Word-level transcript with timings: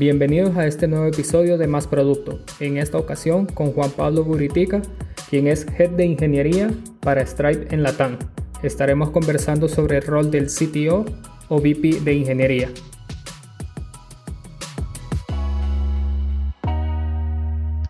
Bienvenidos 0.00 0.56
a 0.56 0.66
este 0.66 0.88
nuevo 0.88 1.04
episodio 1.04 1.58
de 1.58 1.66
Más 1.66 1.86
Producto, 1.86 2.38
en 2.58 2.78
esta 2.78 2.96
ocasión 2.96 3.44
con 3.44 3.72
Juan 3.72 3.90
Pablo 3.90 4.24
Buritica, 4.24 4.80
quien 5.28 5.46
es 5.46 5.66
Head 5.78 5.90
de 5.90 6.06
Ingeniería 6.06 6.70
para 7.00 7.20
Stripe 7.20 7.66
en 7.74 7.82
Latam. 7.82 8.16
Estaremos 8.62 9.10
conversando 9.10 9.68
sobre 9.68 9.98
el 9.98 10.02
rol 10.04 10.30
del 10.30 10.46
CTO 10.46 11.04
o 11.50 11.60
VP 11.60 12.00
de 12.00 12.14
Ingeniería. 12.14 12.70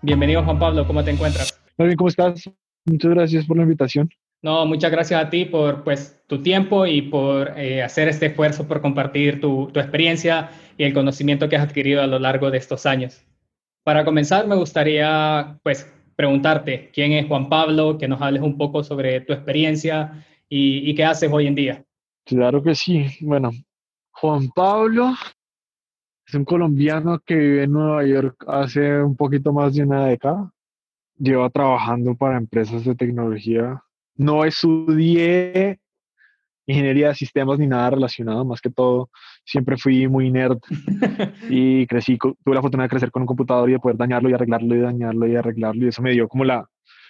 Bienvenido 0.02 0.42
Juan 0.42 0.58
Pablo, 0.58 0.84
¿cómo 0.88 1.04
te 1.04 1.12
encuentras? 1.12 1.60
Muy 1.78 1.86
bien, 1.86 1.96
¿cómo 1.96 2.08
estás? 2.08 2.50
Muchas 2.86 3.10
gracias 3.12 3.46
por 3.46 3.56
la 3.56 3.62
invitación. 3.62 4.10
No, 4.42 4.64
muchas 4.64 4.90
gracias 4.90 5.22
a 5.22 5.28
ti 5.28 5.44
por 5.44 5.84
pues, 5.84 6.22
tu 6.26 6.42
tiempo 6.42 6.86
y 6.86 7.02
por 7.02 7.58
eh, 7.58 7.82
hacer 7.82 8.08
este 8.08 8.26
esfuerzo 8.26 8.66
por 8.66 8.80
compartir 8.80 9.40
tu, 9.40 9.70
tu, 9.72 9.80
experiencia 9.80 10.50
y 10.78 10.84
el 10.84 10.94
conocimiento 10.94 11.48
que 11.48 11.56
has 11.56 11.62
adquirido 11.64 12.00
a 12.02 12.06
lo 12.06 12.18
largo 12.18 12.50
de 12.50 12.56
estos 12.56 12.86
años. 12.86 13.22
Para 13.84 14.04
comenzar, 14.04 14.46
me 14.46 14.56
gustaría 14.56 15.58
pues, 15.62 15.92
preguntarte 16.16 16.90
quién 16.94 17.12
es 17.12 17.26
Juan 17.26 17.50
Pablo, 17.50 17.98
que 17.98 18.08
nos 18.08 18.22
hables 18.22 18.42
un 18.42 18.56
poco 18.56 18.82
sobre 18.82 19.20
tu 19.20 19.34
experiencia 19.34 20.24
y, 20.48 20.90
y 20.90 20.94
qué 20.94 21.04
haces 21.04 21.30
hoy 21.30 21.46
en 21.46 21.54
día. 21.54 21.84
Claro 22.24 22.62
que 22.62 22.74
sí. 22.74 23.06
Bueno, 23.20 23.50
Juan 24.12 24.48
Pablo 24.54 25.12
es 26.26 26.34
un 26.34 26.44
colombiano 26.44 27.18
que 27.18 27.34
vive 27.34 27.64
en 27.64 27.72
Nueva 27.72 28.06
York 28.06 28.42
hace 28.46 29.02
un 29.02 29.16
poquito 29.16 29.52
más 29.52 29.74
de 29.74 29.82
una 29.82 30.06
década. 30.06 30.50
Lleva 31.18 31.50
trabajando 31.50 32.14
para 32.14 32.38
empresas 32.38 32.84
de 32.84 32.94
tecnología 32.94 33.82
no 34.20 34.44
estudié 34.44 35.78
ingeniería 36.66 37.08
de 37.08 37.14
sistemas 37.14 37.58
ni 37.58 37.66
nada 37.66 37.90
relacionado, 37.90 38.44
más 38.44 38.60
que 38.60 38.68
todo 38.68 39.08
siempre 39.44 39.78
fui 39.78 40.08
muy 40.08 40.30
nerd 40.30 40.58
y 41.48 41.86
crecí, 41.86 42.18
tuve 42.18 42.54
la 42.54 42.60
fortuna 42.60 42.82
de 42.82 42.90
crecer 42.90 43.10
con 43.10 43.22
un 43.22 43.26
computador 43.26 43.68
y 43.70 43.72
de 43.72 43.78
poder 43.78 43.96
dañarlo 43.96 44.28
y 44.28 44.34
arreglarlo 44.34 44.76
y 44.76 44.80
dañarlo 44.80 45.26
y 45.26 45.36
arreglarlo 45.36 45.86
y 45.86 45.88
eso 45.88 46.02
me 46.02 46.12
dio 46.12 46.28
como 46.28 46.44
la, 46.44 46.68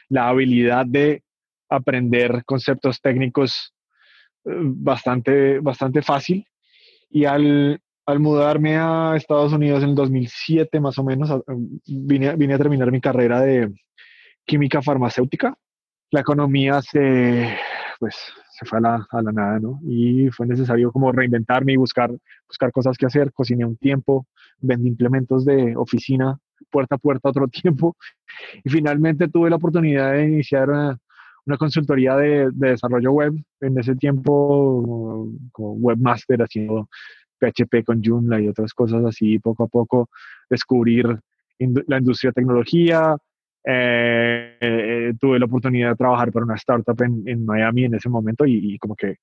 la 0.09 0.29
habilidad 0.29 0.87
de 0.87 1.25
aprender 1.69 2.45
conceptos 2.45 3.01
técnicos 3.01 3.75
eh, 4.45 4.53
bastante, 4.63 5.59
bastante 5.59 6.03
fácil. 6.03 6.47
Y 7.11 7.25
al, 7.25 7.81
al 8.07 8.21
mudarme 8.21 8.77
a 8.77 9.15
Estados 9.17 9.53
Unidos 9.53 9.83
en 9.83 9.91
el 9.91 9.95
2007 9.97 10.79
más 10.79 10.97
o 10.97 11.03
menos, 11.03 11.29
vine, 11.87 12.37
vine 12.37 12.55
a 12.55 12.59
terminar 12.59 12.93
mi 12.93 13.01
carrera 13.01 13.41
de 13.41 13.69
química 14.47 14.81
farmacéutica 14.81 15.57
la 16.11 16.21
economía 16.21 16.83
se, 16.83 17.57
pues, 17.99 18.17
se 18.51 18.67
fue 18.67 18.79
a 18.79 18.81
la, 18.83 19.07
a 19.11 19.23
la, 19.23 19.33
nada, 19.33 19.59
¿no? 19.59 19.81
Y 19.83 20.29
fue 20.31 20.47
necesario 20.47 20.93
como 20.93 21.13
reinventarme 21.13 21.73
y 21.73 21.77
buscar, 21.77 22.11
buscar 22.47 22.73
cosas 22.73 22.97
que 22.99 23.07
hacer. 23.07 23.33
Cociné 23.33 23.65
un 23.65 23.77
tiempo, 23.77 24.27
vendí 24.59 24.89
implementos 24.89 25.45
de 25.45 25.77
oficina 25.77 26.39
puerta 26.71 26.97
a 26.97 26.99
puerta 26.99 27.31
otro 27.31 27.49
tiempo 27.63 27.97
y 28.63 28.71
finalmente 28.71 29.29
tuve 29.29 29.51
la 29.51 29.57
oportunidad 29.57 30.13
de 30.13 30.25
iniciar 30.25 30.69
una, 30.69 30.99
una 31.47 31.57
consultoría 31.57 32.17
de, 32.17 32.51
de, 32.53 32.71
desarrollo 32.71 33.13
web. 33.13 33.35
En 33.61 33.79
ese 33.79 33.95
tiempo, 33.95 35.29
como 35.53 35.73
webmaster, 35.75 36.43
haciendo 36.43 36.89
PHP 37.39 37.85
con 37.85 38.03
Joomla 38.03 38.41
y 38.41 38.49
otras 38.49 38.75
cosas 38.75 39.05
así, 39.05 39.39
poco 39.39 39.65
a 39.65 39.69
poco 39.69 40.11
descubrir 40.49 41.19
la 41.59 41.99
industria 41.99 42.31
de 42.31 42.35
tecnología, 42.35 43.17
eh, 43.65 44.57
eh, 44.61 45.13
tuve 45.21 45.39
la 45.39 45.45
oportunidad 45.45 45.91
de 45.91 45.97
trabajar 45.97 46.33
para 46.33 46.45
una 46.45 46.55
startup 46.55 47.01
en, 47.03 47.23
en 47.27 47.45
Miami 47.45 47.85
en 47.85 47.95
ese 47.95 48.09
momento 48.09 48.47
y, 48.47 48.75
y, 48.75 48.79
como 48.79 48.97
que 48.97 49.17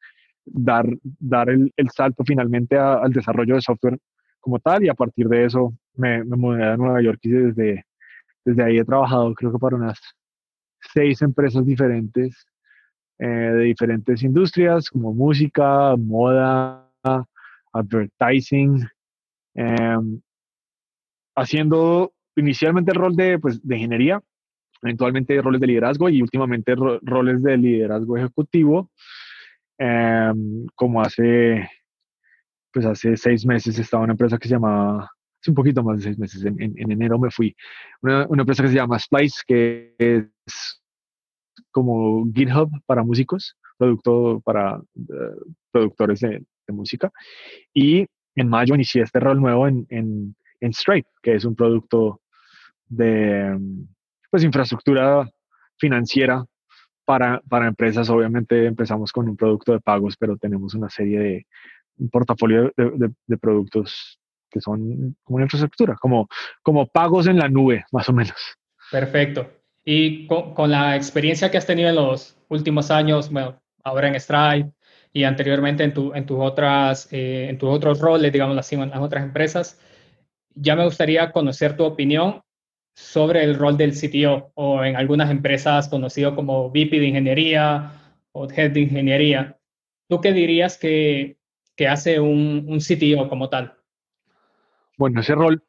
dar, 0.45 0.85
dar 1.02 1.49
el, 1.49 1.71
el 1.75 1.89
salto 1.89 2.23
finalmente 2.25 2.77
a, 2.77 2.95
al 2.95 3.11
desarrollo 3.11 3.55
de 3.55 3.61
software 3.61 3.97
como 4.39 4.59
tal 4.59 4.83
y 4.83 4.89
a 4.89 4.94
partir 4.94 5.27
de 5.27 5.45
eso 5.45 5.73
me, 5.95 6.23
me 6.23 6.38
mudé 6.38 6.63
a 6.63 6.78
Nueva 6.78 7.01
York 7.01 7.19
y 7.23 7.29
desde, 7.29 7.85
desde 8.45 8.63
ahí 8.63 8.78
he 8.78 8.85
trabajado 8.85 9.34
creo 9.34 9.51
que 9.51 9.59
para 9.59 9.75
unas 9.75 10.00
seis 10.94 11.22
empresas 11.22 11.66
diferentes 11.66 12.45
eh, 13.19 13.25
de 13.25 13.63
diferentes 13.63 14.22
industrias 14.22 14.89
como 14.89 15.12
música, 15.12 15.95
moda, 15.97 16.88
advertising, 17.73 18.88
em, 19.56 20.22
haciendo 21.35 22.13
inicialmente 22.38 22.92
el 22.92 22.98
rol 22.98 23.16
de, 23.16 23.40
pues, 23.40 23.66
de 23.66 23.75
ingeniería, 23.75 24.22
eventualmente 24.81 25.42
roles 25.42 25.62
de 25.62 25.68
liderazgo 25.68 26.09
y 26.09 26.22
últimamente 26.22 26.75
ro 26.75 27.00
roles 27.02 27.42
de 27.44 27.58
liderazgo 27.58 28.18
ejecutivo. 28.18 28.92
Eh, 29.80 30.34
como 30.75 31.02
hace, 31.02 31.70
pues 32.72 32.86
hace 32.86 33.16
seis 33.16 33.46
meses 33.46 33.78
estaba 33.78 34.02
en 34.02 34.06
una 34.06 34.14
empresa 34.14 34.38
que 34.38 34.48
se 34.48 34.56
llamaba, 34.56 35.12
hace 35.42 35.52
un 35.52 35.56
poquito 35.56 35.84
más 35.84 35.98
de 35.98 36.03
seis 36.03 36.18
meses, 36.18 36.44
en, 36.46 36.62
en, 36.62 36.74
en 36.78 36.92
enero 36.92 37.20
me 37.20 37.30
fui, 37.30 37.56
una, 38.02 38.25
una, 38.28 38.42
empresa 38.42 38.64
que 38.64 38.69
se 38.69 38.75
llama 38.75 38.98
Splice, 38.98 39.42
que 39.46 39.96
es 40.00 40.81
como 41.72 42.25
GitHub 42.34 42.72
para 42.88 43.04
músicos, 43.04 43.56
producto 43.78 44.42
para 44.44 44.80
uh, 44.80 45.54
productores 45.72 46.22
de, 46.22 46.44
de, 46.68 46.74
música. 46.74 47.12
Y 47.74 48.08
en 48.36 48.50
mayo 48.50 48.74
inicié 48.74 49.04
este 49.04 49.19
rol 49.19 49.40
nuevo 49.40 49.68
en, 49.68 49.86
en, 49.90 50.36
en 50.59 50.74
Stripe, 50.74 51.09
que 51.22 51.36
es 51.36 51.46
un 51.46 51.56
producto 51.56 52.22
de 52.88 53.58
pues, 54.30 54.44
infraestructura 54.44 55.30
financiera 55.78 56.46
para, 57.06 57.42
para 57.48 57.68
empresas. 57.68 58.09
Obviamente 58.09 58.66
empezamos 58.66 59.12
con 59.12 59.30
un 59.30 59.38
producto 59.38 59.72
de 59.72 59.80
pagos, 59.80 60.16
pero 60.18 60.38
tenemos 60.38 60.74
una 60.74 60.90
serie 60.90 61.20
de 61.20 61.48
un 62.00 62.09
portafolio 62.09 62.72
de, 62.75 63.12
de, 63.25 63.38
productos 63.38 64.20
que 64.50 64.62
son 64.62 65.16
como 65.24 65.38
una 65.38 65.46
infraestructura, 65.46 65.96
como, 65.96 66.28
como 66.62 66.86
pagos 66.88 67.28
en 67.28 67.40
la 67.40 67.50
nube, 67.50 67.86
más 67.92 68.08
o 68.09 68.14
menos. 68.14 68.36
Perfecto. 68.92 69.50
Y 69.84 70.28
con, 70.28 70.54
con, 70.54 70.69
la 70.69 70.96
experiencia 70.96 71.50
que 71.50 71.58
has 71.58 71.66
tenido 71.66 71.90
en 71.90 71.96
los 71.96 72.38
últimos 72.50 72.92
años, 72.92 73.31
bueno, 73.31 73.59
ahora 73.84 74.09
en 74.09 74.19
Stripe 74.19 74.72
y 75.14 75.24
anteriormente 75.24 75.84
en, 75.84 75.94
tu, 75.94 76.14
en, 76.14 76.25
tus, 76.25 76.38
otras, 76.40 77.08
eh, 77.12 77.48
en 77.50 77.58
tus 77.58 77.69
otros 77.69 78.00
roles, 78.00 78.31
digamos 78.31 78.58
así, 78.58 78.75
en 78.75 78.90
las 78.90 79.00
otras 79.00 79.24
empresas, 79.24 79.80
ya 80.54 80.75
me 80.75 80.84
gustaría 80.84 81.31
conocer 81.31 81.78
tu 81.78 81.86
opinión 81.86 82.42
sobre 82.97 83.44
el 83.44 83.53
rol 83.53 83.78
del 83.78 83.91
CTO 83.91 84.52
o 84.56 84.84
en 84.84 84.96
algunas 84.96 85.30
empresas 85.30 85.88
conocido 85.88 86.35
como 86.35 86.69
VP 86.72 87.00
de 87.00 87.06
ingeniería 87.06 87.91
o 88.31 88.50
Head 88.50 88.72
de 88.72 88.80
ingeniería. 88.80 89.59
¿Tú 90.09 90.19
qué 90.19 90.34
dirías 90.34 90.80
que, 90.80 91.38
que 91.75 91.88
hace 91.88 92.19
un, 92.19 92.66
un, 92.68 92.80
CTO 92.80 93.30
como 93.30 93.50
tal? 93.50 93.75
Bueno, 94.97 95.22
ese 95.22 95.36
rol, 95.36 95.62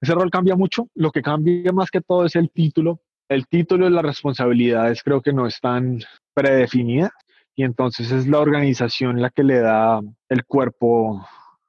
ese 0.00 0.14
rol 0.14 0.30
cambia 0.30 0.56
mucho. 0.56 0.88
Lo 0.94 1.10
que 1.10 1.20
cambia 1.20 1.70
más 1.70 1.90
que 1.90 2.00
todo 2.00 2.24
es 2.24 2.34
el 2.34 2.50
título. 2.50 3.02
El 3.28 3.46
título 3.46 3.86
y 3.86 3.90
las 3.90 4.02
responsabilidades 4.02 5.02
creo 5.02 5.20
que 5.20 5.34
no 5.34 5.46
están 5.46 5.98
predefinidas 6.32 7.10
y 7.54 7.64
entonces 7.64 8.10
es 8.10 8.26
la 8.26 8.40
organización 8.40 9.20
la 9.20 9.28
que 9.28 9.44
le 9.44 9.60
da 9.60 10.00
el 10.30 10.44
cuerpo 10.46 11.26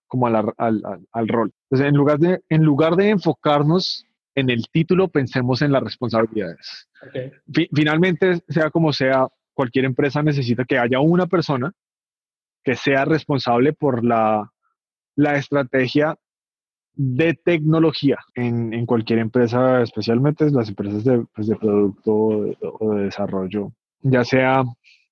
como 0.08 0.28
al, 0.28 0.54
al, 0.58 1.06
al, 1.12 1.28
rol. 1.28 1.52
Entonces, 1.64 1.90
en 1.90 1.96
lugar, 1.98 2.20
de, 2.20 2.42
en 2.48 2.64
lugar 2.64 2.96
de 2.96 3.10
enfocarnos 3.10 4.05
en 4.36 4.50
el 4.50 4.68
título 4.70 5.08
pensemos 5.08 5.62
en 5.62 5.72
las 5.72 5.84
responsabilidades. 5.84 6.90
Okay. 7.08 7.32
Finalmente, 7.74 8.42
sea 8.50 8.70
como 8.70 8.94
sea, 8.94 9.28
cualquier 9.54 9.86
empresa 9.86 10.22
necesita 10.22 10.66
que 10.66 10.78
haya 10.78 11.00
una 11.00 11.26
persona 11.28 11.72
que 12.64 12.76
sea 12.76 13.06
responsable 13.06 13.74
por 13.74 14.04
la, 14.04 14.52
la 15.16 15.36
estrategia 15.36 16.18
de 16.94 17.34
tecnología 17.34 18.18
en, 18.36 18.74
en, 18.74 18.86
cualquier 18.86 19.20
empresa, 19.20 19.82
especialmente 19.82 20.50
las 20.52 20.70
empresas 20.70 21.04
de, 21.04 21.26
pues 21.34 21.48
de 21.48 21.56
producto 21.56 22.14
o 22.14 22.44
de, 22.44 22.98
de, 22.98 23.04
desarrollo, 23.06 23.72
ya 24.02 24.24
sea, 24.24 24.64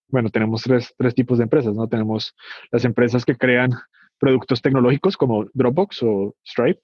bueno, 0.08 0.30
tenemos 0.30 0.64
tres, 0.64 0.94
tres 0.98 1.14
tipos 1.14 1.38
de 1.38 1.44
empresas, 1.44 1.76
¿no? 1.76 1.88
Tenemos 1.88 2.36
las 2.72 2.86
empresas 2.86 3.26
que 3.26 3.36
crean 3.36 3.72
productos 4.18 4.62
tecnológicos 4.62 5.18
como 5.18 5.46
Dropbox 5.54 6.04
o 6.04 6.36
Stripe. 6.46 6.80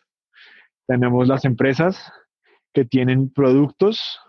Tenemos 0.87 1.27
las 1.27 1.45
empresas 1.45 2.11
que 2.73 2.85
tienen 2.85 3.29
productos 3.29 4.19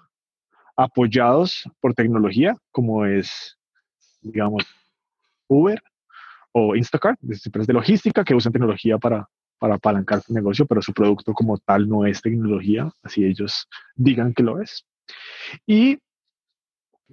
apoyados 0.77 1.69
por 1.81 1.95
tecnología, 1.95 2.57
como 2.71 3.05
es, 3.05 3.59
digamos, 4.23 4.65
Uber 5.49 5.83
o 6.53 6.75
Instacart, 6.75 7.19
empresas 7.23 7.67
de 7.67 7.75
logística 7.75 8.25
que 8.25 8.35
usan 8.35 8.53
tecnología 8.53 8.99
para, 8.99 9.29
para 9.59 9.75
apalancar 9.75 10.23
su 10.23 10.33
negocio, 10.33 10.67
pero 10.67 10.81
su 10.81 10.93
producto 10.93 11.33
como 11.33 11.59
tal 11.59 11.89
no 11.89 12.07
es 12.07 12.23
tecnología, 12.23 12.91
así 13.03 13.25
ellos 13.25 13.69
digan 13.95 14.33
que 14.33 14.43
lo 14.43 14.61
es. 14.61 14.87
Y 15.67 15.99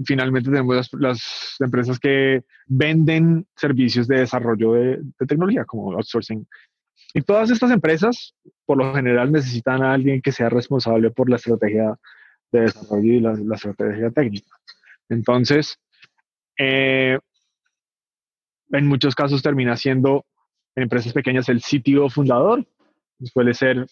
finalmente 0.06 0.50
tenemos 0.50 0.76
las, 0.76 0.94
las 0.94 1.56
empresas 1.60 2.00
que 2.00 2.44
venden 2.68 3.48
servicios 3.56 4.08
de 4.08 4.20
desarrollo 4.20 4.74
de, 4.74 4.98
de, 5.20 5.26
tecnología, 5.28 5.66
como 5.66 5.94
outsourcing 5.94 6.48
y 7.14 7.22
todas 7.22 7.50
estas 7.50 7.72
empresas, 7.72 8.36
por 8.66 8.78
lo 8.78 8.94
general, 8.94 9.32
necesitan 9.32 9.84
a 9.84 9.94
alguien 9.94 10.22
que 10.22 10.32
sea 10.32 10.50
responsable 10.50 11.12
por 11.12 11.30
la 11.30 11.38
estrategia 11.38 11.98
de 12.52 12.62
desarrollo 12.62 13.14
y 13.14 13.20
la, 13.20 13.56
estrategia 13.56 14.12
técnica. 14.12 14.56
Entonces, 15.10 15.78
eh, 16.58 17.18
en 18.72 18.88
muchos 18.88 19.16
casos 19.16 19.42
termina 19.42 19.76
siendo 19.78 20.26
en 20.76 20.84
empresas 20.84 21.14
pequeñas 21.14 21.50
el 21.50 21.62
sitio 21.62 22.10
fundador, 22.10 22.66
suele 23.34 23.54
ser 23.54 23.86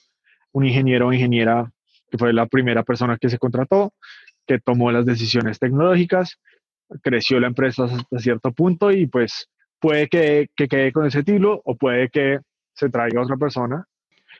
un 0.51 0.65
ingeniero 0.65 1.07
o 1.07 1.13
ingeniera 1.13 1.71
que 2.09 2.17
fue 2.17 2.33
la 2.33 2.45
primera 2.45 2.83
persona 2.83 3.17
que 3.17 3.29
se 3.29 3.39
contrató, 3.39 3.93
que 4.45 4.59
tomó 4.59 4.91
las 4.91 5.05
decisiones 5.05 5.57
tecnológicas, 5.57 6.39
creció 7.01 7.39
la 7.39 7.47
empresa 7.47 7.85
hasta 7.85 8.19
cierto 8.19 8.51
punto 8.51 8.91
y 8.91 9.07
pues 9.07 9.49
puede 9.79 10.07
que, 10.07 10.47
que 10.55 10.67
quede 10.67 10.91
con 10.91 11.05
ese 11.05 11.23
título 11.23 11.61
o 11.65 11.75
puede 11.75 12.09
que 12.09 12.39
se 12.75 12.89
traiga 12.89 13.21
otra 13.21 13.37
persona 13.37 13.87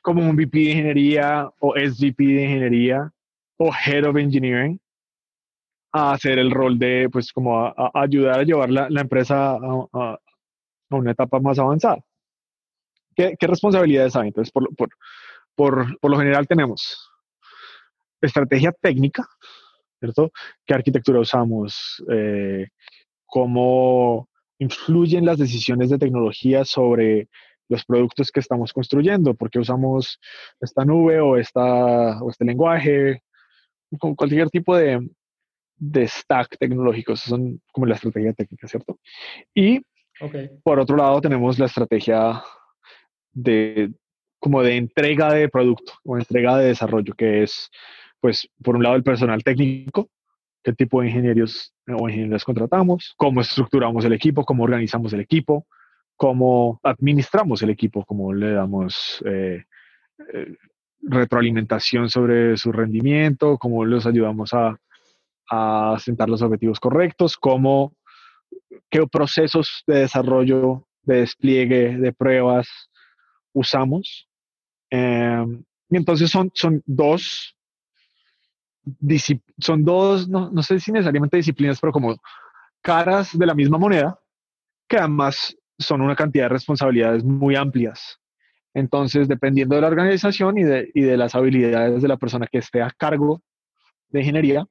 como 0.02 0.22
un 0.22 0.36
VP 0.36 0.60
de 0.60 0.72
ingeniería 0.72 1.50
o 1.60 1.74
SVP 1.76 2.24
de 2.24 2.44
ingeniería 2.44 3.12
o 3.58 3.72
Head 3.74 4.06
of 4.06 4.18
Engineering 4.18 4.80
a 5.92 6.12
hacer 6.12 6.38
el 6.38 6.52
rol 6.52 6.78
de, 6.78 7.10
pues, 7.12 7.32
como 7.32 7.58
a, 7.60 7.92
ayudar 7.94 8.42
a 8.42 8.44
llevar 8.44 8.70
la, 8.70 8.90
la 8.90 9.02
empresa 9.02 9.54
a, 9.54 9.88
a, 9.94 10.20
una 10.90 11.12
etapa 11.12 11.40
más 11.40 11.58
avanzada. 11.58 11.98
¿Qué, 13.16 13.36
qué 13.40 13.48
responsabilidades 13.48 14.16
hay? 14.16 14.28
Entonces, 14.28 14.52
por, 14.52 14.76
por, 14.76 14.90
por, 15.56 16.00
por, 16.00 16.12
lo 16.12 16.18
general 16.18 16.48
tenemos 16.48 17.10
estrategia 18.22 18.74
técnica, 18.74 19.26
¿cierto? 20.00 20.32
¿Qué 20.66 20.74
arquitectura 20.74 21.22
usamos? 21.22 22.04
Eh, 22.12 22.68
¿Cómo 23.26 24.30
influyen 24.60 25.26
las 25.26 25.38
decisiones 25.38 25.90
de 25.90 25.98
tecnología 25.98 26.66
sobre 26.66 27.30
los 27.70 27.86
productos 27.86 28.32
que 28.32 28.40
estamos 28.40 28.74
construyendo, 28.74 29.34
porque 29.34 29.60
usamos 29.60 30.20
esta 30.60 30.86
nube 30.86 31.20
o, 31.20 31.38
esta, 31.38 32.22
o 32.22 32.30
este 32.30 32.46
lenguaje, 32.46 33.22
con 34.00 34.16
cualquier 34.16 34.50
tipo 34.50 34.76
de, 34.76 35.10
de 35.78 36.08
stack 36.08 36.58
tecnológico, 36.58 37.16
son 37.16 37.62
como 37.72 37.86
la 37.86 37.96
estrategia 37.96 38.34
técnica, 38.34 38.68
¿cierto? 38.68 39.00
Y 39.54 39.82
por 40.64 40.80
otro 40.80 40.96
lado 40.96 41.20
tenemos 41.22 41.60
la 41.60 41.66
estrategia 41.66 42.42
de 43.34 43.92
como 44.40 44.62
de 44.62 44.78
entrega 44.78 45.34
de 45.34 45.50
producto 45.50 45.94
o 46.04 46.18
entrega 46.18 46.58
de 46.58 46.68
desarrollo, 46.68 47.14
que 47.16 47.44
es, 47.44 47.70
pues, 48.20 48.48
por 48.64 48.76
un 48.76 48.84
lado 48.84 48.96
el 48.96 49.04
personal 49.04 49.44
técnico, 49.44 50.10
qué 50.64 50.72
tipo 50.74 51.02
de 51.02 51.08
ingenieros 51.08 51.74
o 51.88 52.08
ingenieros 52.08 52.44
contratamos, 52.44 53.14
cómo 53.18 53.42
estructuramos 53.42 54.06
el 54.06 54.14
equipo, 54.14 54.46
cómo 54.46 54.64
organizamos 54.64 55.14
el 55.14 55.22
equipo, 55.22 55.66
cómo 56.16 56.80
administramos 56.84 57.62
el 57.62 57.70
equipo, 57.70 58.06
cómo 58.06 58.34
le 58.34 58.54
damos 58.54 59.22
eh, 59.26 59.66
eh, 60.34 60.56
retroalimentación 61.02 62.10
sobre 62.10 62.58
su 62.58 62.72
rendimiento, 62.72 63.58
cómo 63.58 63.86
los 63.86 64.06
ayudamos 64.06 64.54
a, 64.54 64.80
a 65.50 65.98
sentar 66.00 66.30
los 66.30 66.42
objetivos 66.42 66.80
correctos, 66.80 67.38
cómo, 67.38 67.96
qué 68.90 69.06
procesos 69.08 69.84
de 69.88 70.00
desarrollo, 70.00 70.88
de 71.04 71.18
despliegue, 71.18 71.98
de 71.98 72.14
pruebas 72.14 72.68
usamos. 73.54 74.28
Em, 74.90 75.64
y 75.90 75.98
entonces 75.98 76.30
son, 76.30 76.52
son 76.54 76.82
dos, 76.86 77.56
son 79.60 79.84
dos, 79.84 80.28
no, 80.28 80.50
no 80.52 80.64
sé 80.64 80.80
si 80.80 80.92
necesariamente 80.92 81.38
disciplinas, 81.38 81.80
pero 81.80 81.94
como 81.94 82.16
caras 82.82 83.38
de 83.38 83.46
la 83.46 83.54
misma 83.54 83.78
moneda, 83.78 84.20
que 84.88 84.98
además 84.98 85.56
son 85.78 86.02
una 86.02 86.16
cantidad 86.16 86.46
de 86.46 86.50
responsabilidades 86.50 87.24
muy 87.24 87.56
amplias. 87.56 88.20
Entonces, 88.74 89.28
dependiendo 89.28 89.76
de 89.76 89.82
la 89.82 89.88
organización 89.88 90.58
y 90.58 90.64
de, 90.64 90.92
y 90.94 91.02
de 91.02 91.18
las 91.18 91.34
habilidades 91.36 92.02
de 92.02 92.08
la 92.08 92.18
persona 92.18 92.48
que 92.48 92.58
esté 92.58 92.82
a 92.82 92.92
cargo 92.92 93.42
de 94.10 94.20
ingeniería, 94.20 94.66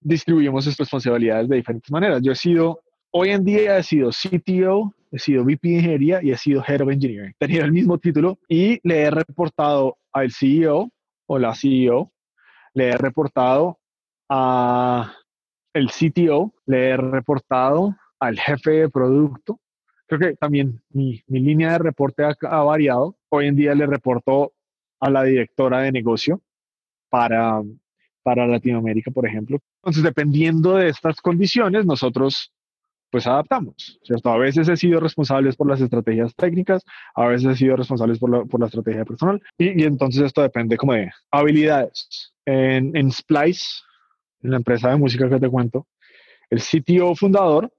distribuimos 0.00 0.64
sus 0.64 0.76
responsabilidades 0.76 1.48
de 1.48 1.56
diferentes 1.56 1.90
maneras. 1.90 2.22
Yo 2.22 2.32
he 2.32 2.36
sido, 2.36 2.80
hoy 3.10 3.30
en 3.30 3.44
día 3.44 3.78
he 3.78 3.82
sido 3.82 4.10
CTO, 4.10 4.94
he 5.10 5.18
sido 5.18 5.44
VP 5.44 5.68
de 5.68 5.74
ingeniería 5.74 6.22
y 6.22 6.30
he 6.30 6.36
sido 6.36 6.62
Head 6.66 6.82
of 6.82 6.90
Engineering. 6.90 7.34
Tenido 7.38 7.64
el 7.64 7.72
mismo 7.72 7.98
título 7.98 8.38
y 8.48 8.80
le 8.82 9.02
he 9.02 9.10
reportado 9.10 9.98
al 10.12 10.32
CEO 10.32 10.90
o 11.26 11.38
la 11.38 11.54
CEO, 11.54 12.12
le 12.74 12.88
he 12.88 12.96
reportado 12.96 13.78
a 14.28 15.12
el 15.74 15.90
CTO, 15.90 16.54
le 16.66 16.88
he 16.88 16.96
reportado 16.96 17.94
al 18.18 18.38
jefe 18.38 18.70
de 18.70 18.88
producto 18.88 19.60
creo 20.06 20.20
que 20.20 20.36
también 20.36 20.82
mi, 20.90 21.22
mi 21.26 21.40
línea 21.40 21.72
de 21.72 21.78
reporte 21.78 22.24
ha, 22.24 22.34
ha, 22.42 22.62
variado. 22.62 23.16
Hoy 23.28 23.48
en 23.48 23.56
día 23.56 23.74
le 23.74 23.86
reporto 23.86 24.52
a 25.00 25.10
la 25.10 25.24
directora 25.24 25.80
de 25.80 25.92
negocio 25.92 26.40
para, 27.08 27.62
para 28.22 28.46
Latinoamérica, 28.46 29.10
por 29.10 29.26
ejemplo. 29.26 29.58
Entonces, 29.82 30.02
dependiendo 30.02 30.76
de 30.76 30.88
estas 30.88 31.20
condiciones, 31.20 31.84
nosotros 31.86 32.52
pues 33.10 33.26
adaptamos, 33.26 34.00
¿cierto? 34.02 34.30
A 34.30 34.36
veces 34.36 34.68
he 34.68 34.76
sido 34.76 34.98
responsable 34.98 35.52
por 35.52 35.68
las 35.68 35.80
estrategias 35.80 36.34
técnicas, 36.34 36.82
a 37.14 37.26
veces 37.28 37.52
he 37.52 37.56
sido 37.56 37.76
responsable 37.76 38.16
por 38.18 38.30
la, 38.30 38.44
por 38.44 38.60
la 38.60 38.66
estrategia 38.66 39.04
personal, 39.04 39.40
y, 39.56 39.80
y, 39.80 39.84
entonces 39.84 40.24
esto 40.24 40.42
depende 40.42 40.76
como 40.76 40.92
de 40.92 41.10
habilidades. 41.30 42.32
En, 42.44 42.96
en 42.96 43.10
Splice, 43.12 43.64
en 44.42 44.50
la 44.50 44.56
empresa 44.56 44.90
de 44.90 44.96
música 44.96 45.28
que 45.28 45.38
te 45.38 45.48
cuento, 45.48 45.86
el 46.50 46.60
CTO 46.60 47.14
fundador 47.14 47.72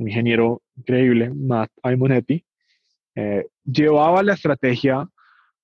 un 0.00 0.08
ingeniero 0.08 0.62
increíble, 0.76 1.30
Matt 1.30 1.70
Aimonetti, 1.82 2.42
eh, 3.14 3.46
llevaba 3.64 4.22
la 4.22 4.32
estrategia 4.32 5.06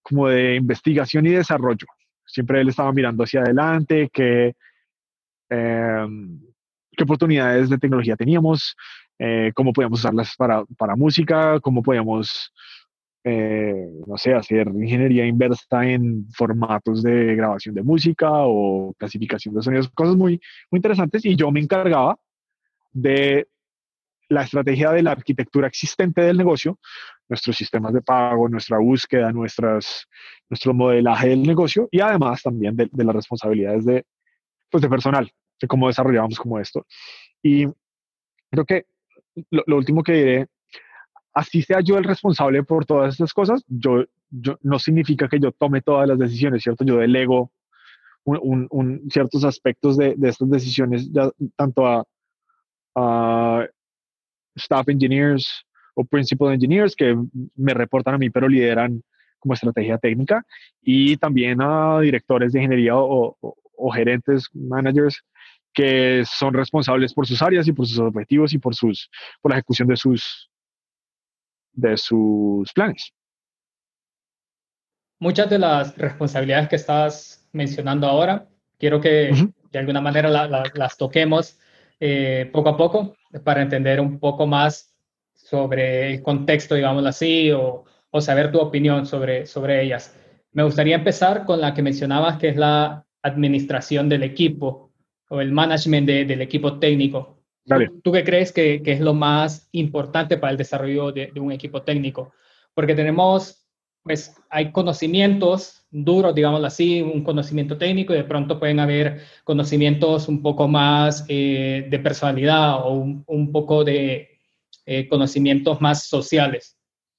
como 0.03 0.29
de 0.29 0.57
investigación 0.57 1.27
y 1.27 1.31
desarrollo. 1.31 1.87
Siempre 2.25 2.61
él 2.61 2.69
estaba 2.69 2.93
mirando 2.93 3.25
hacia 3.25 3.41
adelante, 3.41 4.11
qué, 4.13 4.55
em, 5.49 6.39
qué 6.93 7.05
oportunidades 7.05 7.71
de 7.71 7.79
tecnología 7.79 8.15
teníamos, 8.15 8.77
eh, 9.19 9.53
cómo 9.55 9.73
podíamos 9.73 10.01
usarlas 10.01 10.35
para, 10.37 10.65
para 10.77 10.97
música, 10.97 11.59
cómo 11.61 11.83
podíamos, 11.83 12.53
eh, 13.25 13.89
no 14.07 14.19
sé, 14.19 14.35
hacer 14.35 14.69
ingeniería 14.69 15.27
inversa 15.27 15.87
en 15.87 16.29
formatos 16.37 17.03
de 17.03 17.35
grabación 17.35 17.75
de 17.75 17.83
música 17.83 18.29
o 18.31 18.93
clasificación 18.99 19.55
de 19.55 19.63
sonidos, 19.63 19.89
cosas 19.95 20.15
muy, 20.17 20.41
muy 20.71 20.79
interesantes. 20.79 21.25
Y 21.25 21.37
yo 21.37 21.51
me 21.51 21.61
encargaba 21.61 22.19
de 22.93 23.47
la 24.29 24.43
estrategia 24.43 24.91
de 24.91 25.03
la 25.03 25.13
arquitectura 25.13 25.69
existente 25.69 26.21
del 26.21 26.37
negocio, 26.37 26.79
nuestros 27.29 27.57
sistemas 27.57 27.93
de 27.93 28.03
pago, 28.03 28.49
nuestra 28.49 28.79
búsqueda, 28.79 29.33
nuestras, 29.33 30.07
nuestro 30.49 30.75
modelaje 30.75 31.29
del 31.29 31.43
negocio 31.43 31.89
y 31.91 32.01
además 32.01 32.43
también 32.43 32.77
de, 32.77 32.89
las 32.93 33.15
responsabilidades 33.15 33.85
de, 33.85 34.05
pues 34.71 34.83
de 34.83 34.89
personal, 34.89 35.31
de 35.61 35.69
cómo 35.69 35.89
desarrollamos 35.89 36.39
como 36.39 36.59
esto. 36.59 36.87
Y 37.43 37.67
creo 38.51 38.65
que 38.65 38.87
lo, 39.51 39.77
último 39.77 40.03
que 40.03 40.13
diré, 40.13 40.47
así 41.35 41.63
sea 41.63 41.81
yo 41.81 41.99
el 41.99 42.05
responsable 42.05 42.63
por 42.63 42.87
todas 42.87 43.13
estas 43.15 43.33
cosas, 43.33 43.65
yo, 43.69 44.05
yo 44.31 44.59
no 44.63 44.79
significa 44.79 45.29
que 45.29 45.39
yo 45.39 45.53
tome 45.53 45.83
todas 45.83 46.09
las 46.09 46.19
decisiones, 46.19 46.63
¿cierto? 46.63 46.85
Yo 46.85 46.97
delego 46.97 47.53
un, 48.25 48.67
un, 48.71 49.03
ciertos 49.09 49.45
aspectos 49.45 49.97
de, 49.97 50.15
de, 50.17 50.29
estas 50.31 50.51
decisiones 50.51 51.13
ya, 51.13 51.31
tanto 51.55 51.87
a, 51.87 52.05
a 52.97 53.67
staff 54.57 54.89
engineers 54.89 55.67
o 55.95 56.05
principal 56.05 56.53
engineers 56.53 56.95
que 56.95 57.17
me 57.55 57.75
reportan 57.75 58.15
a 58.15 58.19
mí, 58.19 58.31
pero 58.31 58.49
lideran 58.49 59.03
como 59.39 59.55
estrategia 59.55 59.99
técnica, 59.99 60.45
y 60.83 61.17
también 61.17 61.61
a 61.63 62.01
directores 62.01 62.53
de 62.53 62.61
ingeniería 62.61 62.97
o, 62.97 63.37
o, 63.41 63.91
gerentes, 63.91 64.49
managers, 64.53 65.23
que 65.73 66.25
son 66.27 66.55
responsables 66.55 67.13
por 67.15 67.27
sus 67.27 67.41
áreas 67.43 67.69
y 67.69 67.73
por 67.73 67.87
sus 67.87 67.99
objetivos 67.99 68.53
y 68.53 68.59
por, 68.59 68.75
sus, 68.75 69.11
por 69.41 69.53
la 69.53 69.57
ejecución 69.57 69.89
de 69.89 69.97
sus, 69.97 70.51
de 71.73 71.97
sus 71.97 72.73
planes. 72.73 73.13
Muchas 75.19 75.49
de 75.49 75.59
las 75.59 75.97
responsabilidades 75.97 76.69
que 76.69 76.77
estás 76.77 77.49
mencionando 77.53 78.07
ahora, 78.07 78.49
quiero 78.79 79.01
que 79.01 79.33
de 79.71 79.79
alguna 79.79 80.01
manera 80.01 80.29
las 80.29 80.97
toquemos 80.97 81.59
eh, 82.01 82.51
poco 82.53 82.71
a 82.71 82.77
poco 82.77 83.17
para 83.45 83.63
entender 83.63 84.01
un 84.01 84.19
poco 84.19 84.47
más 84.47 84.95
sobre 85.35 86.13
el 86.13 86.23
contexto, 86.23 86.75
digámoslo 86.75 87.09
así, 87.09 87.51
o, 87.53 87.85
o, 88.11 88.21
saber 88.21 88.51
tu 88.51 88.59
opinión 88.59 89.07
sobre, 89.07 89.47
sobre 89.47 89.83
ellas. 89.83 90.15
Me 90.53 90.63
gustaría 90.63 90.97
empezar 90.97 91.45
con 91.45 91.61
la 91.61 91.75
que 91.75 91.83
mencionabas, 91.83 92.39
que 92.39 92.49
es 92.49 92.57
la 92.57 93.05
administración 93.23 94.09
del 94.09 94.23
equipo 94.23 94.93
o 95.29 95.41
el 95.41 95.53
management 95.53 96.07
de, 96.07 96.25
del 96.25 96.41
equipo 96.41 96.79
técnico. 96.79 97.43
¿Tú, 97.65 98.01
¿Tú, 98.03 98.13
qué 98.13 98.25
crees 98.25 98.53
que, 98.53 98.83
que, 98.83 98.93
es 98.93 99.01
lo 99.01 99.13
más 99.13 99.69
importante 99.73 100.39
para 100.39 100.53
el 100.53 100.57
desarrollo 100.57 101.13
de, 101.13 101.31
de 101.33 101.41
un 101.41 101.53
equipo 101.53 101.83
técnico? 101.83 102.33
Porque 102.75 102.95
tenemos 102.95 103.67
pues 104.07 104.37
hay 104.51 104.71
conocimientos 104.71 105.85
duros, 106.05 106.35
digámoslo 106.35 106.67
así, 106.67 107.01
un 107.01 107.23
conocimiento 107.23 107.79
técnico 107.79 108.13
y 108.13 108.17
de 108.17 108.25
pronto 108.25 108.59
pueden 108.59 108.81
haber 108.81 109.23
conocimientos 109.45 110.29
un 110.29 110.43
poco 110.43 110.69
más 110.69 111.25
eh, 111.29 111.87
de 111.89 111.99
personalidad 111.99 112.87
o 112.87 112.93
un, 112.93 113.25
un 113.27 113.53
poco 113.53 113.85
de 113.85 114.41
eh, 114.85 115.09
conocimientos 115.09 115.81
más 115.81 116.07
sociales. 116.07 116.79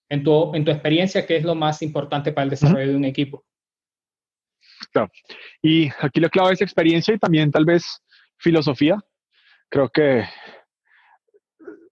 En 0.10 0.24
tu, 0.24 0.56
en 0.56 0.64
tu 0.64 0.72
experiencia, 0.72 1.26
¿qué 1.26 1.36
es 1.38 1.44
lo 1.44 1.56
más 1.56 1.82
importante 1.82 2.32
para 2.32 2.46
el 2.46 2.50
desarrollo 2.52 2.88
de 2.88 2.96
un 2.96 3.06
equipo? 3.06 3.44
Claro. 4.92 5.12
Y 5.62 5.90
aquí 6.00 6.20
la 6.20 6.30
clave 6.30 6.54
es 6.54 6.62
experiencia 6.62 7.14
y 7.14 7.20
también 7.20 7.52
tal 7.52 7.66
vez 7.66 8.02
filosofía. 8.38 8.98
Creo 9.70 9.90
que 9.90 10.24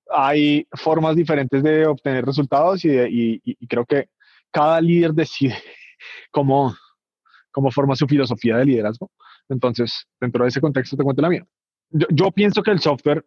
hay 0.09 0.65
formas 0.71 1.15
diferentes 1.15 1.61
de 1.61 1.85
obtener 1.87 2.25
resultados 2.25 2.85
y, 2.85 3.41
creo 3.67 3.85
que 3.85 4.09
cada 4.51 4.79
líder 4.79 5.11
decide 5.11 5.55
cómo, 6.31 6.75
cómo 7.51 7.71
forma 7.71 7.95
su 7.95 8.07
filosofía 8.07 8.57
de 8.57 8.65
liderazgo. 8.65 9.11
Entonces, 9.49 10.07
dentro 10.19 10.43
de 10.43 10.49
ese 10.49 10.61
contexto 10.61 10.97
te 10.97 11.03
cuento 11.03 11.21
la 11.21 11.29
mía. 11.29 11.45
Yo, 11.91 12.31
pienso 12.31 12.63
que 12.63 12.71
el 12.71 12.79
software 12.79 13.25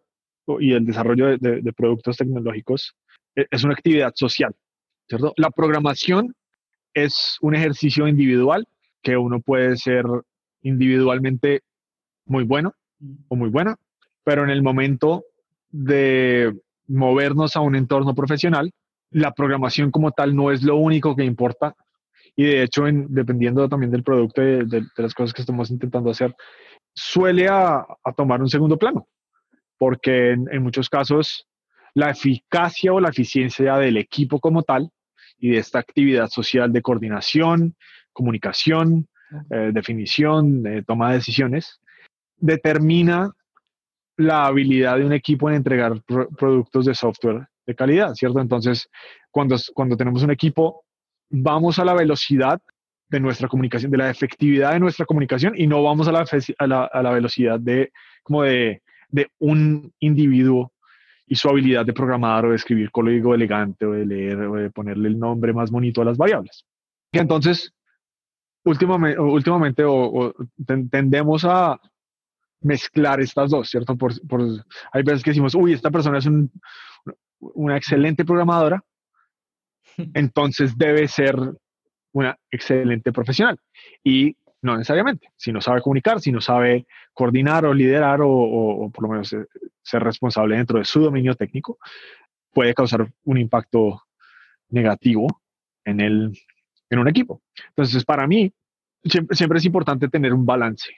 y 0.60 0.72
el 0.72 0.84
desarrollo 0.84 1.38
de, 1.38 1.72
productos 1.72 2.16
tecnológicos 2.16 2.94
e, 3.36 3.46
es 3.50 3.64
una 3.64 3.74
actividad 3.74 4.12
social, 4.14 4.54
¿cierto? 5.08 5.32
La 5.36 5.50
programación 5.50 6.34
es 6.94 7.36
un 7.40 7.54
ejercicio 7.54 8.08
individual 8.08 8.66
que 9.02 9.16
uno 9.16 9.40
puede 9.40 9.76
ser 9.76 10.04
individualmente 10.62 11.62
muy 12.24 12.44
bueno 12.44 12.74
o 13.28 13.36
muy 13.36 13.48
buena, 13.48 13.76
pero 14.24 14.42
en 14.44 14.50
el 14.50 14.62
momento 14.62 15.24
de 15.70 16.52
movernos 16.86 17.56
a 17.56 17.60
un 17.60 17.76
entorno 17.76 18.14
profesional, 18.14 18.72
la 19.10 19.32
programación 19.32 19.90
como 19.90 20.12
tal 20.12 20.34
no 20.34 20.50
es 20.50 20.62
lo 20.62 20.76
único 20.76 21.14
que 21.16 21.24
importa. 21.24 21.74
Y 22.38 22.44
de 22.44 22.62
hecho, 22.62 22.84
dependiendo 23.08 23.68
también 23.68 23.90
del 23.90 24.04
producto 24.04 24.40
y 24.40 24.64
de, 24.64 24.86
las 24.96 25.12
cosas 25.12 25.34
que 25.34 25.42
estamos 25.42 25.72
intentando 25.72 26.08
hacer, 26.08 26.36
suele 26.94 27.48
a, 27.48 27.84
tomar 28.16 28.40
un 28.40 28.48
segundo 28.48 28.78
plano, 28.78 29.08
porque 29.76 30.30
en, 30.34 30.62
muchos 30.62 30.88
casos 30.88 31.48
la 31.94 32.10
eficacia 32.10 32.92
o 32.92 33.00
la 33.00 33.08
eficiencia 33.08 33.76
del 33.78 33.96
equipo 33.96 34.38
como 34.38 34.62
tal 34.62 34.92
y 35.36 35.50
de 35.50 35.58
esta 35.58 35.80
actividad 35.80 36.28
social 36.28 36.72
de 36.72 36.80
coordinación, 36.80 37.74
comunicación, 38.12 39.08
eh, 39.50 39.72
definición, 39.74 40.62
de 40.62 40.84
toma 40.84 41.08
de 41.08 41.16
decisiones, 41.16 41.80
determina 42.36 43.32
la 44.16 44.46
habilidad 44.46 44.96
de 44.96 45.06
un 45.06 45.12
equipo 45.12 45.50
en 45.50 45.56
entregar 45.56 46.00
productos 46.04 46.84
de 46.84 46.94
software 46.94 47.48
de 47.66 47.74
calidad, 47.74 48.14
¿cierto? 48.14 48.38
Entonces, 48.38 48.88
cuando, 49.32 49.56
cuando 49.74 49.96
tenemos 49.96 50.22
un 50.22 50.30
equipo, 50.30 50.84
vamos 51.30 51.78
a 51.78 51.84
la 51.84 51.94
velocidad 51.94 52.60
de 53.08 53.20
nuestra 53.20 53.48
comunicación, 53.48 53.90
de 53.90 53.98
la 53.98 54.10
efectividad 54.10 54.72
de 54.72 54.80
nuestra 54.80 55.06
comunicación 55.06 55.54
y 55.56 55.66
no 55.66 55.82
vamos 55.82 56.08
a 56.08 56.12
la, 56.12 56.24
a 56.58 57.02
la, 57.02 57.10
velocidad 57.10 57.58
de, 57.58 57.92
como 58.22 58.42
de, 58.42 58.82
de, 59.08 59.30
un 59.38 59.92
individuo 60.00 60.72
y 61.26 61.34
su 61.34 61.48
habilidad 61.48 61.86
de 61.86 61.92
programar 61.92 62.44
o 62.44 62.50
de 62.50 62.56
escribir 62.56 62.90
código 62.90 63.34
elegante 63.34 63.86
o 63.86 63.92
de 63.92 64.04
leer 64.04 64.40
o 64.42 64.54
de 64.56 64.70
ponerle 64.70 65.08
el 65.08 65.18
nombre 65.18 65.52
más 65.52 65.70
bonito 65.70 66.02
a 66.02 66.04
las 66.04 66.18
variables. 66.18 66.66
Entonces, 67.12 67.72
últimamente, 68.64 69.18
últimamente 69.18 69.84
tendemos 70.90 71.44
a, 71.44 71.80
mezclar 72.60 73.20
estas 73.20 73.50
dos, 73.50 73.68
¿cierto? 73.68 73.96
Por, 73.96 74.12
hay 74.92 75.02
veces 75.02 75.22
que 75.22 75.30
decimos, 75.30 75.54
uy, 75.54 75.72
esta 75.72 75.90
persona 75.90 76.18
es 76.18 76.28
una 77.40 77.76
excelente 77.76 78.24
programadora, 78.24 78.82
entonces 80.14 80.76
debe 80.76 81.08
ser 81.08 81.36
una 82.12 82.38
excelente 82.50 83.12
profesional. 83.12 83.58
Y 84.02 84.36
no 84.62 84.76
necesariamente. 84.76 85.30
Si 85.36 85.52
no 85.52 85.60
sabe 85.60 85.82
comunicar, 85.82 86.20
si 86.20 86.32
no 86.32 86.40
sabe 86.40 86.86
coordinar 87.12 87.64
o 87.64 87.74
liderar 87.74 88.20
o, 88.22 88.90
por 88.92 89.04
lo 89.04 89.10
menos 89.10 89.32
eh, 89.32 89.46
ser 89.82 90.02
responsable 90.02 90.56
dentro 90.56 90.78
de 90.78 90.84
su 90.84 91.00
dominio 91.00 91.34
técnico, 91.34 91.78
puede 92.52 92.74
causar 92.74 93.08
un 93.24 93.38
impacto 93.38 94.02
negativo 94.70 95.42
en, 95.84 96.00
el, 96.00 96.38
en 96.90 96.98
un 96.98 97.08
equipo. 97.08 97.42
Entonces, 97.68 98.04
para 98.04 98.26
mí, 98.26 98.52
siempre 99.02 99.58
es 99.58 99.64
importante 99.64 100.08
tener 100.08 100.34
un 100.34 100.44
balance 100.44 100.90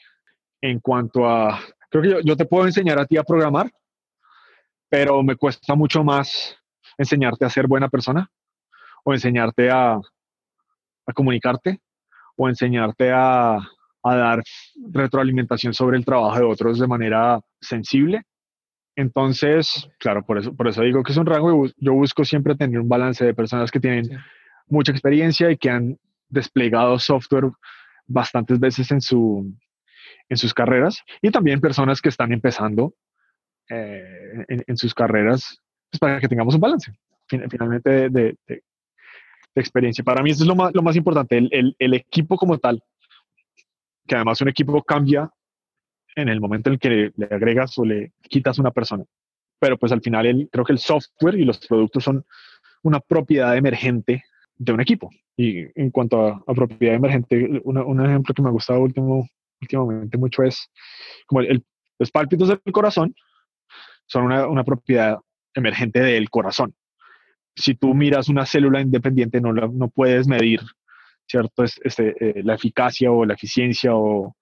en 0.61 0.80
cuanto 0.80 1.28
a, 1.28 1.61
creo 1.90 2.02
que 2.02 2.23
yo, 2.25 2.37
te 2.37 2.47
puedo 2.47 2.66
enseñar 2.66 2.99
a 2.99 3.07
ti 3.07 3.16
a 3.16 3.25
programar, 3.25 3.71
pero 4.88 5.23
me 5.23 5.37
cuesta 5.37 5.75
mucho 5.75 6.02
más 6.02 6.57
enseñarte 6.99 7.45
a 7.45 7.50
ser 7.50 7.66
buena 7.66 7.88
persona 7.88 8.30
o 9.04 9.12
enseñarte 9.12 9.71
a, 9.71 9.95
a 9.95 11.12
comunicarte 11.14 11.80
o 12.37 12.49
enseñarte 12.49 13.12
a, 13.12 13.57
a, 14.02 14.16
dar 14.16 14.42
retroalimentación 14.92 15.75
sobre 15.75 15.99
el 15.99 16.04
trabajo 16.04 16.38
de 16.38 16.45
otros 16.45 16.78
de 16.78 16.87
manera 16.87 17.40
sensible. 17.61 18.23
Entonces, 18.97 19.88
claro, 19.99 20.25
por 20.25 20.38
eso, 20.38 20.54
por 20.54 20.69
eso 20.69 20.83
digo 20.83 21.02
que 21.02 21.12
es 21.12 21.19
un 21.19 21.26
rango. 21.26 21.66
Yo 21.76 21.92
busco 21.92 22.25
siempre 22.25 22.54
tener 22.54 22.80
un 22.80 22.88
balance 22.88 23.25
de 23.25 23.35
personas 23.35 23.71
que 23.71 23.80
tienen 23.80 24.11
mucha 24.69 24.92
experiencia 24.92 25.50
y 25.50 25.57
que 25.57 25.71
han 25.71 25.99
desplegado 26.28 26.99
software 26.99 27.50
bastantes 28.07 28.59
veces 28.59 28.90
en 28.90 29.00
su, 29.00 29.52
en 30.28 30.37
sus 30.37 30.54
carreras 30.54 31.02
y 31.21 31.30
también 31.30 31.61
personas 31.61 32.00
que 32.00 32.09
están 32.09 32.33
empezando 32.33 32.95
eh, 33.69 34.45
en, 34.49 34.76
sus 34.76 34.95
carreras 34.95 35.61
pues, 35.90 36.00
para 36.00 36.21
que 36.21 36.28
tengamos 36.28 36.54
un 36.54 36.61
balance 36.61 36.92
finalmente 37.49 38.09
de, 38.09 38.37
experiencia. 39.54 40.04
Para 40.04 40.23
mí 40.23 40.30
eso 40.30 40.45
es 40.45 40.49
lo 40.49 40.57
más, 40.57 40.75
lo 40.75 40.83
más 40.83 40.97
importante, 40.97 41.38
el, 41.38 41.76
el, 41.78 41.95
equipo 41.95 42.37
como 42.37 42.59
tal, 42.59 42.83
que 44.07 44.14
además 44.14 44.40
un 44.40 44.49
equipo 44.49 44.83
cambia 44.83 45.30
en 46.16 46.28
el 46.28 46.40
momento 46.40 46.69
en 46.69 46.75
el 46.75 46.80
que 46.80 47.12
le, 47.16 47.26
agregas 47.30 47.76
o 47.78 47.85
le 47.85 48.12
quitas 48.23 48.59
una 48.59 48.71
persona. 48.71 49.04
Pero 49.59 49.78
pues 49.78 49.92
al 49.92 50.00
final 50.00 50.26
el, 50.26 50.49
creo 50.50 50.64
que 50.64 50.73
el 50.73 50.78
software 50.78 51.37
y 51.37 51.45
los 51.45 51.59
productos 51.66 52.04
son 52.04 52.25
una 52.83 53.00
propiedad 53.00 53.57
emergente 53.57 54.25
de 54.57 54.73
un 54.73 54.80
equipo. 54.80 55.11
Y 55.37 55.66
en 55.80 55.90
cuanto 55.90 56.26
a, 56.26 56.42
a 56.47 56.54
propiedad 56.54 56.95
emergente, 56.95 57.61
un 57.64 58.07
ejemplo 58.07 58.35
que 58.35 58.42
me 58.42 58.49
ha 58.49 58.52
gustado 58.52 58.80
último, 58.80 59.28
últimamente 59.61 60.19
mucho 60.19 60.42
es 60.42 60.71
como 61.26 61.40
el, 61.42 61.64
los 61.99 62.11
pálpitos 62.11 62.49
del 62.49 62.61
corazón 62.73 63.14
son 64.07 64.25
una, 64.25 64.49
una, 64.49 64.64
propiedad 64.64 65.19
emergente 65.54 66.00
del 66.00 66.28
corazón. 66.30 66.75
Si 67.57 67.75
tú 67.75 67.95
miras 67.95 68.28
una 68.28 68.47
célula 68.47 68.80
independiente 68.80 69.40
no, 69.40 69.52
no 69.52 69.88
puedes 69.88 70.26
medir, 70.26 70.61
¿cierto? 71.26 71.64
Es, 71.64 71.80
este, 71.85 72.14
eh, 72.21 72.42
la 72.42 72.54
eficacia 72.54 73.11
o 73.11 73.25
la 73.25 73.35
eficiencia 73.35 73.95
o, 73.95 74.37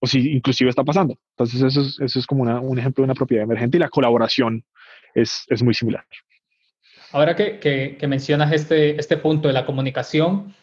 o 0.00 0.06
si 0.06 0.32
inclusive 0.32 0.70
está 0.70 0.84
pasando. 0.84 1.18
Entonces 1.30 1.62
eso 1.62 1.80
es, 1.80 2.00
eso 2.00 2.18
es 2.18 2.26
como 2.26 2.42
una, 2.42 2.60
un 2.60 2.78
ejemplo 2.78 3.02
de 3.02 3.06
una 3.06 3.14
propiedad 3.14 3.44
emergente 3.44 3.76
y 3.76 3.80
la 3.80 3.88
colaboración 3.88 4.64
es, 5.14 5.44
es 5.48 5.62
muy 5.62 5.74
similar. 5.74 6.04
Ahora 7.12 7.36
que, 7.36 7.58
que, 7.60 7.96
que 7.98 8.06
mencionas 8.06 8.52
este, 8.52 8.98
este 8.98 9.16
punto 9.16 9.48
de 9.48 9.54
la 9.54 9.64
comunicación, 9.64 10.54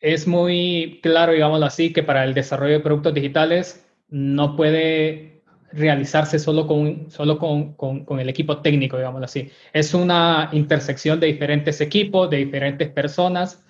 es 0.00 0.26
muy 0.26 1.00
claro, 1.02 1.32
digámoslo 1.32 1.66
así, 1.66 1.92
que 1.92 2.02
para 2.02 2.24
el 2.24 2.34
desarrollo 2.34 2.74
de 2.74 2.80
productos 2.80 3.14
digitales 3.14 3.86
no 4.08 4.56
puede 4.56 5.39
realizarse 5.72 6.38
solo 6.38 6.66
con, 6.66 7.10
solo 7.10 7.38
con, 7.38 7.74
con, 7.74 8.20
el 8.20 8.28
equipo 8.28 8.60
técnico, 8.60 8.96
digámoslo 8.96 9.24
así. 9.24 9.50
Es 9.72 9.94
una 9.94 10.48
intersección 10.52 11.20
de 11.20 11.28
diferentes 11.28 11.80
equipos, 11.80 12.30
de 12.30 12.38
diferentes 12.38 12.88
personas, 12.90 13.64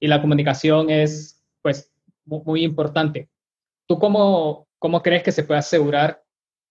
y 0.00 0.08
la 0.08 0.20
comunicación 0.20 0.90
es, 0.90 1.44
pues, 1.62 1.92
muy, 2.24 2.64
importante. 2.64 3.28
¿Tú 3.86 3.98
cómo, 3.98 4.68
cómo 4.78 5.02
crees 5.02 5.22
que 5.22 5.32
se 5.32 5.44
puede 5.44 5.60
asegurar 5.60 6.22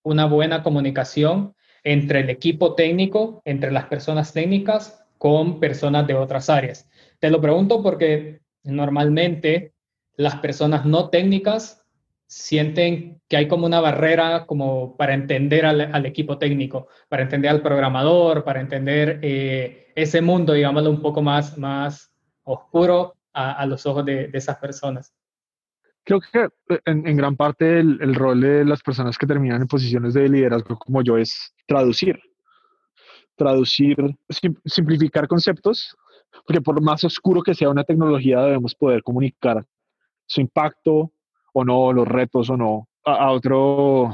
una 0.03 0.25
buena 0.25 0.63
comunicación 0.63 1.55
entre 1.83 2.21
el 2.21 2.29
equipo 2.29 2.75
técnico, 2.75 3.41
entre 3.45 3.71
las 3.71 3.85
personas 3.85 4.33
técnicas, 4.33 5.03
con 5.17 5.59
personas 5.59 6.07
de 6.07 6.15
otras 6.15 6.49
áreas? 6.49 6.89
Te 7.19 7.29
lo 7.29 7.39
pregunto 7.39 7.83
porque 7.83 8.41
normalmente 8.63 9.73
las 10.15 10.35
personas 10.37 10.85
no 10.85 11.09
técnicas 11.09 11.80
sienten 12.31 13.19
que 13.27 13.35
hay 13.35 13.49
como 13.49 13.65
una 13.65 13.81
barrera 13.81 14.45
como 14.45 14.95
para 14.95 15.13
entender 15.13 15.65
al, 15.65 16.05
equipo 16.05 16.37
técnico, 16.37 16.87
para 17.09 17.23
entender 17.23 17.51
al 17.51 17.61
programador, 17.61 18.45
para 18.45 18.61
entender 18.61 19.19
eh, 19.21 19.91
ese 19.95 20.21
mundo, 20.21 20.53
digámoslo, 20.53 20.91
un 20.91 21.01
poco 21.01 21.21
más, 21.21 21.57
más 21.57 22.09
oscuro 22.43 23.17
a, 23.33 23.65
los 23.65 23.85
ojos 23.85 24.05
de, 24.05 24.29
esas 24.31 24.57
personas. 24.59 25.13
Creo 26.05 26.21
que 26.21 26.47
eh, 26.69 26.79
en, 26.85 27.17
gran 27.17 27.35
parte 27.35 27.79
el, 27.79 28.15
rol 28.15 28.39
de 28.39 28.63
las 28.63 28.81
personas 28.81 29.17
que 29.17 29.27
terminan 29.27 29.61
en 29.61 29.67
posiciones 29.67 30.13
de 30.13 30.29
liderazgo 30.29 30.79
como 30.79 31.01
yo 31.01 31.17
es 31.17 31.53
traducir. 31.67 32.17
Traducir, 33.35 33.97
simplificar 34.65 35.27
conceptos 35.27 35.97
porque 36.47 36.61
por 36.61 36.81
más 36.81 37.03
oscuro 37.03 37.41
que 37.41 37.53
sea 37.53 37.69
una 37.69 37.83
tecnología, 37.83 38.39
debemos 38.39 38.73
poder 38.73 39.03
comunicar 39.03 39.65
su 40.25 40.39
impacto 40.39 41.11
o 41.53 41.65
no, 41.65 41.93
los 41.93 42.07
retos 42.07 42.49
o 42.49 42.57
no, 42.57 42.87
a, 43.05 43.31
otro, 43.31 44.13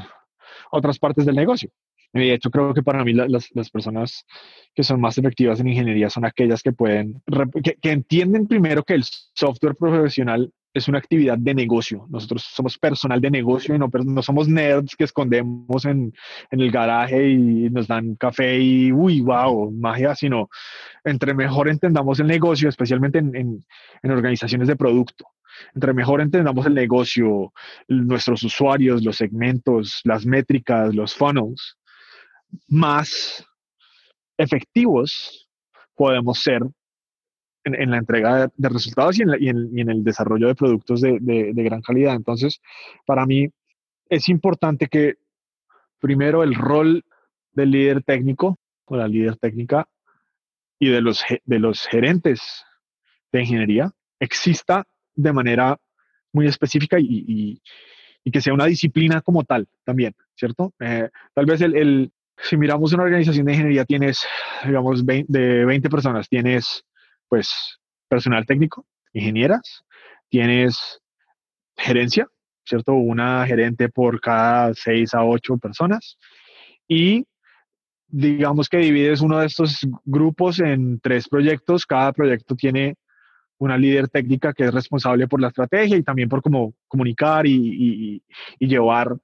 otras 0.72 1.00
partes 1.00 1.26
del 1.26 1.36
negocio. 1.36 1.70
de 2.14 2.34
hecho, 2.34 2.50
creo 2.50 2.74
que 2.74 2.84
para 2.84 3.04
mí 3.04 3.14
las, 3.14 3.50
las, 3.54 3.70
personas 3.70 4.26
que 4.74 4.84
son 4.84 5.00
más 5.02 5.18
efectivas 5.18 5.60
en 5.60 5.68
ingeniería 5.68 6.10
son 6.10 6.26
aquellas 6.26 6.62
que 6.62 6.74
pueden, 6.74 7.22
que, 7.64 7.76
que 7.76 7.92
entienden 7.92 8.48
primero 8.48 8.84
que 8.84 8.96
el 8.96 9.04
software 9.04 9.76
profesional 9.76 10.52
es 10.78 10.88
una 10.88 11.00
actividad 11.00 11.38
de 11.38 11.54
negocio. 11.54 12.06
Nosotros 12.10 12.44
somos 12.54 12.78
personal 12.78 13.20
de 13.20 13.32
negocio 13.32 13.76
y 13.76 13.80
no, 13.80 13.90
no 14.06 14.22
somos 14.22 14.48
nerds 14.48 14.96
que 14.96 15.04
escondemos 15.04 15.86
en, 15.86 16.14
en, 16.52 16.62
el 16.62 16.72
garaje 16.72 17.30
y 17.30 17.70
nos 17.70 17.88
dan 17.88 18.16
café 18.16 18.60
y, 18.60 18.92
uy, 18.92 19.22
wow, 19.22 19.72
magia, 19.72 20.16
sino 20.16 20.50
entre 21.04 21.34
mejor 21.34 21.68
entendamos 21.70 22.20
el 22.20 22.28
negocio, 22.28 22.70
especialmente 22.70 23.20
en, 23.20 23.36
en, 23.36 23.66
en 24.04 24.12
organizaciones 24.12 24.68
de 24.68 24.76
producto, 24.76 25.26
entre 25.74 25.94
mejor 25.94 26.22
entendamos 26.22 26.66
el 26.66 26.74
negocio, 26.74 27.54
nuestros 27.88 28.44
usuarios, 28.44 29.04
los 29.04 29.18
segmentos, 29.18 30.02
las 30.04 30.26
métricas, 30.26 30.94
los 30.94 31.14
funnels, 31.14 31.78
más 32.68 33.46
efectivos 34.38 35.50
podemos 35.96 36.40
ser 36.40 36.62
en, 37.64 37.92
la 37.92 37.98
entrega 37.98 38.50
de, 38.56 38.70
resultados 38.70 39.20
y 39.20 39.24
en, 39.24 39.90
el 39.90 40.04
desarrollo 40.04 40.48
de 40.48 40.56
productos 40.56 41.02
de, 41.02 41.20
de 41.20 41.64
gran 41.64 41.82
calidad. 41.82 42.16
Entonces, 42.16 42.62
para 43.06 43.26
mí 43.26 43.50
es 44.10 44.30
importante 44.30 44.88
que 44.88 45.16
primero 46.00 46.44
el 46.44 46.56
rol 46.56 47.04
del 47.52 47.72
líder 47.72 48.04
técnico 48.04 48.58
o 48.86 48.96
la 48.96 49.08
líder 49.08 49.36
técnica 49.38 49.88
y 50.80 50.90
de 50.90 51.02
los, 51.02 51.24
de 51.44 51.60
los 51.60 51.86
gerentes 51.88 52.64
de 53.32 53.42
ingeniería 53.42 53.92
exista 54.20 54.86
de 55.18 55.34
manera 55.34 55.78
muy 56.32 56.48
específica 56.48 56.98
y, 57.00 57.62
que 58.32 58.42
sea 58.42 58.54
una 58.54 58.66
disciplina 58.66 59.22
como 59.22 59.46
tal 59.46 59.68
también, 59.86 60.14
¿cierto? 60.36 60.74
Eh, 60.82 61.10
tal 61.34 61.46
vez 61.46 61.62
el, 61.62 62.12
si 62.38 62.58
miramos 62.58 62.92
una 62.94 63.04
organización 63.04 63.46
de 63.46 63.54
ingeniería, 63.54 63.86
tienes, 63.86 64.26
digamos, 64.66 65.06
de 65.06 65.66
20 65.66 65.90
personas, 65.90 66.28
tienes, 66.28 66.84
pues, 67.30 67.80
personal 68.10 68.46
técnico, 68.46 68.86
ingenieras, 69.14 69.84
tienes 70.30 71.00
gerencia, 71.78 72.28
¿cierto? 72.66 72.94
Una 72.94 73.46
gerente 73.46 73.88
por 73.88 74.20
cada 74.20 74.74
6 74.74 75.14
a 75.14 75.24
8 75.24 75.58
personas 75.58 76.18
y 76.88 77.26
digamos 78.08 78.70
que 78.70 78.78
divides 78.78 79.22
uno 79.22 79.40
de 79.40 79.48
estos 79.48 79.80
grupos 80.06 80.60
en 80.60 81.00
tres 81.00 81.28
proyectos. 81.28 81.86
Cada 81.86 82.14
proyecto 82.14 82.56
tiene 82.56 82.96
una 83.60 83.78
líder 83.78 84.08
técnica 84.10 84.54
que 84.54 84.66
es 84.66 84.74
responsable 84.74 85.28
por 85.28 85.42
la 85.42 85.48
estrategia 85.48 85.98
y 85.98 86.04
también 86.04 86.30
por 86.30 86.42
cómo 86.42 86.74
comunicar 86.88 87.46
y, 87.46 88.22
llevar 88.60 89.16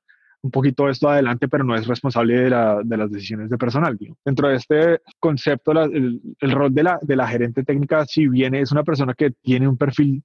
un 0.42 0.52
poquito 0.52 0.90
esto 0.90 1.10
adelante, 1.10 1.48
pero 1.48 1.63
no 1.63 1.75
es 1.75 1.88
responsable 1.88 2.38
de, 2.38 2.50
las 2.50 3.12
decisiones 3.12 3.50
de 3.50 3.58
personal. 3.58 3.98
Dentro 4.25 4.50
de 4.50 4.56
este 4.58 5.00
concepto, 5.20 5.72
el, 5.72 6.52
rol 6.52 6.74
de 6.74 6.84
la, 6.84 7.28
gerente 7.28 7.63
técnica, 7.63 8.06
si 8.06 8.28
bien 8.28 8.54
es 8.56 8.72
una 8.72 8.84
persona 8.84 9.13
que 9.13 9.32
tiene 9.32 9.68
un 9.68 9.78
perfil 9.78 10.24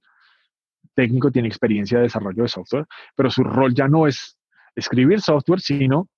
técnico, 0.93 1.31
tiene 1.31 1.47
experiencia 1.47 1.99
de 1.99 2.03
desarrollo 2.03 2.43
de 2.43 2.49
software, 2.49 2.85
pero 3.15 3.29
su 3.29 3.43
rol 3.43 3.73
ya 3.73 3.87
no 3.87 4.07
es 4.07 4.37
escribir 4.75 5.21
software, 5.21 5.61
sino 5.61 6.09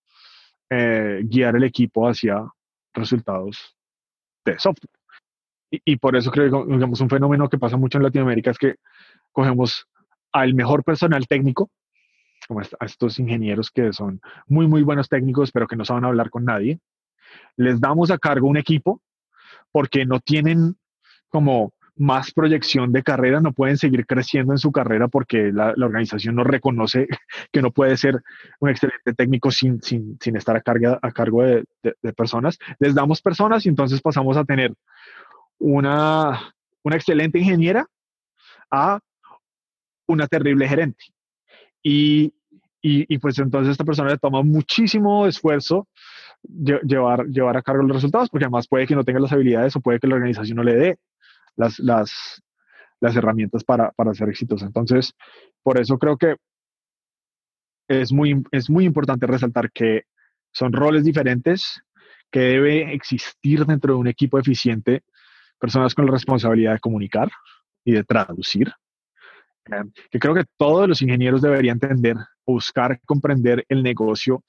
eh, 0.69 1.21
guiar 1.23 1.55
el 1.55 1.63
equipo 1.63 2.07
hacia 2.07 2.43
resultados 2.93 3.75
de 4.45 4.57
software. 4.57 5.00
Y, 5.71 5.95
por 5.95 6.17
eso 6.17 6.31
creo 6.31 6.65
que 6.65 6.73
digamos, 6.73 6.99
un 6.99 7.09
fenómeno 7.09 7.47
que 7.47 7.57
pasa 7.57 7.77
mucho 7.77 7.97
en 7.97 8.03
Latinoamérica 8.03 8.51
es 8.51 8.57
que 8.57 8.75
cogemos 9.31 9.87
al 10.33 10.53
mejor 10.53 10.83
personal 10.83 11.25
técnico, 11.27 11.71
como 12.47 12.59
a 12.59 12.85
estos 12.85 13.19
ingenieros 13.19 13.71
que 13.71 13.93
son 13.93 14.19
muy, 14.47 14.67
muy 14.67 14.83
buenos 14.83 15.07
técnicos, 15.07 15.51
pero 15.51 15.67
que 15.67 15.77
no 15.77 15.85
saben 15.85 16.03
hablar 16.03 16.29
con 16.29 16.43
nadie, 16.43 16.79
les 17.55 17.79
damos 17.79 18.11
a 18.11 18.17
cargo 18.17 18.47
un 18.47 18.57
equipo 18.57 19.01
porque 19.71 20.05
no 20.05 20.19
tienen 20.19 20.75
como 21.29 21.73
más 21.95 22.31
proyección 22.33 22.91
de 22.91 23.03
carrera, 23.03 23.41
no 23.41 23.53
pueden 23.53 23.77
seguir 23.77 24.05
creciendo 24.05 24.53
en 24.53 24.57
su 24.57 24.71
carrera 24.71 25.07
porque 25.07 25.51
la, 25.53 25.73
organización 25.77 26.35
no 26.35 26.43
reconoce 26.43 27.07
que 27.51 27.61
no 27.61 27.71
puede 27.71 27.95
ser 27.95 28.21
un 28.59 28.69
excelente 28.69 29.13
técnico 29.13 29.51
sin, 29.51 29.81
sin, 29.81 30.17
sin 30.19 30.35
estar 30.35 30.55
a, 30.55 30.61
carga, 30.61 30.99
a 31.01 31.11
cargo 31.11 31.43
de, 31.43 31.63
de, 31.81 32.13
personas. 32.13 32.57
Les 32.79 32.95
damos 32.95 33.21
personas 33.21 33.65
y 33.65 33.69
entonces 33.69 34.01
pasamos 34.01 34.35
a 34.35 34.43
tener 34.43 34.73
una, 35.61 36.53
una 36.83 36.95
excelente 36.95 37.39
ingeniera 37.39 37.87
a 38.71 38.99
una 40.07 40.27
terrible 40.27 40.67
gerente. 40.67 41.05
Y, 41.83 42.33
y, 42.81 43.13
y, 43.13 43.17
pues 43.19 43.37
entonces 43.39 43.71
esta 43.71 43.83
persona 43.83 44.09
le 44.09 44.17
toma 44.17 44.41
muchísimo 44.41 45.27
esfuerzo 45.27 45.87
llevar, 46.43 47.27
llevar 47.27 47.57
a 47.57 47.61
cargo 47.61 47.83
los 47.83 47.97
resultados, 47.97 48.29
porque 48.29 48.45
además 48.45 48.67
puede 48.67 48.87
que 48.87 48.95
no 48.95 49.03
tenga 49.03 49.19
las 49.19 49.31
habilidades 49.31 49.75
o 49.75 49.81
puede 49.81 49.99
que 49.99 50.07
la 50.07 50.15
organización 50.15 50.57
no 50.57 50.63
le 50.63 50.75
dé 50.75 50.99
las, 51.55 51.77
las, 51.79 52.41
las 52.99 53.15
herramientas 53.15 53.63
para, 53.63 53.91
para 53.91 54.13
ser 54.15 54.29
exitosa. 54.29 54.65
Entonces, 54.65 55.13
por 55.61 55.79
eso 55.79 55.99
creo 55.99 56.17
que 56.17 56.37
es 57.87 58.11
muy, 58.11 58.41
es 58.51 58.69
muy 58.69 58.85
importante 58.85 59.27
resaltar 59.27 59.71
que 59.71 60.05
son 60.51 60.73
roles 60.73 61.03
diferentes, 61.03 61.83
que 62.31 62.39
debe 62.39 62.93
existir 62.93 63.65
dentro 63.65 63.93
de 63.93 63.99
un 63.99 64.07
equipo 64.07 64.39
eficiente 64.39 65.03
personas 65.61 65.93
con 65.93 66.07
la 66.07 66.11
responsabilidad 66.11 66.73
de 66.73 66.79
comunicar 66.79 67.31
y 67.85 67.93
de 67.93 68.03
traducir. 68.03 68.73
Eh, 69.67 69.83
que 70.09 70.19
creo 70.19 70.33
que 70.33 70.45
todos 70.57 70.89
los 70.89 71.01
ingenieros 71.01 71.41
deberían 71.41 71.79
entender, 71.81 72.17
buscar 72.45 72.99
comprender 73.05 73.63
el 73.69 73.83
negocio 73.83 74.43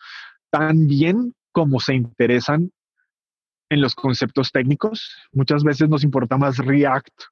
tan 0.51 0.87
bien 0.87 1.35
como 1.53 1.79
se 1.81 1.95
interesan 1.95 2.73
en 3.69 3.81
los 3.81 3.95
conceptos 3.95 4.51
técnicos. 4.51 5.15
Muchas 5.33 5.63
veces 5.63 5.89
nos 5.89 6.03
importa 6.03 6.39
más 6.39 6.59
React 6.59 7.23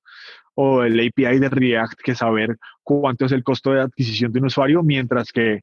o 0.54 0.82
el 0.82 1.00
API 1.00 1.38
de 1.38 1.48
React 1.48 2.00
que 2.02 2.14
saber 2.14 2.58
cuánto 2.82 3.24
es 3.24 3.32
el 3.32 3.42
costo 3.42 3.72
de 3.72 3.80
adquisición 3.80 4.30
de 4.32 4.40
un 4.40 4.46
usuario, 4.46 4.82
mientras 4.82 5.32
que 5.32 5.60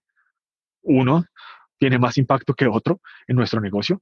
uno 0.81 1.23
tiene 1.77 1.99
más 1.99 2.17
impacto 2.17 2.55
que 2.55 2.67
otro 2.67 2.99
en 3.27 3.35
nuestro 3.35 3.61
negocio. 3.61 4.01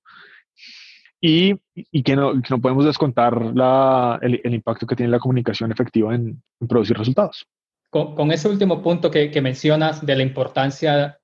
Y, 1.21 1.55
y 1.73 2.03
que, 2.03 2.15
no, 2.15 2.33
no, 2.33 2.61
podemos 2.61 2.85
descontar 2.85 3.55
la, 3.55 4.19
el, 4.21 4.41
el, 4.43 4.53
impacto 4.53 4.85
que 4.85 4.95
tiene 4.95 5.11
la 5.11 5.19
comunicación 5.19 5.71
efectiva 5.71 6.13
en, 6.13 6.41
producir 6.67 6.97
resultados. 6.97 7.47
Con, 7.89 8.15
con, 8.15 8.31
ese 8.31 8.49
último 8.49 8.81
punto 8.81 9.09
que, 9.09 9.31
que 9.31 9.41
mencionas 9.41 10.05
de 10.05 10.15
la 10.15 10.23
importancia 10.23 11.19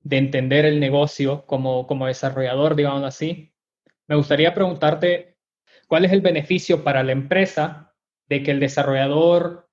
de 0.00 0.18
entender 0.18 0.64
el 0.64 0.78
negocio 0.78 1.44
como, 1.46 1.86
como 1.86 2.06
desarrollador, 2.06 2.76
digamos 2.76 3.02
así, 3.04 3.52
me 4.08 4.16
gustaría 4.16 4.54
preguntarte 4.54 5.36
cuál 5.88 6.04
es 6.04 6.12
el 6.12 6.20
beneficio 6.20 6.84
para 6.84 7.02
la 7.02 7.12
empresa 7.12 7.94
de 8.28 8.42
que 8.42 8.52
el 8.52 8.60
desarrollador 8.60 9.68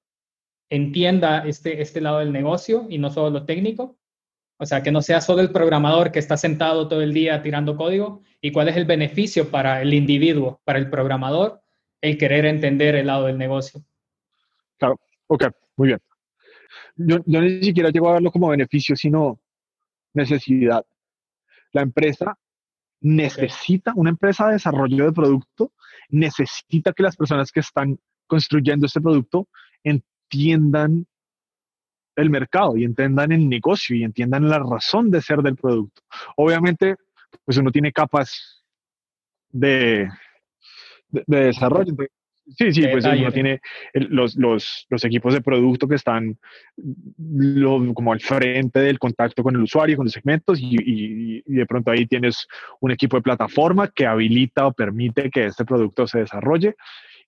entienda 0.69 1.43
este, 1.45 1.81
este 1.81 2.01
lado 2.01 2.19
del 2.19 2.31
negocio 2.31 2.87
y 2.89 2.97
no 2.97 3.09
solo 3.11 3.29
lo 3.29 3.45
técnico. 3.45 3.97
O 4.57 4.65
sea, 4.65 4.83
que 4.83 4.91
no 4.91 5.01
sea 5.01 5.19
solo 5.19 5.41
el 5.41 5.51
programador 5.51 6.11
que 6.11 6.19
está 6.19 6.37
sentado 6.37 6.87
todo 6.87 7.01
el 7.01 7.13
día 7.13 7.41
tirando 7.41 7.75
código 7.75 8.21
y 8.41 8.51
cuál 8.51 8.69
es 8.69 8.77
el 8.77 8.85
beneficio 8.85 9.49
para 9.49 9.81
el 9.81 9.93
individuo, 9.93 10.61
para 10.63 10.79
el 10.79 10.89
programador, 10.89 11.61
el 12.01 12.17
querer 12.17 12.45
entender 12.45 12.95
el 12.95 13.07
lado 13.07 13.25
del 13.25 13.37
negocio. 13.37 13.83
Claro, 14.77 14.99
ok, 15.27 15.45
muy 15.77 15.87
bien. 15.89 15.99
Yo, 16.95 17.17
yo 17.25 17.41
ni 17.41 17.63
siquiera 17.63 17.89
llego 17.89 18.09
a 18.09 18.13
verlo 18.13 18.31
como 18.31 18.49
beneficio, 18.49 18.95
sino 18.95 19.39
necesidad. 20.13 20.85
La 21.71 21.81
empresa 21.81 22.37
necesita, 23.01 23.93
una 23.95 24.11
empresa 24.11 24.47
de 24.47 24.53
desarrollo 24.53 25.05
de 25.05 25.11
producto, 25.11 25.73
necesita 26.09 26.93
que 26.93 27.03
las 27.03 27.15
personas 27.15 27.51
que 27.51 27.59
están 27.59 27.99
construyendo 28.27 28.85
este 28.85 29.01
producto 29.01 29.47
entiendan 29.83 31.05
el 32.15 32.29
mercado 32.29 32.77
y 32.77 32.83
entiendan 32.83 33.31
el 33.31 33.47
negocio 33.49 33.95
y 33.95 34.03
entiendan 34.03 34.49
la 34.49 34.59
razón 34.59 35.09
de 35.11 35.21
ser 35.21 35.39
del 35.39 35.55
producto. 35.55 36.01
Obviamente, 36.35 36.95
pues 37.45 37.57
uno 37.57 37.71
tiene 37.71 37.91
capas 37.91 38.63
de, 39.49 40.09
de, 41.09 41.23
de 41.25 41.45
desarrollo. 41.45 41.93
Sí, 42.57 42.73
sí, 42.73 42.85
pues 42.91 43.05
uno 43.05 43.31
tiene 43.31 43.61
los, 43.93 44.35
los, 44.35 44.85
los, 44.89 45.05
equipos 45.05 45.33
de 45.33 45.41
producto 45.41 45.87
que 45.87 45.95
están 45.95 46.37
como 47.93 48.11
al 48.11 48.19
frente 48.19 48.79
del 48.79 48.99
contacto 48.99 49.43
con 49.43 49.55
el 49.55 49.61
usuario, 49.61 49.95
con 49.95 50.07
los 50.07 50.13
segmentos, 50.13 50.59
y, 50.59 50.75
y, 50.75 51.41
de 51.45 51.65
pronto 51.65 51.91
ahí 51.91 52.05
tienes 52.05 52.45
un 52.81 52.91
equipo 52.91 53.15
de 53.15 53.23
plataforma 53.23 53.87
que 53.87 54.05
habilita 54.05 54.67
o 54.67 54.73
permite 54.73 55.29
que 55.31 55.45
este 55.45 55.63
producto 55.63 56.05
se 56.05 56.19
desarrolle, 56.19 56.75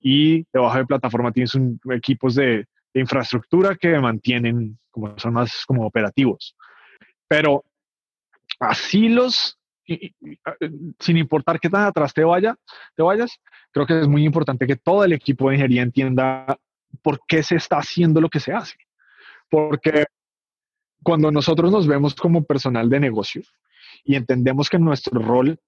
y 0.02 0.46
debajo 0.52 0.80
de 0.80 0.86
plataforma 0.86 1.32
tienes 1.32 1.56
un, 1.56 1.80
equipos 1.92 2.36
de, 2.36 2.66
de 2.96 3.02
infraestructura 3.02 3.76
que 3.76 4.00
mantienen, 4.00 4.80
como 4.90 5.20
son 5.20 5.34
más 5.34 5.66
como 5.68 5.86
operativos. 5.86 6.56
Pero 7.28 7.66
así 8.60 9.10
los 9.10 9.60
sin 11.00 11.18
importar 11.18 11.60
qué 11.60 11.70
tan 11.70 11.84
atrás 11.84 12.12
te, 12.12 12.24
vaya, 12.24 12.56
te 12.96 13.04
vayas, 13.04 13.40
creo 13.72 13.86
que 13.86 14.00
es 14.00 14.08
muy 14.08 14.26
importante 14.26 14.66
que 14.66 14.78
todo 14.78 15.04
el 15.04 15.14
equipo 15.14 15.48
de 15.48 15.56
ingeniería 15.56 15.84
entienda 15.84 16.58
por 17.04 17.20
qué 17.28 17.44
se 17.44 17.56
está 17.56 17.78
haciendo 17.78 18.20
lo 18.20 18.30
que 18.30 18.40
se 18.40 18.52
hace. 18.52 18.78
Porque 19.48 20.06
cuando 21.04 21.32
nosotros 21.32 21.72
nos 21.72 21.86
vemos 21.86 22.16
como 22.16 22.44
personal 22.46 22.90
de 22.90 23.00
negocio 23.00 23.44
y 24.04 24.16
entendemos 24.16 24.70
que 24.70 24.80
nuestro 24.80 25.22
rol 25.22 25.60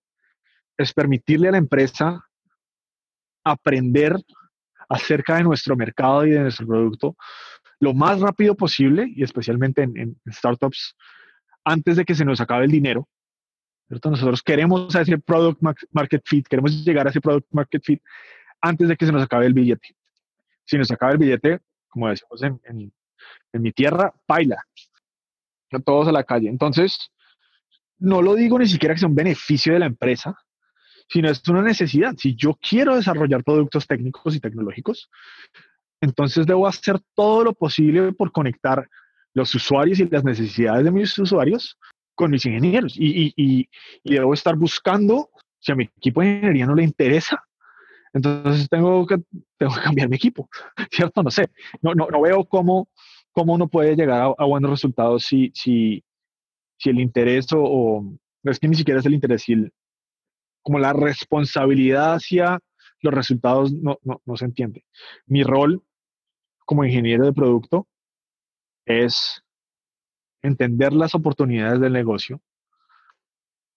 es 0.78 0.94
permitirle 0.94 1.50
a 1.50 1.52
la 1.52 1.60
empresa 1.60 2.26
aprender 3.44 4.16
acerca 4.90 5.38
de 5.38 5.44
nuestro 5.44 5.76
mercado 5.76 6.26
y 6.26 6.32
de 6.32 6.40
nuestro 6.40 6.68
producto 6.68 7.16
lo 7.80 7.94
más 7.94 8.20
rápido 8.20 8.56
posible, 8.56 9.12
y 9.16 9.24
especialmente 9.24 9.84
en 9.84 10.20
startups, 10.32 10.96
antes 11.64 11.98
de 11.98 12.06
que 12.06 12.16
se 12.16 12.26
nos 12.26 12.42
acabe 12.42 12.66
el 12.66 12.72
dinero, 12.72 13.08
nosotros 13.90 14.44
queremos 14.44 14.94
ese 14.96 15.18
product 15.18 15.62
market 15.92 16.22
fit, 16.26 16.48
queremos 16.48 16.84
llegar 16.84 17.08
a 17.08 17.10
ese 17.10 17.22
product 17.22 17.48
market 17.52 17.84
fit 17.84 18.02
antes 18.62 18.88
de 18.88 18.98
que 18.98 19.06
se 19.06 19.12
nos 19.12 19.24
acabe 19.24 19.46
el 19.46 19.54
billete. 19.54 19.96
Si 20.66 20.78
nos 20.78 20.92
acaba 20.92 21.14
el 21.14 21.18
billete, 21.18 21.60
como 21.88 22.10
decimos 22.10 22.44
en, 22.44 22.60
en, 22.66 23.62
mi 23.62 23.72
tierra, 23.72 24.14
baila. 24.28 24.62
Todos 25.86 26.08
a 26.08 26.12
la 26.12 26.24
calle. 26.24 26.50
Entonces, 26.50 27.12
no 27.98 28.22
lo 28.22 28.36
digo 28.36 28.60
ni 28.60 28.68
siquiera 28.68 28.94
que 28.94 29.00
sea 29.00 29.10
un 29.10 29.16
beneficio 29.16 29.74
de 29.74 29.80
la 29.80 29.86
empresa, 29.86 30.38
sino 31.10 31.30
es 31.30 31.42
una 31.48 31.62
necesidad. 31.62 32.16
Si 32.18 32.36
yo 32.36 32.58
quiero 32.62 32.96
desarrollar 32.96 33.44
productos 33.44 33.88
técnicos 33.88 34.36
y 34.36 34.40
tecnológicos, 34.40 35.10
entonces 36.02 36.46
debo 36.46 36.68
hacer 36.68 37.00
todo 37.16 37.44
lo 37.44 37.54
posible 37.54 38.12
por 38.14 38.32
conectar 38.32 38.88
los 39.34 39.54
usuarios 39.56 40.00
y 40.00 40.08
las 40.10 40.24
necesidades 40.24 40.84
de 40.84 40.92
mis 40.92 41.18
usuarios 41.18 41.78
con 42.16 42.32
mis 42.32 42.46
ingenieros. 42.46 42.96
Y, 42.98 43.34
y, 43.36 43.70
y, 44.04 44.14
debo 44.16 44.34
estar 44.34 44.56
buscando, 44.56 45.30
si 45.60 45.72
a 45.72 45.76
mi 45.76 45.86
equipo 45.86 46.22
de 46.22 46.28
ingeniería 46.28 46.66
no 46.66 46.76
le 46.76 46.84
interesa, 46.84 47.44
entonces 48.14 48.68
tengo 48.70 49.06
que, 49.06 49.18
tengo 49.58 49.76
que 49.76 49.82
cambiar 49.82 50.10
mi 50.10 50.16
equipo, 50.16 50.50
¿cierto? 50.92 51.22
No 51.24 51.32
sé, 51.32 51.50
no, 51.82 51.94
no, 51.94 52.08
no 52.08 52.22
veo 52.22 52.46
cómo, 52.46 52.90
cómo 53.32 53.54
uno 53.54 53.68
puede 53.68 53.96
llegar 53.96 54.34
a, 54.38 54.46
buenos 54.46 54.72
resultados 54.72 55.24
si, 55.24 55.52
si, 55.54 56.04
si 56.78 56.90
el 56.90 57.00
interés 57.00 57.48
o, 57.54 58.04
no 58.44 58.52
es 58.52 58.60
que 58.60 58.68
ni 58.68 58.76
siquiera 58.76 59.00
es 59.00 59.06
el 59.06 59.14
interés, 59.14 59.44
si 59.44 59.54
el, 59.54 59.72
como 60.62 60.80
la 60.80 60.94
responsabilidad 60.94 62.14
hacia 62.14 62.60
los 63.02 63.14
resultados 63.14 63.72
no, 63.74 63.98
no, 64.04 64.22
no 64.26 64.38
se 64.38 64.46
entiende. 64.46 64.86
Mi 65.26 65.44
rol 65.44 65.84
como 66.66 66.84
ingeniero 66.84 67.26
de 67.26 67.34
producto 67.34 67.88
es 68.86 69.44
entender 70.42 70.94
las 70.94 71.16
oportunidades 71.16 71.80
del 71.80 71.94
negocio, 71.94 72.42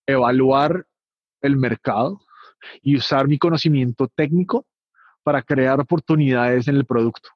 evaluar 0.06 0.86
el 1.40 1.56
mercado 1.56 2.20
y 2.82 2.96
usar 2.96 3.28
mi 3.28 3.38
conocimiento 3.38 4.08
técnico 4.08 4.66
para 5.22 5.42
crear 5.42 5.80
oportunidades 5.80 6.68
en 6.68 6.76
el 6.76 6.86
producto 6.86 7.30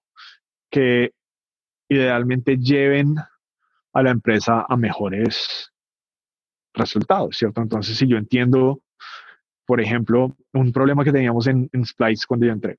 que 0.70 1.12
idealmente 1.88 2.56
lleven 2.56 3.16
a 3.92 4.02
la 4.02 4.10
empresa 4.10 4.66
a 4.68 4.76
mejores 4.76 5.72
resultados, 6.74 7.36
¿cierto? 7.36 7.62
Entonces, 7.62 7.96
si 7.96 8.08
yo 8.08 8.16
entiendo, 8.16 8.82
por 9.66 9.80
ejemplo, 9.80 10.36
un 10.52 10.72
problema 10.72 11.04
que 11.04 11.12
teníamos 11.12 11.46
en, 11.46 11.68
en 11.72 11.84
Splice 11.84 12.26
cuando 12.26 12.46
yo 12.46 12.52
entré. 12.52 12.78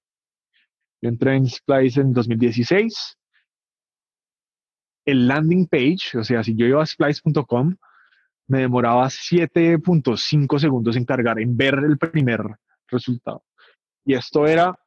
Yo 1.01 1.09
entré 1.09 1.35
en 1.35 1.47
Splice 1.47 2.01
en 2.01 2.13
2016 2.13 3.17
el 5.05 5.27
landing 5.27 5.67
page, 5.67 6.17
o 6.17 6.23
sea, 6.23 6.43
si 6.43 6.55
yo 6.55 6.65
iba 6.65 6.81
a 6.81 6.85
splice.com, 6.85 7.75
me 8.47 8.59
demoraba 8.59 9.05
7.5 9.05 10.59
segundos 10.59 10.95
en 10.95 11.05
cargar, 11.05 11.39
en 11.39 11.55
ver 11.55 11.75
el 11.75 11.97
primer 11.97 12.41
resultado. 12.87 13.43
Y 14.03 14.13
esto 14.13 14.45
era 14.47 14.77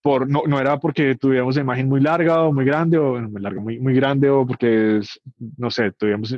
por, 0.00 0.28
no, 0.28 0.42
no 0.46 0.60
era 0.60 0.78
porque 0.78 1.16
tuviéramos 1.16 1.56
una 1.56 1.64
imagen 1.64 1.88
muy 1.88 2.00
larga 2.00 2.42
o 2.42 2.52
muy 2.52 2.64
grande, 2.64 2.98
o 2.98 3.20
muy 3.20 3.40
larga, 3.40 3.60
muy, 3.60 3.80
muy 3.80 3.94
grande, 3.94 4.28
o 4.30 4.46
porque, 4.46 5.00
no 5.56 5.70
sé, 5.70 5.92
tuviéramos, 5.92 6.36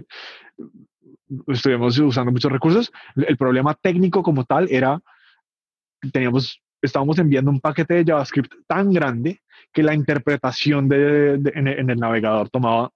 estuvimos 1.48 1.98
usando 1.98 2.32
muchos 2.32 2.52
recursos. 2.52 2.92
El 3.16 3.37
problema 3.37 3.74
técnico 3.74 4.22
como 4.22 4.44
tal 4.44 4.68
era, 4.70 5.00
teníamos, 6.12 6.60
estábamos 6.82 7.18
enviando 7.18 7.50
un 7.50 7.60
paquete 7.60 7.94
de 7.94 8.04
JavaScript 8.04 8.52
tan 8.66 8.92
grande 8.92 9.40
que 9.72 9.82
la 9.82 9.94
interpretación 9.94 10.88
de, 10.88 11.40
en, 11.54 11.90
el 11.90 11.98
navegador 11.98 12.48
tomaba 12.50 12.90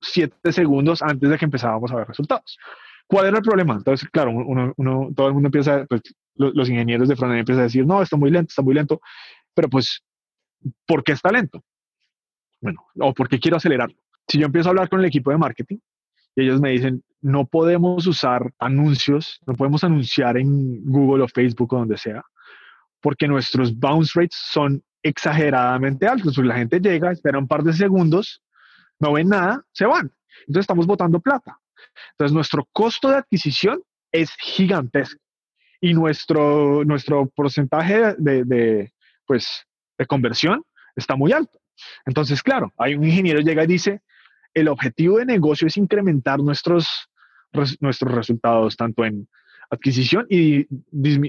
siete 0.00 0.52
segundos 0.52 1.02
antes 1.02 1.30
de 1.30 1.38
que 1.38 1.44
empezábamos 1.44 1.92
a 1.92 1.96
ver 1.96 2.08
resultados. 2.08 2.58
¿Cuál 3.06 3.26
era 3.26 3.36
el 3.36 3.42
problema? 3.42 3.74
Entonces, 3.74 4.08
claro, 4.10 4.30
uno, 4.30 5.10
todo 5.14 5.28
el 5.28 5.34
mundo 5.34 5.48
empieza, 5.48 5.84
pues, 5.86 6.02
los, 6.34 6.68
ingenieros 6.68 7.08
de 7.08 7.16
frontend 7.16 7.40
empiezan 7.40 7.60
a 7.60 7.64
decir, 7.64 7.86
no, 7.86 8.02
está 8.02 8.16
muy 8.16 8.30
lento, 8.30 8.48
está 8.50 8.62
muy 8.62 8.74
lento, 8.74 9.00
pero 9.54 9.68
pues, 9.68 10.02
¿por 10.86 11.04
qué 11.04 11.12
está 11.12 11.30
lento? 11.30 11.62
Bueno, 12.60 12.84
o 12.98 13.12
¿por 13.12 13.28
qué 13.28 13.38
quiero 13.38 13.58
acelerarlo? 13.58 13.96
Si 14.26 14.38
yo 14.38 14.46
empiezo 14.46 14.68
a 14.68 14.70
hablar 14.70 14.88
con 14.88 15.00
el 15.00 15.06
equipo 15.06 15.30
de 15.30 15.36
marketing 15.36 15.76
y 16.34 16.42
ellos 16.42 16.60
me 16.60 16.70
dicen, 16.70 17.04
no 17.24 17.46
podemos 17.46 18.06
usar 18.06 18.52
anuncios, 18.58 19.40
no 19.46 19.54
podemos 19.54 19.82
anunciar 19.82 20.36
en 20.36 20.84
Google 20.84 21.24
o 21.24 21.28
Facebook 21.28 21.72
o 21.72 21.78
donde 21.78 21.96
sea, 21.96 22.22
porque 23.00 23.26
nuestros 23.26 23.74
bounce 23.74 24.12
rates 24.14 24.36
son 24.36 24.82
exageradamente 25.02 26.06
altos, 26.06 26.36
la 26.36 26.56
gente 26.56 26.80
llega, 26.80 27.12
espera 27.12 27.38
un 27.38 27.48
par 27.48 27.62
de 27.62 27.72
segundos, 27.72 28.42
no 29.00 29.14
ven 29.14 29.30
nada, 29.30 29.64
se 29.72 29.86
van. 29.86 30.12
Entonces 30.40 30.64
estamos 30.64 30.86
botando 30.86 31.18
plata. 31.18 31.58
Entonces 32.12 32.34
nuestro 32.34 32.68
costo 32.72 33.08
de 33.08 33.16
adquisición 33.16 33.82
es 34.12 34.30
gigantesco 34.38 35.22
y 35.80 35.94
nuestro, 35.94 36.84
nuestro 36.84 37.26
porcentaje 37.30 38.14
de, 38.18 38.44
de, 38.44 38.92
pues, 39.26 39.66
de 39.96 40.06
conversión 40.06 40.62
está 40.94 41.16
muy 41.16 41.32
alto. 41.32 41.58
Entonces, 42.04 42.42
claro, 42.42 42.70
hay 42.76 42.94
un 42.96 43.04
ingeniero 43.04 43.40
llega 43.40 43.64
y 43.64 43.66
dice, 43.66 44.02
el 44.52 44.68
objetivo 44.68 45.18
de 45.18 45.24
negocio 45.24 45.66
es 45.66 45.76
incrementar 45.78 46.38
nuestros, 46.40 47.08
nuestros 47.80 48.12
resultados 48.12 48.76
tanto 48.76 49.04
en 49.04 49.28
adquisición 49.70 50.26
y 50.28 50.66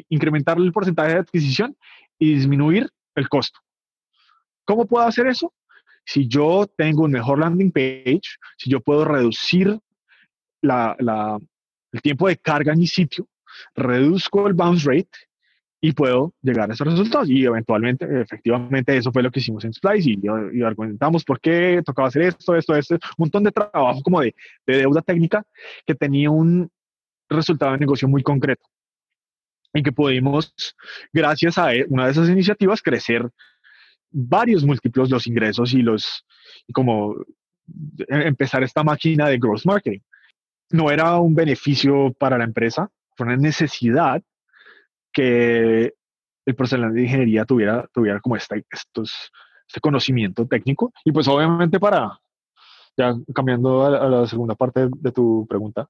incrementar 0.10 0.58
el 0.58 0.72
porcentaje 0.72 1.14
de 1.14 1.20
adquisición 1.20 1.76
y 2.20 2.36
disminuir 2.36 2.90
el 3.16 3.30
costo. 3.30 3.60
¿Cómo 4.66 4.86
puedo 4.86 5.06
hacer 5.06 5.28
eso? 5.28 5.54
Si 6.06 6.28
yo 6.28 6.68
tengo 6.78 7.04
un 7.04 7.12
mejor 7.12 7.40
landing 7.40 7.72
page, 7.72 8.38
si 8.58 8.70
yo 8.70 8.80
puedo 8.80 9.06
reducir 9.06 9.80
el 10.62 12.02
tiempo 12.02 12.28
de 12.28 12.38
carga 12.38 12.74
en 12.74 12.80
mi 12.80 12.88
sitio, 12.88 13.28
reduzco 13.76 14.48
el 14.48 14.54
bounce 14.54 14.90
rate 14.90 15.10
y 15.82 15.92
puedo 15.92 16.34
llegar 16.42 16.70
a 16.70 16.74
esos 16.74 16.88
resultados. 16.88 17.30
Y 17.30 17.46
eventualmente, 17.46 18.06
efectivamente, 18.22 18.98
eso 18.98 19.12
fue 19.12 19.24
lo 19.24 19.32
que 19.32 19.40
hicimos 19.40 19.66
en 19.66 19.74
Splice 19.74 20.12
y, 20.12 20.20
y 20.54 20.64
argumentamos 20.64 21.24
por 21.24 21.40
qué 21.40 21.82
tocaba 21.86 22.08
hacer 22.08 22.24
esto, 22.24 22.56
esto, 22.56 22.76
esto, 22.76 22.96
un 22.96 23.00
montón 23.18 23.44
de 23.44 23.52
trabajo 23.52 24.02
como 24.02 24.22
de, 24.22 24.36
de 24.66 24.78
deuda 24.78 25.02
técnica 25.02 25.44
que 25.86 25.96
tenía 25.96 26.30
un 26.32 26.70
resultado 27.30 27.74
de 27.74 27.80
negocio 27.80 28.08
muy 28.08 28.24
concreto 28.24 28.64
y 29.74 29.84
que 29.84 29.92
pudimos, 29.92 30.54
gracias 31.12 31.58
a 31.58 31.76
e, 31.76 31.86
una 31.90 32.06
de 32.06 32.12
esas 32.12 32.30
iniciativas, 32.30 32.82
crecer 32.82 33.30
varios 34.10 34.64
múltiplos 34.64 35.10
los 35.10 35.28
ingresos 35.28 35.74
y 35.74 35.82
los, 35.82 36.26
como 36.74 37.16
empezar 38.08 38.64
esta 38.64 38.84
máquina 38.84 39.28
de 39.28 39.38
growth 39.38 39.66
marketing. 39.66 40.00
No 40.72 40.90
era 40.90 41.20
un 41.20 41.36
beneficio 41.36 42.14
para 42.14 42.38
la 42.38 42.46
empresa, 42.46 42.90
fue 43.16 43.28
una 43.28 43.36
necesidad 43.36 44.24
que 45.16 45.94
el 46.46 46.56
profesional 46.56 46.94
de 46.94 47.04
ingeniería 47.04 47.46
tuviera, 47.46 47.88
tuviera 47.94 48.20
como 48.20 48.36
este, 48.36 48.64
estos, 48.70 49.32
este 49.68 49.80
conocimiento 49.80 50.46
técnico. 50.46 50.94
Y 51.04 51.12
pues 51.12 51.28
obviamente 51.28 51.80
para, 51.80 52.20
ya 52.96 53.16
cambiando 53.34 53.86
a, 53.86 54.10
la 54.10 54.28
segunda 54.28 54.54
parte 54.54 54.90
de 54.96 55.12
tu 55.12 55.48
pregunta, 55.50 55.88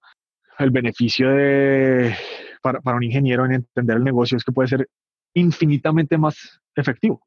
el 0.59 0.71
beneficio 0.71 1.29
de, 1.31 2.15
para, 2.61 2.79
para 2.79 2.95
un 2.95 3.03
ingeniero 3.03 3.45
en 3.45 3.53
entender 3.53 3.97
el 3.97 4.03
negocio 4.03 4.38
es 4.38 4.43
que 4.43 4.53
puede 4.53 4.69
ser 4.69 4.88
infinitamente 5.33 6.17
más 6.17 6.61
efectivo. 6.75 7.25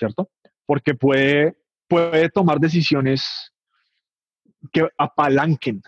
¿cierto? 0.00 0.30
Porque 0.66 0.94
puede, 0.94 1.56
puede 1.86 2.30
tomar 2.30 2.58
decisiones 2.58 3.52
que 4.72 4.88
apalanquen, 4.96 5.82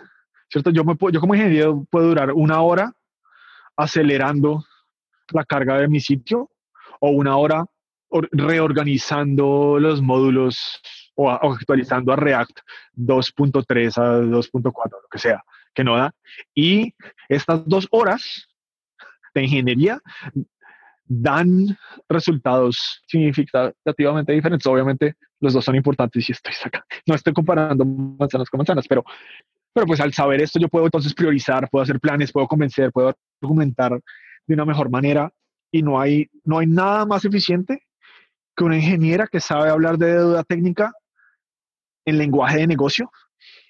¿cierto? 0.51 0.71
Yo, 0.71 0.85
me 0.85 0.95
yo 1.11 1.21
como 1.21 1.35
ingeniero 1.35 1.87
puedo 1.91 2.09
durar 2.09 2.33
una 2.33 2.61
hora 2.61 2.93
acelerando 3.77 4.65
la 5.35 5.45
carga 5.45 5.79
de 5.79 5.89
mi 5.89 6.01
sitio 6.01 6.51
o 7.01 7.11
una 7.11 7.37
hora 7.37 7.65
reorganizando 8.33 9.79
los 9.79 10.03
módulos 10.03 10.81
o, 11.15 11.31
actualizando 11.31 12.13
a 12.13 12.17
React 12.17 12.61
2.3 12.97 13.99
a 13.99 14.21
2.4, 14.21 14.91
lo 14.91 15.09
que 15.11 15.19
sea, 15.19 15.43
que 15.75 15.85
no 15.85 15.97
da. 15.97 16.15
Y 16.55 16.95
estas 17.29 17.67
dos 17.67 17.89
horas 17.91 18.49
de 19.35 19.43
ingeniería 19.43 20.01
dan 21.07 21.77
resultados 22.09 23.03
significativamente 23.07 24.33
diferentes. 24.33 24.67
Obviamente 24.67 25.15
los 25.41 25.53
dos 25.53 25.65
son 25.65 25.77
importantes 25.77 26.29
y 26.29 26.33
estoy 26.33 26.55
acá. 26.65 26.85
No 27.07 27.15
estoy 27.15 27.33
comparando 27.33 27.85
manzanas 27.85 28.49
con 28.49 28.59
manzanas, 28.59 28.87
pero, 28.89 29.05
pero 29.73 29.87
pues 29.87 30.01
al 30.01 30.13
saber 30.13 30.41
esto 30.41 30.59
yo 30.59 30.69
puedo 30.69 30.87
entonces 30.87 31.15
priorizar, 31.15 31.69
puedo 31.69 31.83
hacer 31.83 32.01
planes, 32.01 32.33
puedo 32.33 32.47
convencer, 32.47 32.93
puedo 32.93 33.15
argumentar 33.43 33.99
de 34.47 34.55
una 34.55 34.65
mejor 34.65 34.91
manera 34.91 35.33
y 35.71 35.83
no 35.83 36.01
hay, 36.01 36.31
no 36.45 36.59
hay 36.59 36.67
nada 36.67 37.07
más 37.07 37.25
eficiente 37.25 37.87
que 38.57 38.65
una 38.65 38.77
ingeniera 38.77 39.27
que 39.27 39.41
sabe 39.41 39.71
hablar 39.71 39.99
de 39.99 40.13
deuda 40.13 40.45
técnica 40.45 40.93
en 42.05 42.19
lenguaje 42.19 42.59
de 42.59 42.67
negocio 42.67 43.11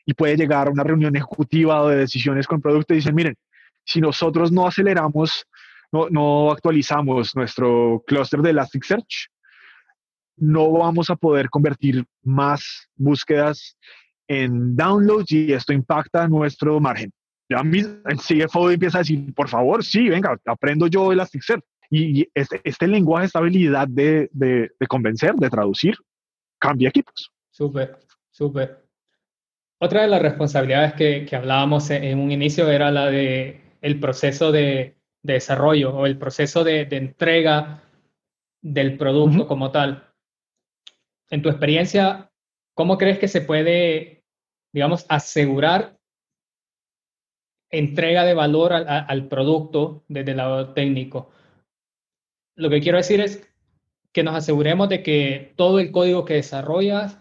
y 0.05 0.15
puede 0.15 0.37
llegar 0.37 0.67
a 0.67 0.71
una 0.71 0.83
reunión 0.83 1.15
ejecutiva 1.15 1.83
o 1.83 1.89
de 1.89 1.97
decisiones 1.97 2.47
con 2.47 2.61
producto 2.61 2.93
y 2.93 2.97
dicen, 2.97 3.15
miren, 3.15 3.37
si 3.85 4.01
nosotros 4.01 4.51
no 4.51 4.67
aceleramos 4.67 5.47
no, 5.93 6.51
actualizamos 6.51 7.37
nuestro 7.37 8.03
clúster 8.07 8.41
de 8.41 8.51
Elasticsearch, 8.51 9.29
no 10.37 10.73
vamos 10.73 11.11
a 11.11 11.17
poder 11.17 11.51
convertir 11.51 12.05
más 12.23 12.89
búsquedas 12.97 13.77
en 14.27 14.75
downloads 14.75 15.31
y 15.33 15.53
esto 15.53 15.73
impacta 15.73 16.27
nuestro 16.29 16.81
margen. 16.81 17.13
Ya 17.53 18.01
el 18.07 18.19
CFO 18.19 18.71
empieza 18.71 18.99
a 18.99 19.01
decir, 19.01 19.33
por 19.35 19.49
favor, 19.49 19.85
sí, 19.85 20.09
venga, 20.09 20.39
aprendo 20.47 20.87
yo 20.87 21.13
Elasticsearch. 21.13 21.65
Y 21.91 22.27
este, 22.35 22.61
este 22.65 22.87
lenguaje, 22.87 23.27
esta 23.27 23.39
habilidad 23.39 23.87
de, 23.87 24.31
convencer, 24.89 25.35
de 25.35 25.51
traducir, 25.51 25.95
cambia 26.59 26.89
equipos. 26.89 27.31
Súper, 27.51 27.99
súper. 28.31 28.87
Otra 29.79 30.03
de 30.03 30.09
las 30.09 30.23
responsabilidades 30.23 30.95
que, 30.95 31.27
que 31.27 31.37
hablábamos 31.37 31.91
en 31.91 32.19
un 32.19 32.31
inicio 32.31 32.71
era 32.71 32.91
la 32.91 33.07
de 33.07 33.61
el 33.83 34.01
proceso 34.01 34.53
de 34.53 34.97
desarrollo 35.23 35.95
o 35.95 36.07
el 36.07 36.19
proceso 36.19 36.65
de, 36.65 36.83
entrega 36.91 37.83
del 38.63 38.97
producto 38.97 39.47
como 39.47 39.71
tal. 39.71 40.09
En 41.31 41.43
tu 41.43 41.49
experiencia, 41.49 42.31
¿cómo 42.75 42.99
crees 42.99 43.19
que 43.19 43.29
se 43.29 43.41
puede, 43.41 44.25
digamos, 44.73 45.07
asegurar 45.09 45.99
entrega 47.73 48.25
de 48.25 48.35
valor 48.35 48.73
al, 48.73 49.29
producto 49.29 50.05
desde 50.09 50.33
el 50.33 50.37
lado 50.37 50.73
técnico? 50.75 51.31
Lo 52.55 52.71
que 52.71 52.81
quiero 52.81 52.99
decir 52.99 53.21
es 53.21 53.49
que 54.13 54.23
nos 54.23 54.37
aseguremos 54.37 54.89
de 54.89 55.03
que 55.03 55.55
todo 55.57 55.81
el 55.81 55.91
código 55.91 56.25
que 56.25 56.35
desarrollas 56.35 57.19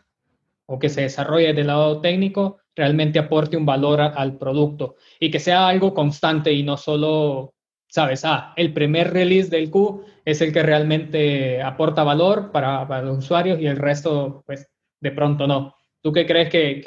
o 0.67 0.77
que 0.77 0.89
se 0.89 1.01
desarrolle 1.01 1.47
desde 1.47 1.61
el 1.61 1.67
lado 1.67 2.01
técnico 2.01 2.59
realmente 2.75 3.19
aporte 3.19 3.57
un 3.57 3.65
valor 3.65 4.01
al 4.01 4.37
producto 4.37 4.95
y 5.19 5.31
que 5.31 5.39
sea 5.39 5.67
algo 5.67 5.93
constante 5.93 6.51
y 6.51 6.63
no 6.63 6.77
solo, 6.77 7.53
sabes, 7.87 8.23
ah, 8.25 8.53
el 8.55 8.73
primer 8.73 9.11
release 9.11 9.49
del 9.49 9.69
Q 9.69 10.03
es 10.25 10.41
el 10.41 10.53
que 10.53 10.63
realmente 10.63 11.61
aporta 11.61 12.03
valor 12.03 12.51
para, 12.51 12.87
para 12.87 13.03
los 13.03 13.19
usuarios 13.19 13.59
y 13.59 13.67
el 13.67 13.77
resto, 13.77 14.43
pues, 14.45 14.67
de 15.01 15.11
pronto 15.11 15.47
no. 15.47 15.75
¿Tú 16.01 16.11
qué 16.11 16.25
crees 16.25 16.49
que, 16.49 16.81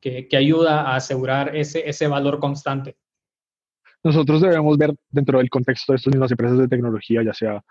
que, 0.00 0.28
que, 0.28 0.36
ayuda 0.36 0.82
a 0.82 0.96
asegurar 0.96 1.56
ese, 1.56 1.88
ese 1.88 2.06
valor 2.08 2.38
constante? 2.38 2.96
Nosotros 4.04 4.40
debemos 4.40 4.76
ver 4.78 4.94
dentro 5.10 5.38
del 5.38 5.50
contexto 5.50 5.92
de 5.92 5.96
estas 5.96 6.12
mismas 6.12 6.30
empresas 6.30 6.58
de 6.58 6.68
tecnología, 6.68 7.22
ya 7.22 7.32
sea 7.32 7.62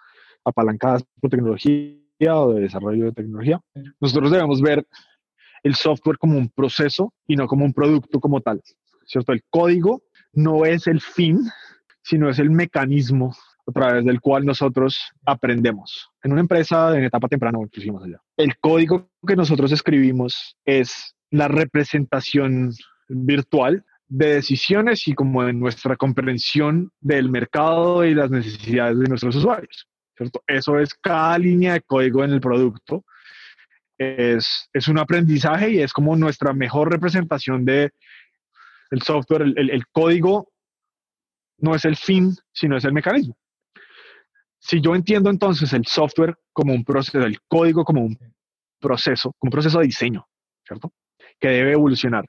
apalancadas 0.45 1.03
por 1.19 1.29
tecnología 1.29 2.01
o 2.29 2.53
de 2.53 2.61
desarrollo 2.61 3.05
de 3.05 3.11
tecnología, 3.11 3.59
nosotros 3.99 4.31
debemos 4.31 4.61
ver 4.61 4.85
el 5.63 5.75
software 5.75 6.17
como 6.17 6.37
un 6.37 6.49
proceso 6.49 7.13
y 7.27 7.35
no 7.35 7.47
como 7.47 7.65
un 7.65 7.73
producto 7.73 8.19
como 8.19 8.41
tal, 8.41 8.61
¿cierto? 9.05 9.31
El 9.31 9.43
código 9.49 10.03
no 10.33 10.65
es 10.65 10.87
el 10.87 11.01
fin, 11.01 11.39
sino 12.03 12.29
es 12.29 12.39
el 12.39 12.49
mecanismo 12.49 13.35
a 13.67 13.71
través 13.71 14.05
del 14.05 14.19
cual 14.21 14.45
nosotros 14.45 14.99
aprendemos. 15.25 16.09
En 16.23 16.31
una 16.31 16.41
empresa 16.41 16.97
en 16.97 17.03
etapa 17.03 17.27
temprana 17.27 17.59
inclusive 17.61 17.97
allá. 18.03 18.21
El 18.37 18.57
código 18.57 19.09
que 19.27 19.35
nosotros 19.35 19.71
escribimos 19.71 20.57
es 20.65 21.15
la 21.29 21.47
representación 21.47 22.71
virtual 23.07 23.85
de 24.11 24.35
decisiones 24.35 25.07
y 25.07 25.13
como 25.13 25.45
de 25.45 25.53
nuestra 25.53 25.95
comprensión 25.95 26.91
del 26.99 27.29
mercado 27.29 28.03
y 28.03 28.13
las 28.13 28.29
necesidades 28.29 28.99
de 28.99 29.07
nuestros 29.07 29.37
usuarios. 29.37 29.87
¿cierto? 30.17 30.43
Eso 30.45 30.77
es 30.79 30.93
cada 30.95 31.37
línea 31.37 31.73
de 31.73 31.81
código 31.81 32.21
en 32.21 32.31
el 32.31 32.41
producto 32.41 33.05
es, 33.97 34.69
es, 34.73 34.87
un 34.89 34.99
aprendizaje 34.99 35.71
y 35.71 35.79
es 35.79 35.93
como 35.93 36.15
nuestra 36.17 36.51
mejor 36.53 36.91
representación 36.91 37.63
de 37.63 37.91
el 38.89 39.01
software, 39.01 39.43
el, 39.43 39.69
el, 39.69 39.87
código 39.87 40.51
no 41.59 41.73
es 41.75 41.85
el 41.85 41.95
fin, 41.95 42.35
sino 42.51 42.75
es 42.75 42.83
el 42.83 42.93
mecanismo. 42.93 43.37
Si 44.59 44.81
yo 44.81 44.93
entiendo 44.93 45.29
entonces 45.29 45.71
el 45.71 45.85
software 45.85 46.35
como 46.51 46.73
un 46.73 46.83
proceso, 46.83 47.19
el 47.19 47.39
código 47.47 47.85
como 47.85 48.01
un 48.01 48.17
proceso, 48.79 49.33
como 49.37 49.49
un 49.49 49.51
proceso 49.51 49.79
de 49.79 49.85
diseño, 49.85 50.27
¿cierto? 50.67 50.91
Que 51.39 51.49
debe 51.49 51.73
evolucionar. 51.73 52.25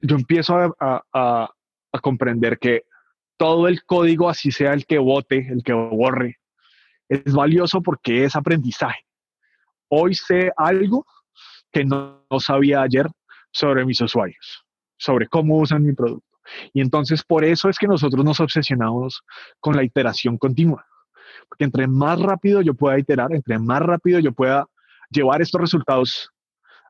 Yo 0.00 0.16
empiezo 0.16 0.56
a, 0.56 0.74
a, 1.12 1.50
a, 1.92 1.98
comprender 2.00 2.58
que 2.58 2.84
todo 3.36 3.68
el 3.68 3.82
código, 3.84 4.28
así 4.28 4.50
sea 4.50 4.72
el 4.72 4.86
que 4.86 4.98
vote, 4.98 5.48
el 5.48 5.62
que 5.62 5.72
borre, 5.72 6.38
es 7.08 7.32
valioso 7.32 7.82
porque 7.82 8.24
es 8.24 8.36
aprendizaje 8.36 9.06
hoy 9.88 10.14
sé 10.14 10.52
algo 10.56 11.06
que 11.72 11.84
no, 11.84 12.24
sabía 12.40 12.82
ayer 12.82 13.06
sobre 13.52 13.84
mis 13.84 14.00
usuarios, 14.00 14.64
sobre 14.98 15.28
cómo 15.28 15.58
usan 15.58 15.84
mi 15.84 15.92
producto. 15.92 16.26
Y 16.72 16.80
entonces 16.80 17.24
por 17.24 17.44
eso 17.44 17.68
es 17.68 17.78
que 17.78 17.86
nosotros 17.86 18.24
nos 18.24 18.40
obsesionamos 18.40 19.22
con 19.60 19.76
la 19.76 19.82
iteración 19.82 20.38
continua. 20.38 20.86
Porque 21.48 21.64
entre 21.64 21.86
más 21.86 22.20
rápido 22.20 22.62
yo 22.62 22.74
pueda 22.74 22.98
iterar, 22.98 23.32
entre 23.32 23.58
más 23.58 23.82
rápido 23.82 24.20
yo 24.20 24.32
pueda 24.32 24.66
llevar 25.10 25.42
estos 25.42 25.60
resultados 25.60 26.30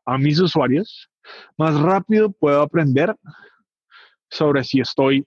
a 0.05 0.19
mis 0.19 0.38
usuarios, 0.40 1.11
más 1.57 1.79
rápido 1.81 2.31
puedo 2.33 2.62
aprender 2.62 3.15
sobre 4.29 4.65
si 4.65 4.81
estoy, 4.81 5.27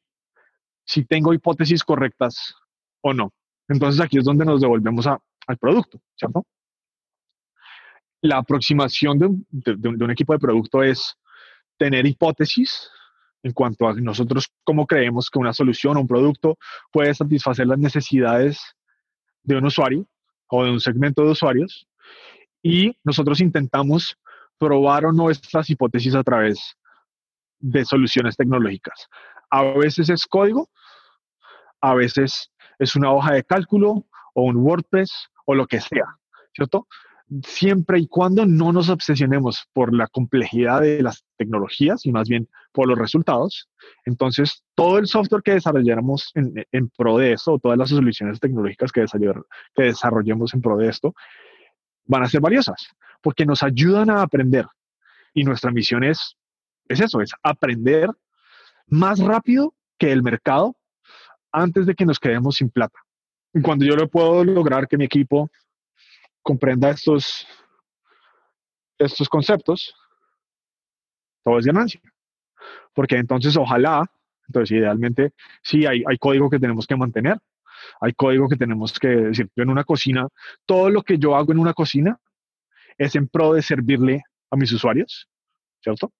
si 0.86 1.06
tengo 1.06 1.34
hipótesis 1.34 1.84
correctas 1.84 2.56
o 3.02 3.14
no. 3.14 3.32
Entonces 3.68 4.02
aquí 4.02 4.18
es 4.18 4.26
donde 4.26 4.46
nos 4.46 4.62
devolvemos 4.62 5.08
al 5.08 5.58
producto, 5.58 6.00
¿cierto? 6.16 6.46
la 8.22 8.38
aproximación 8.38 9.18
de 9.18 9.26
un, 9.90 10.12
equipo 10.12 10.34
de 10.34 10.40
producto 10.40 10.84
es 10.84 11.16
tener 11.78 12.06
hipótesis 12.06 12.90
en 13.44 13.54
cuanto 13.54 13.88
a 13.88 13.94
nosotros 13.94 14.50
cómo 14.64 14.86
creemos 14.86 15.30
que 15.30 15.40
una 15.40 15.54
solución 15.54 15.96
o 15.96 16.02
un 16.02 16.08
producto 16.08 16.58
puede 16.92 17.14
satisfacer 17.14 17.68
las 17.68 17.80
necesidades 17.80 18.60
de 19.44 19.56
un 19.56 19.66
usuario 19.66 20.06
o 20.48 20.66
de 20.66 20.72
un 20.72 20.82
segmento 20.82 21.24
de 21.24 21.32
usuarios 21.32 21.88
y 22.62 22.98
nosotros 23.04 23.40
intentamos 23.40 24.18
probar 24.60 25.06
o 25.06 25.12
no 25.12 25.30
estas 25.30 25.70
hipótesis 25.70 26.16
a 26.16 26.24
través 26.24 26.76
de 27.60 27.86
soluciones 27.86 28.36
tecnológicas. 28.36 29.08
A 29.50 29.64
veces 29.64 30.10
es 30.10 30.26
código, 30.26 30.70
a 31.82 31.94
veces 31.96 32.52
es 32.78 32.96
una 32.96 33.12
hoja 33.12 33.34
de 33.34 33.44
cálculo 33.44 34.06
o 34.34 34.44
un 34.44 34.58
WordPress 34.58 35.12
o 35.46 35.56
lo 35.56 35.66
que 35.66 35.82
sea, 35.82 36.06
¿cierto? 36.54 36.88
siempre 37.44 38.00
y 38.00 38.08
cuando 38.08 38.46
no 38.46 38.72
nos 38.72 38.90
obsesionemos 38.90 39.68
por 39.74 39.94
la 39.94 40.08
complejidad 40.08 40.82
de 40.82 41.04
las 41.04 41.24
tecnologías 41.38 42.06
y 42.06 42.12
más 42.12 42.28
bien 42.28 42.50
por 42.72 42.88
los 42.88 42.98
resultados, 42.98 43.70
entonces 44.06 44.64
todo 44.76 44.98
el 44.98 45.08
software 45.08 45.44
que 45.44 45.54
desarrolláramos 45.54 46.32
en, 46.34 46.90
pro 46.98 47.18
de 47.18 47.34
esto, 47.34 47.60
todas 47.60 47.78
las 47.78 47.90
soluciones 47.90 48.40
tecnológicas 48.40 48.92
que, 48.92 49.06
que 49.76 49.84
desarrollemos 49.84 50.54
en 50.54 50.62
pro 50.62 50.78
de 50.78 50.90
esto, 50.90 51.14
van 52.06 52.24
a 52.24 52.30
ser 52.30 52.42
valiosas, 52.42 52.88
porque 53.22 53.46
nos 53.46 53.64
ayudan 53.64 54.10
a 54.10 54.22
aprender. 54.22 54.66
Y 55.34 55.44
nuestra 55.44 55.72
misión 55.72 56.04
es, 56.04 56.36
es 56.88 57.00
eso, 57.00 57.22
es 57.22 57.32
aprender 57.44 58.10
más 58.88 59.20
rápido 59.20 59.76
que 59.98 60.12
el 60.12 60.24
mercado 60.24 60.76
antes 61.52 61.86
de 61.86 61.96
que 61.96 62.06
nos 62.06 62.20
quedemos 62.20 62.56
sin 62.56 62.70
plata. 62.70 63.00
Y 63.54 63.62
cuando 63.62 63.86
yo 63.86 63.96
lo 63.96 64.08
puedo 64.08 64.44
lograr 64.44 64.88
que 64.88 64.98
mi 64.98 65.06
equipo 65.06 65.50
comprenda 66.42 66.90
estos, 66.90 67.48
estos 68.98 69.28
conceptos, 69.28 69.94
todo 71.44 71.60
es 71.60 71.66
ganancia. 71.66 72.02
Porque 72.94 73.18
entonces 73.18 73.56
ojalá, 73.58 74.10
entonces 74.48 74.78
idealmente, 74.78 75.34
sí 75.64 75.86
hay, 75.86 76.04
hay 76.08 76.18
código 76.18 76.50
que 76.50 76.60
tenemos 76.60 76.86
que 76.86 76.96
mantener, 76.96 77.38
hay 78.02 78.14
código 78.14 78.48
que 78.48 78.56
tenemos 78.56 78.98
que 79.00 79.08
decir, 79.08 79.50
yo 79.56 79.64
en 79.64 79.70
una 79.70 79.84
cocina, 79.84 80.28
todo 80.66 80.90
lo 80.90 81.04
que 81.04 81.18
yo 81.18 81.36
hago 81.36 81.52
en 81.52 81.60
una 81.60 81.74
cocina 81.74 82.20
es 83.00 83.16
en 83.16 83.28
pro 83.28 83.54
de 83.54 83.64
servirle 83.64 84.22
a 84.52 84.56
mis 84.56 84.72
usuarios, 84.72 85.28
¿cierto? 85.82 86.14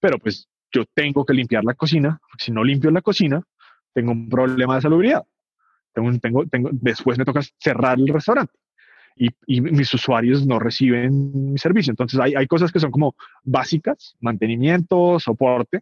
Pero 0.00 0.18
pues 0.18 0.48
yo 0.72 0.84
tengo 0.94 1.26
que 1.26 1.34
limpiar 1.34 1.64
la 1.64 1.74
cocina, 1.74 2.18
si 2.38 2.50
no 2.50 2.64
limpio 2.64 2.90
la 2.90 3.02
cocina, 3.02 3.42
tengo 3.92 4.12
un 4.12 4.30
problema 4.30 4.76
de 4.76 4.80
salubridad. 4.80 5.22
Tengo, 5.92 6.18
tengo, 6.18 6.46
tengo, 6.46 6.70
después 6.72 7.18
me 7.18 7.26
toca 7.26 7.40
cerrar 7.58 7.98
el 7.98 8.08
restaurante 8.08 8.54
y, 9.16 9.60
mis 9.60 9.92
usuarios 9.92 10.46
no 10.46 10.58
reciben 10.58 11.52
mi 11.52 11.58
servicio. 11.58 11.90
Entonces 11.90 12.18
hay, 12.18 12.34
hay 12.34 12.46
cosas 12.46 12.72
que 12.72 12.80
son 12.80 12.90
como 12.90 13.14
básicas, 13.42 14.16
mantenimiento, 14.20 15.18
soporte, 15.20 15.80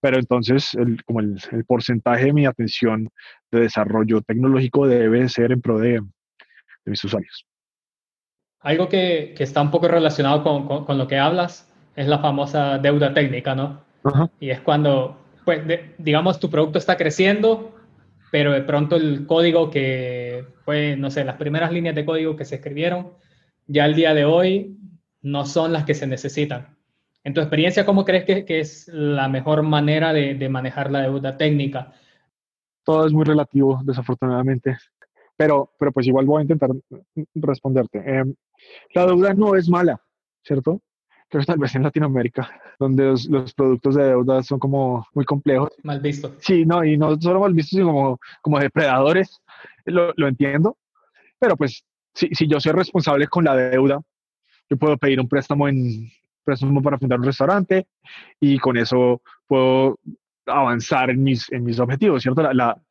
pero 0.00 0.18
entonces 0.18 0.70
como 1.04 1.20
el, 1.20 1.38
porcentaje 1.66 2.26
de 2.26 2.32
mi 2.32 2.46
atención 2.46 3.10
de 3.50 3.60
desarrollo 3.60 4.22
tecnológico 4.22 4.86
debe 4.86 5.28
ser 5.28 5.52
en 5.52 5.60
pro 5.60 5.78
de 5.78 6.00
mis 6.86 7.04
usuarios. 7.04 7.49
Algo 8.62 8.88
que, 8.88 9.34
que, 9.36 9.42
está 9.42 9.62
un 9.62 9.70
poco 9.70 9.88
relacionado 9.88 10.42
con, 10.42 10.84
con, 10.84 10.98
lo 10.98 11.06
que 11.06 11.18
hablas 11.18 11.72
es 11.96 12.06
la 12.06 12.18
famosa 12.18 12.78
deuda 12.78 13.14
técnica, 13.14 13.54
¿no? 13.54 13.80
Y 14.38 14.50
es 14.50 14.60
cuando, 14.60 15.16
pues, 15.44 15.62
digamos, 15.98 16.40
tu 16.40 16.50
producto 16.50 16.78
está 16.78 16.96
creciendo, 16.96 17.74
pero 18.30 18.52
de 18.52 18.62
pronto 18.62 18.96
el 18.96 19.26
código 19.26 19.70
que 19.70 20.44
fue, 20.64 20.96
no 20.96 21.10
sé, 21.10 21.24
las 21.24 21.36
primeras 21.36 21.72
líneas 21.72 21.94
de 21.94 22.04
código 22.04 22.36
que 22.36 22.44
se 22.44 22.56
escribieron, 22.56 23.12
ya 23.66 23.84
al 23.84 23.94
día 23.94 24.14
de 24.14 24.24
hoy 24.24 24.76
no 25.22 25.46
son 25.46 25.72
las 25.72 25.84
que 25.84 25.94
se 25.94 26.06
necesitan. 26.06 26.76
En 27.24 27.34
tu 27.34 27.40
experiencia, 27.40 27.84
¿cómo 27.84 28.04
crees 28.04 28.24
que, 28.24 28.44
que 28.44 28.60
es 28.60 28.88
la 28.88 29.28
mejor 29.28 29.62
manera 29.62 30.12
de, 30.12 30.34
de, 30.34 30.48
manejar 30.48 30.90
la 30.90 31.02
deuda 31.02 31.36
técnica? 31.36 31.92
Todo 32.84 33.06
es 33.06 33.12
muy 33.12 33.24
relativo, 33.24 33.80
desafortunadamente, 33.84 34.78
pero, 35.40 35.72
pero 35.78 35.90
pues 35.90 36.06
igual 36.06 36.26
voy 36.26 36.40
a 36.40 36.42
intentar 36.42 36.68
responderte. 37.34 37.98
Eh, 38.04 38.24
la 38.92 39.06
deuda 39.06 39.32
no 39.32 39.54
es 39.56 39.70
mala, 39.70 39.98
¿cierto? 40.44 40.82
pero 41.30 41.44
tal 41.46 41.58
vez 41.58 41.74
en 41.74 41.84
Latinoamérica, 41.84 42.60
donde 42.78 43.04
los, 43.04 43.54
productos 43.54 43.94
de 43.94 44.04
deuda 44.04 44.42
son 44.42 44.58
como 44.58 45.06
muy 45.14 45.24
complejos. 45.24 45.70
Mal 45.82 46.00
visto. 46.00 46.34
Sí, 46.40 46.66
no, 46.66 46.84
y 46.84 46.98
no 46.98 47.18
solo 47.18 47.40
mal 47.40 47.54
vistos, 47.54 47.70
sino 47.70 47.86
como, 47.86 48.20
como 48.42 48.58
depredadores, 48.58 49.40
lo, 49.86 50.12
lo 50.16 50.28
entiendo, 50.28 50.76
pero 51.38 51.56
pues 51.56 51.86
si, 52.12 52.28
si, 52.34 52.46
yo 52.46 52.60
soy 52.60 52.72
responsable 52.72 53.26
con 53.26 53.44
la 53.44 53.56
deuda, 53.56 53.98
yo 54.68 54.76
puedo 54.76 54.98
pedir 54.98 55.20
un 55.20 55.28
préstamo 55.28 55.68
en 55.68 56.10
préstamo 56.44 56.82
para 56.82 56.98
fundar 56.98 57.18
un 57.18 57.24
restaurante 57.24 57.86
y 58.40 58.58
con 58.58 58.76
eso 58.76 59.22
puedo 59.46 59.98
avanzar 60.44 61.08
en 61.08 61.22
mis, 61.22 61.50
en 61.50 61.64
mis 61.64 61.78
objetivos, 61.80 62.20
¿cierto? 62.20 62.42
La, 62.42 62.52
la, 62.52 62.82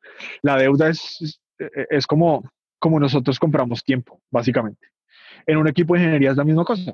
la 0.42 0.58
deuda 0.58 0.90
es, 0.90 1.40
es 1.90 2.08
como, 2.08 2.50
como 2.80 3.00
nosotros 3.00 3.40
compramos 3.40 3.84
tiempo, 3.84 4.22
básicamente. 4.32 4.88
En 5.46 5.58
un 5.58 5.68
equipo 5.68 5.94
de 5.94 6.02
ingeniería 6.02 6.32
es 6.32 6.38
la 6.38 6.44
misma 6.44 6.66
cosa. 6.66 6.94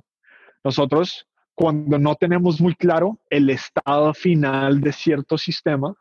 Nosotros, 0.64 1.28
cuando 1.54 1.98
no 2.00 2.16
tenemos 2.16 2.60
muy 2.60 2.76
claro 2.76 3.20
el 3.30 3.50
estado 3.50 4.14
final 4.14 4.82
de 4.82 4.92
cierto 4.92 5.38
sistema 5.38 5.96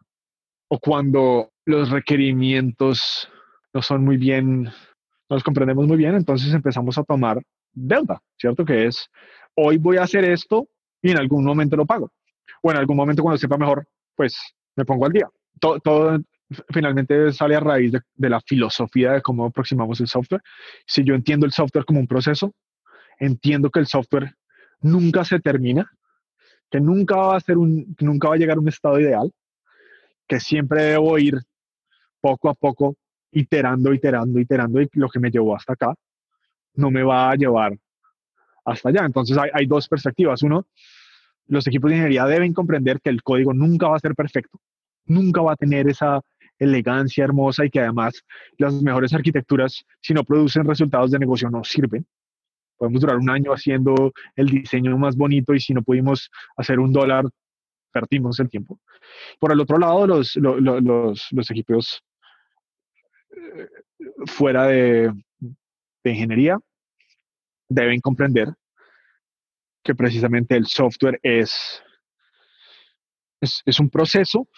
o 0.68 0.78
cuando 0.78 1.50
los 1.66 1.90
requerimientos 1.90 3.28
no 3.72 3.82
son 3.82 4.04
muy 4.04 4.16
bien, 4.16 4.64
no 4.64 4.72
los 5.28 5.42
comprendemos 5.42 5.86
muy 5.86 5.96
bien, 5.96 6.14
entonces 6.14 6.52
empezamos 6.54 6.96
a 6.96 7.04
tomar 7.04 7.42
deuda, 7.72 8.22
¿cierto? 8.38 8.64
Que 8.64 8.86
es, 8.86 9.08
hoy 9.54 9.78
voy 9.78 9.96
a 9.96 10.04
hacer 10.04 10.24
esto 10.24 10.68
y 11.02 11.10
en 11.10 11.18
algún 11.18 11.44
momento 11.44 11.76
lo 11.76 11.86
pago. 11.86 12.10
O 12.62 12.70
en 12.70 12.78
algún 12.78 12.96
momento 12.96 13.22
cuando 13.22 13.38
sepa 13.38 13.58
mejor, 13.58 13.86
pues 14.16 14.34
me 14.76 14.84
pongo 14.84 15.04
al 15.06 15.12
día. 15.12 15.28
Todo, 15.60 15.78
todo 15.80 16.18
finalmente 16.70 17.32
sale 17.32 17.56
a 17.56 17.60
raíz 17.60 17.92
de, 17.92 18.28
la 18.28 18.40
filosofía 18.40 19.12
de 19.12 19.22
cómo 19.22 19.46
aproximamos 19.46 20.00
el 20.00 20.08
software. 20.08 20.42
Si 20.86 21.04
yo 21.04 21.14
entiendo 21.14 21.46
el 21.46 21.52
software 21.52 21.84
como 21.84 22.00
un 22.00 22.06
proceso, 22.06 22.54
entiendo 23.18 23.70
que 23.70 23.80
el 23.80 23.86
software 23.86 24.34
nunca 24.80 25.24
se 25.24 25.40
termina, 25.40 25.90
que 26.70 26.80
nunca 26.80 27.16
va 27.16 27.36
a 27.36 27.40
ser 27.40 27.58
un, 27.58 27.94
nunca 28.00 28.28
va 28.28 28.34
a 28.34 28.38
llegar 28.38 28.56
a 28.56 28.60
un 28.60 28.68
estado 28.68 29.00
ideal, 29.00 29.32
que 30.26 30.40
siempre 30.40 30.82
debo 30.82 31.18
ir 31.18 31.38
poco 32.20 32.48
a 32.48 32.54
poco 32.54 32.96
iterando, 33.30 33.92
iterando, 33.92 34.38
iterando 34.38 34.80
y 34.80 34.88
lo 34.92 35.08
que 35.08 35.20
me 35.20 35.30
llevó 35.30 35.56
hasta 35.56 35.74
acá 35.74 35.94
no 36.74 36.90
me 36.90 37.02
va 37.02 37.30
a 37.30 37.34
llevar 37.36 37.76
hasta 38.64 38.88
allá. 38.88 39.04
Entonces 39.04 39.36
hay 39.52 39.66
dos 39.66 39.88
perspectivas. 39.88 40.42
Uno, 40.42 40.66
los 41.46 41.66
equipos 41.66 41.90
de 41.90 41.96
ingeniería 41.96 42.26
deben 42.26 42.52
comprender 42.52 43.00
que 43.00 43.10
el 43.10 43.22
código 43.22 43.52
nunca 43.52 43.88
va 43.88 43.96
a 43.96 44.00
ser 44.00 44.14
perfecto, 44.14 44.60
nunca 45.06 45.42
va 45.42 45.52
a 45.52 45.56
tener 45.56 45.88
esa 45.88 46.20
elegancia 46.58 47.24
hermosa 47.24 47.64
y 47.64 47.70
que 47.70 47.80
además 47.80 48.22
las 48.58 48.74
mejores 48.82 49.12
arquitecturas, 49.12 49.84
si 50.00 50.14
no 50.14 50.24
producen 50.24 50.64
resultados 50.64 51.10
de 51.10 51.18
negocio, 51.18 51.50
no 51.50 51.64
sirven. 51.64 52.06
Podemos 52.76 53.00
durar 53.00 53.16
un 53.16 53.30
año 53.30 53.52
haciendo 53.52 54.12
el 54.36 54.46
diseño 54.46 54.96
más 54.98 55.16
bonito 55.16 55.54
y 55.54 55.60
si 55.60 55.74
no 55.74 55.82
pudimos 55.82 56.30
hacer 56.56 56.78
un 56.78 56.92
dólar, 56.92 57.24
perdimos 57.92 58.40
el 58.40 58.48
tiempo. 58.48 58.80
Por 59.38 59.52
el 59.52 59.60
otro 59.60 59.78
lado, 59.78 60.06
los, 60.06 60.34
los, 60.36 60.60
los, 60.60 61.28
los 61.30 61.50
equipos 61.50 62.02
eh, 63.30 63.68
fuera 64.26 64.66
de, 64.66 65.12
de 66.02 66.10
ingeniería 66.10 66.58
deben 67.68 68.00
comprender 68.00 68.48
que 69.82 69.94
precisamente 69.94 70.56
el 70.56 70.66
software 70.66 71.20
es, 71.22 71.82
es, 73.40 73.62
es, 73.64 73.78
un 73.78 73.90
proceso 73.90 74.48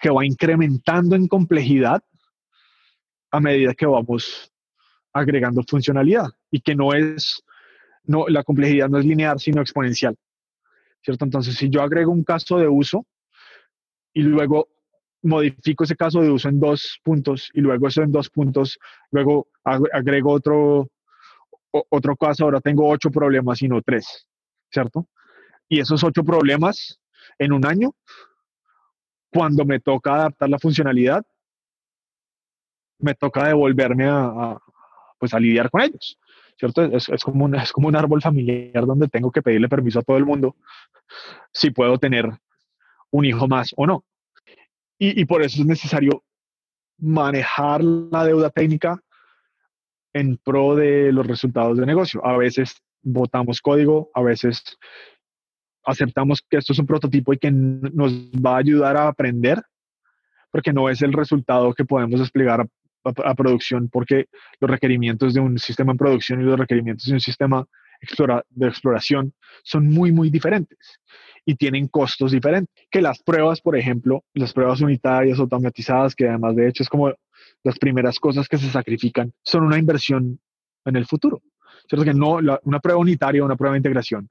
que 0.00 0.10
va 0.10 0.24
incrementando 0.24 1.16
en 1.16 1.28
complejidad 1.28 2.02
a 3.30 3.40
medida 3.40 3.74
que 3.74 3.86
vamos 3.86 4.52
agregando 5.12 5.62
funcionalidad 5.68 6.28
y 6.50 6.60
que 6.60 6.74
no 6.74 6.94
es, 6.94 7.42
no, 8.04 8.28
la 8.28 8.44
complejidad 8.44 8.88
no 8.88 8.98
es 8.98 9.04
lineal, 9.04 9.38
sino 9.38 9.60
exponencial. 9.60 10.16
¿Cierto? 11.02 11.24
Entonces, 11.24 11.56
si 11.56 11.68
yo 11.68 11.82
agrego 11.82 12.12
un 12.12 12.24
caso 12.24 12.58
de 12.58 12.68
uso 12.68 13.06
y 14.12 14.22
luego 14.22 14.68
modifico 15.22 15.84
ese 15.84 15.96
caso 15.96 16.20
de 16.20 16.30
uso 16.30 16.48
en 16.48 16.60
dos 16.60 17.00
puntos 17.02 17.50
y 17.54 17.60
luego 17.60 17.88
eso 17.88 18.02
en 18.02 18.12
dos 18.12 18.30
puntos, 18.30 18.78
luego 19.10 19.48
agrego 19.64 20.32
otro, 20.32 20.88
otro 21.70 22.16
caso, 22.16 22.44
ahora 22.44 22.60
tengo 22.60 22.88
ocho 22.88 23.10
problemas 23.10 23.62
y 23.62 23.68
no 23.68 23.82
tres, 23.82 24.26
¿cierto? 24.70 25.08
Y 25.68 25.80
esos 25.80 26.02
ocho 26.04 26.24
problemas 26.24 27.00
en 27.38 27.52
un 27.52 27.66
año, 27.66 27.94
cuando 29.32 29.64
me 29.64 29.80
toca 29.80 30.14
adaptar 30.14 30.48
la 30.48 30.58
funcionalidad, 30.58 31.24
me 32.98 33.14
toca 33.14 33.46
devolverme 33.46 34.06
a, 34.08 34.58
pues 35.18 35.34
a 35.34 35.40
lidiar 35.40 35.70
con 35.70 35.82
ellos, 35.82 36.18
¿cierto? 36.58 36.82
Es, 36.84 37.08
es, 37.08 37.22
como 37.22 37.44
un, 37.44 37.54
es 37.54 37.72
como 37.72 37.88
un 37.88 37.96
árbol 37.96 38.22
familiar 38.22 38.86
donde 38.86 39.08
tengo 39.08 39.30
que 39.30 39.42
pedirle 39.42 39.68
permiso 39.68 40.00
a 40.00 40.02
todo 40.02 40.16
el 40.16 40.24
mundo 40.24 40.56
si 41.52 41.70
puedo 41.70 41.98
tener 41.98 42.28
un 43.10 43.24
hijo 43.24 43.46
más 43.48 43.72
o 43.76 43.86
no. 43.86 44.04
Y, 44.98 45.20
y 45.20 45.24
por 45.26 45.42
eso 45.42 45.60
es 45.60 45.66
necesario 45.66 46.24
manejar 46.98 47.82
la 47.84 48.24
deuda 48.24 48.50
técnica 48.50 49.00
en 50.12 50.36
pro 50.38 50.74
de 50.74 51.12
los 51.12 51.26
resultados 51.26 51.78
de 51.78 51.86
negocio. 51.86 52.24
A 52.24 52.36
veces 52.36 52.82
votamos 53.02 53.60
código, 53.60 54.10
a 54.14 54.22
veces 54.22 54.62
aceptamos 55.88 56.42
que 56.48 56.58
esto 56.58 56.72
es 56.72 56.78
un 56.78 56.86
prototipo 56.86 57.32
y 57.32 57.38
que 57.38 57.50
nos 57.50 58.12
va 58.34 58.54
a 58.54 58.58
ayudar 58.58 58.96
a 58.96 59.08
aprender, 59.08 59.62
porque 60.50 60.72
no 60.72 60.88
es 60.88 61.02
el 61.02 61.12
resultado 61.12 61.72
que 61.74 61.84
podemos 61.84 62.20
desplegar 62.20 62.60
a, 62.60 62.66
a, 63.04 63.30
a 63.30 63.34
producción, 63.34 63.88
porque 63.88 64.26
los 64.60 64.70
requerimientos 64.70 65.34
de 65.34 65.40
un 65.40 65.58
sistema 65.58 65.92
en 65.92 65.98
producción 65.98 66.40
y 66.40 66.44
los 66.44 66.58
requerimientos 66.58 67.06
de 67.06 67.14
un 67.14 67.20
sistema 67.20 67.66
explora, 68.00 68.44
de 68.50 68.68
exploración 68.68 69.32
son 69.62 69.86
muy, 69.86 70.12
muy 70.12 70.30
diferentes 70.30 71.00
y 71.44 71.56
tienen 71.56 71.88
costos 71.88 72.32
diferentes. 72.32 72.74
Que 72.90 73.02
las 73.02 73.22
pruebas, 73.22 73.60
por 73.60 73.76
ejemplo, 73.76 74.24
las 74.34 74.52
pruebas 74.52 74.80
unitarias 74.80 75.38
automatizadas, 75.38 76.14
que 76.14 76.28
además 76.28 76.56
de 76.56 76.68
hecho 76.68 76.82
es 76.82 76.88
como 76.88 77.12
las 77.64 77.78
primeras 77.78 78.18
cosas 78.20 78.48
que 78.48 78.58
se 78.58 78.70
sacrifican, 78.70 79.32
son 79.42 79.64
una 79.64 79.78
inversión 79.78 80.40
en 80.84 80.96
el 80.96 81.06
futuro. 81.06 81.42
¿Cierto? 81.88 82.04
Que 82.04 82.14
no, 82.14 82.40
la, 82.40 82.60
una 82.64 82.80
prueba 82.80 83.00
unitaria, 83.00 83.44
una 83.44 83.56
prueba 83.56 83.74
de 83.74 83.78
integración, 83.78 84.28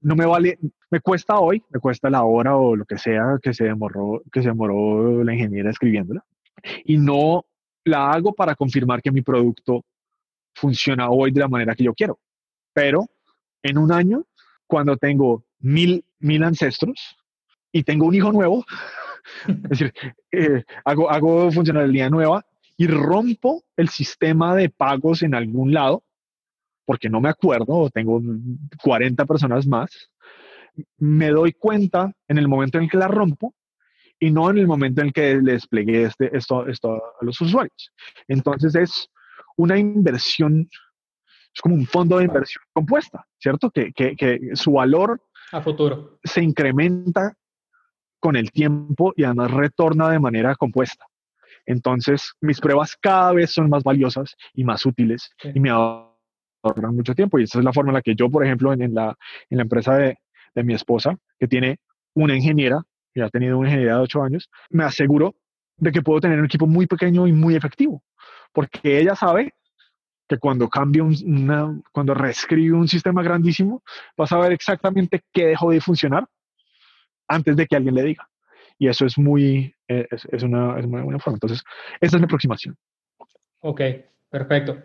no 0.00 0.16
me 0.16 0.26
vale, 0.26 0.58
me 0.90 1.00
cuesta 1.00 1.38
hoy, 1.38 1.62
me 1.70 1.80
cuesta 1.80 2.10
la 2.10 2.24
hora 2.24 2.56
o 2.56 2.74
lo 2.74 2.84
que 2.84 2.98
sea 2.98 3.38
que 3.42 3.52
se 3.52 3.64
demoró, 3.64 4.22
que 4.32 4.42
se 4.42 4.48
demoró 4.48 5.22
la 5.22 5.34
ingeniera 5.34 5.70
escribiéndola. 5.70 6.24
Y 6.84 6.98
no 6.98 7.44
la 7.84 8.10
hago 8.10 8.32
para 8.32 8.54
confirmar 8.54 9.02
que 9.02 9.10
mi 9.10 9.22
producto 9.22 9.84
funciona 10.54 11.10
hoy 11.10 11.30
de 11.30 11.40
la 11.40 11.48
manera 11.48 11.74
que 11.74 11.84
yo 11.84 11.94
quiero. 11.94 12.18
Pero 12.72 13.06
en 13.62 13.78
un 13.78 13.92
año, 13.92 14.24
cuando 14.66 14.96
tengo 14.96 15.44
mil, 15.58 16.04
mil 16.18 16.44
ancestros 16.44 17.16
y 17.72 17.82
tengo 17.82 18.06
un 18.06 18.14
hijo 18.14 18.32
nuevo, 18.32 18.64
es 19.48 19.68
decir, 19.68 19.94
eh, 20.32 20.64
hago, 20.84 21.10
hago 21.10 21.50
funcionalidad 21.52 22.10
nueva 22.10 22.44
y 22.76 22.86
rompo 22.86 23.64
el 23.76 23.90
sistema 23.90 24.54
de 24.54 24.70
pagos 24.70 25.22
en 25.22 25.34
algún 25.34 25.74
lado, 25.74 26.02
porque 26.84 27.08
no 27.08 27.20
me 27.20 27.28
acuerdo, 27.28 27.90
tengo 27.90 28.20
40 28.82 29.24
personas 29.26 29.66
más, 29.66 30.10
me 30.98 31.30
doy 31.30 31.52
cuenta 31.52 32.12
en 32.28 32.38
el 32.38 32.48
momento 32.48 32.78
en 32.78 32.88
que 32.88 32.96
la 32.96 33.08
rompo 33.08 33.54
y 34.18 34.30
no 34.30 34.50
en 34.50 34.58
el 34.58 34.66
momento 34.66 35.02
en 35.02 35.12
que 35.12 35.36
le 35.36 35.52
desplegué 35.52 36.04
este, 36.04 36.36
esto, 36.36 36.66
esto 36.66 36.94
a 36.94 37.24
los 37.24 37.40
usuarios. 37.40 37.92
Entonces 38.28 38.74
es 38.74 39.08
una 39.56 39.78
inversión 39.78 40.68
es 41.52 41.60
como 41.60 41.74
un 41.74 41.86
fondo 41.86 42.18
de 42.18 42.24
inversión 42.24 42.62
compuesta, 42.72 43.26
¿cierto? 43.38 43.70
Que, 43.70 43.92
que, 43.92 44.14
que 44.14 44.38
su 44.54 44.72
valor 44.72 45.20
a 45.52 45.60
futuro 45.60 46.18
se 46.22 46.42
incrementa 46.42 47.34
con 48.20 48.36
el 48.36 48.52
tiempo 48.52 49.12
y 49.16 49.24
además 49.24 49.50
retorna 49.50 50.10
de 50.10 50.20
manera 50.20 50.54
compuesta. 50.54 51.06
Entonces, 51.66 52.32
mis 52.40 52.60
pruebas 52.60 52.96
cada 53.00 53.32
vez 53.32 53.50
son 53.50 53.68
más 53.68 53.82
valiosas 53.82 54.36
y 54.54 54.64
más 54.64 54.84
útiles 54.86 55.30
sí. 55.40 55.50
y 55.54 55.60
me 55.60 55.70
ahorran 56.62 56.94
mucho 56.94 57.14
tiempo. 57.14 57.38
Y 57.38 57.44
esa 57.44 57.58
es 57.58 57.64
la 57.64 57.72
forma 57.72 57.90
en 57.90 57.94
la 57.94 58.02
que 58.02 58.14
yo, 58.14 58.30
por 58.30 58.44
ejemplo, 58.44 58.72
en, 58.72 58.82
en 58.82 58.94
la, 58.94 59.16
en 59.48 59.56
la 59.56 59.62
empresa 59.62 59.94
de, 59.96 60.18
de 60.54 60.64
mi 60.64 60.74
esposa, 60.74 61.16
que 61.38 61.48
tiene 61.48 61.78
una 62.14 62.34
ingeniera, 62.34 62.82
que 63.12 63.22
ha 63.22 63.28
tenido 63.28 63.58
una 63.58 63.68
ingeniería 63.68 63.96
de 63.96 64.02
ocho 64.02 64.22
años, 64.22 64.48
me 64.70 64.84
aseguro 64.84 65.34
de 65.76 65.92
que 65.92 66.02
puedo 66.02 66.20
tener 66.20 66.38
un 66.38 66.44
equipo 66.44 66.66
muy 66.66 66.86
pequeño 66.86 67.26
y 67.26 67.32
muy 67.32 67.56
efectivo, 67.56 68.02
porque 68.52 69.00
ella 69.00 69.16
sabe 69.16 69.54
que 70.28 70.38
cuando 70.38 70.68
cambia 70.68 71.02
un, 71.02 71.16
una, 71.24 71.80
cuando 71.90 72.14
reescribe 72.14 72.76
un 72.76 72.86
sistema 72.86 73.22
grandísimo, 73.22 73.82
vas 74.16 74.30
a 74.30 74.38
ver 74.38 74.52
exactamente 74.52 75.22
qué 75.32 75.46
dejó 75.46 75.70
de 75.70 75.80
funcionar 75.80 76.26
antes 77.26 77.56
de 77.56 77.66
que 77.66 77.76
alguien 77.76 77.94
le 77.94 78.04
diga. 78.04 78.28
Y 78.78 78.88
eso 78.88 79.06
es 79.06 79.18
muy, 79.18 79.74
eh, 79.88 80.06
es, 80.10 80.26
es, 80.30 80.42
una, 80.42 80.78
es 80.78 80.86
una 80.86 81.18
forma. 81.18 81.36
Entonces, 81.36 81.62
esa 82.00 82.16
es 82.16 82.20
mi 82.20 82.24
aproximación. 82.24 82.76
Ok, 83.60 83.80
perfecto. 84.30 84.78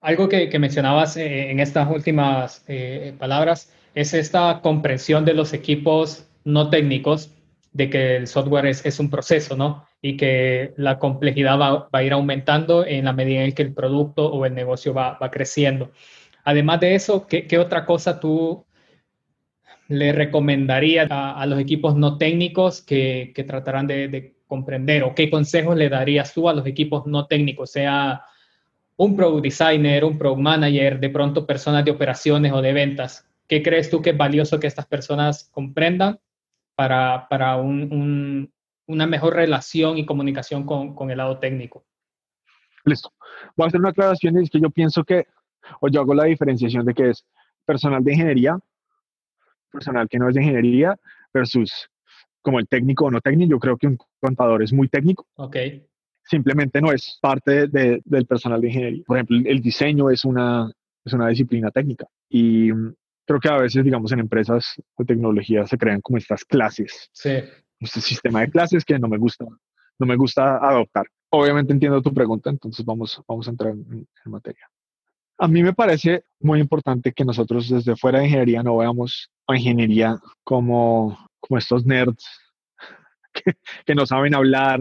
Algo 0.00 0.28
que, 0.28 0.58
mencionabas 0.58 1.16
eh, 1.16 1.50
en 1.50 1.60
estas 1.60 1.90
últimas 1.90 2.64
eh, 2.68 3.14
palabras 3.18 3.72
es 3.94 4.14
esta 4.14 4.60
comprensión 4.62 5.24
de 5.24 5.34
los 5.34 5.52
equipos 5.52 6.28
no 6.44 6.70
técnicos 6.70 7.32
de 7.72 7.90
que 7.90 8.16
el 8.16 8.26
software 8.26 8.66
es, 8.66 9.00
un 9.00 9.10
proceso, 9.10 9.56
¿no? 9.56 9.86
y 10.00 10.16
que 10.16 10.72
la 10.76 10.98
complejidad 10.98 11.58
va, 11.58 11.88
a 11.90 12.02
ir 12.02 12.12
aumentando 12.12 12.86
en 12.86 13.04
la 13.04 13.12
medida 13.12 13.42
en 13.42 13.52
que 13.52 13.62
el 13.62 13.74
producto 13.74 14.26
o 14.32 14.46
el 14.46 14.54
negocio 14.54 14.94
va, 14.94 15.18
creciendo. 15.30 15.90
Además 16.44 16.80
de 16.80 16.94
eso, 16.94 17.26
¿qué, 17.26 17.46
¿qué, 17.46 17.58
otra 17.58 17.84
cosa 17.84 18.20
tú 18.20 18.64
le 19.88 20.12
recomendarías 20.12 21.10
a, 21.10 21.40
a 21.40 21.46
los 21.46 21.58
equipos 21.58 21.96
no 21.96 22.18
técnicos 22.18 22.82
que, 22.82 23.32
que 23.34 23.44
tratarán 23.44 23.86
de, 23.86 24.08
de, 24.08 24.36
comprender 24.46 25.02
o 25.02 25.12
qué 25.12 25.28
consejos 25.28 25.76
le 25.76 25.88
darías 25.88 26.32
tú 26.32 26.48
a 26.48 26.54
los 26.54 26.64
equipos 26.66 27.04
no 27.06 27.26
técnicos, 27.26 27.72
sea 27.72 28.22
un 28.96 29.16
product 29.16 29.44
designer, 29.44 30.04
un 30.04 30.18
product 30.18 30.40
manager, 30.40 31.00
de 31.00 31.10
pronto 31.10 31.46
personas 31.46 31.84
de 31.84 31.90
operaciones 31.90 32.52
o 32.52 32.62
de 32.62 32.72
ventas? 32.72 33.28
¿Qué 33.46 33.62
crees 33.62 33.90
tú 33.90 34.02
que 34.02 34.10
es 34.10 34.16
valioso 34.16 34.58
que 34.58 34.66
estas 34.66 34.86
personas 34.86 35.48
comprendan 35.52 36.18
para, 36.74 37.28
para 37.28 37.56
un, 37.56 37.92
un 37.92 38.52
una 38.86 39.06
mejor 39.06 39.34
relación 39.34 39.98
y 39.98 40.06
comunicación 40.06 40.64
con, 40.64 40.94
con 40.94 41.10
el 41.10 41.18
lado 41.18 41.38
técnico. 41.38 41.84
Listo. 42.84 43.12
Voy 43.56 43.64
a 43.64 43.68
hacer 43.68 43.80
una 43.80 43.90
aclaración 43.90 44.38
y 44.38 44.44
es 44.44 44.50
que 44.50 44.60
yo 44.60 44.70
pienso 44.70 45.04
que, 45.04 45.26
o 45.80 45.88
yo 45.88 46.00
hago 46.00 46.14
la 46.14 46.24
diferenciación 46.24 46.84
de 46.86 46.94
que 46.94 47.10
es 47.10 47.26
personal 47.64 48.02
de 48.04 48.12
ingeniería, 48.12 48.58
personal 49.72 50.08
que 50.08 50.18
no 50.18 50.28
es 50.28 50.34
de 50.36 50.42
ingeniería, 50.42 50.96
versus 51.34 51.90
como 52.42 52.60
el 52.60 52.68
técnico 52.68 53.06
o 53.06 53.10
no 53.10 53.20
técnico. 53.20 53.50
Yo 53.50 53.58
creo 53.58 53.76
que 53.76 53.88
un 53.88 53.98
contador 54.20 54.62
es 54.62 54.72
muy 54.72 54.88
técnico. 54.88 55.26
Ok. 55.34 55.56
Simplemente 56.28 56.80
no 56.80 56.92
es 56.92 57.18
parte 57.20 57.68
de, 57.68 58.00
del 58.04 58.26
personal 58.26 58.60
de 58.60 58.68
ingeniería. 58.68 59.04
Por 59.06 59.16
ejemplo, 59.16 59.38
el 59.44 59.60
diseño 59.60 60.10
es 60.10 60.24
una, 60.24 60.70
es 61.04 61.12
una 61.12 61.28
disciplina 61.28 61.70
técnica. 61.70 62.06
Y 62.28 62.72
mm, 62.72 62.94
creo 63.26 63.40
que 63.40 63.48
a 63.48 63.58
veces, 63.58 63.84
digamos, 63.84 64.12
en 64.12 64.20
empresas 64.20 64.74
de 64.98 65.04
tecnología 65.04 65.66
se 65.66 65.78
crean 65.78 66.00
como 66.00 66.18
estas 66.18 66.44
clases. 66.44 67.08
Sí. 67.12 67.30
Este 67.78 68.00
sistema 68.00 68.40
de 68.40 68.50
clases 68.50 68.84
que 68.84 68.98
no 68.98 69.08
me 69.08 69.18
gusta, 69.18 69.44
no 69.98 70.06
me 70.06 70.16
gusta 70.16 70.56
adoptar. 70.56 71.06
Obviamente 71.30 71.72
entiendo 71.72 72.00
tu 72.02 72.14
pregunta, 72.14 72.50
entonces 72.50 72.84
vamos, 72.84 73.20
vamos 73.28 73.46
a 73.46 73.50
entrar 73.50 73.72
en, 73.72 74.06
materia. 74.24 74.68
A 75.38 75.48
mí 75.48 75.62
me 75.62 75.74
parece 75.74 76.24
muy 76.40 76.60
importante 76.60 77.12
que 77.12 77.24
nosotros 77.24 77.68
desde 77.68 77.96
fuera 77.96 78.20
de 78.20 78.24
ingeniería 78.24 78.62
no 78.62 78.78
veamos 78.78 79.30
a 79.46 79.56
ingeniería 79.56 80.18
como, 80.44 81.18
como 81.40 81.58
estos 81.58 81.84
nerds 81.84 82.24
que, 83.44 83.54
que 83.84 83.94
no 83.94 84.06
saben 84.06 84.34
hablar 84.34 84.80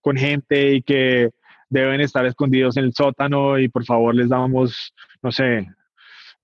con 0.00 0.16
gente 0.16 0.74
y 0.74 0.82
que 0.82 1.30
deben 1.68 2.00
estar 2.00 2.26
escondidos 2.26 2.76
en 2.76 2.84
el 2.84 2.92
sótano 2.92 3.58
y 3.58 3.68
por 3.68 3.84
favor 3.84 4.14
les 4.14 4.28
damos, 4.28 4.94
no 5.22 5.32
sé, 5.32 5.66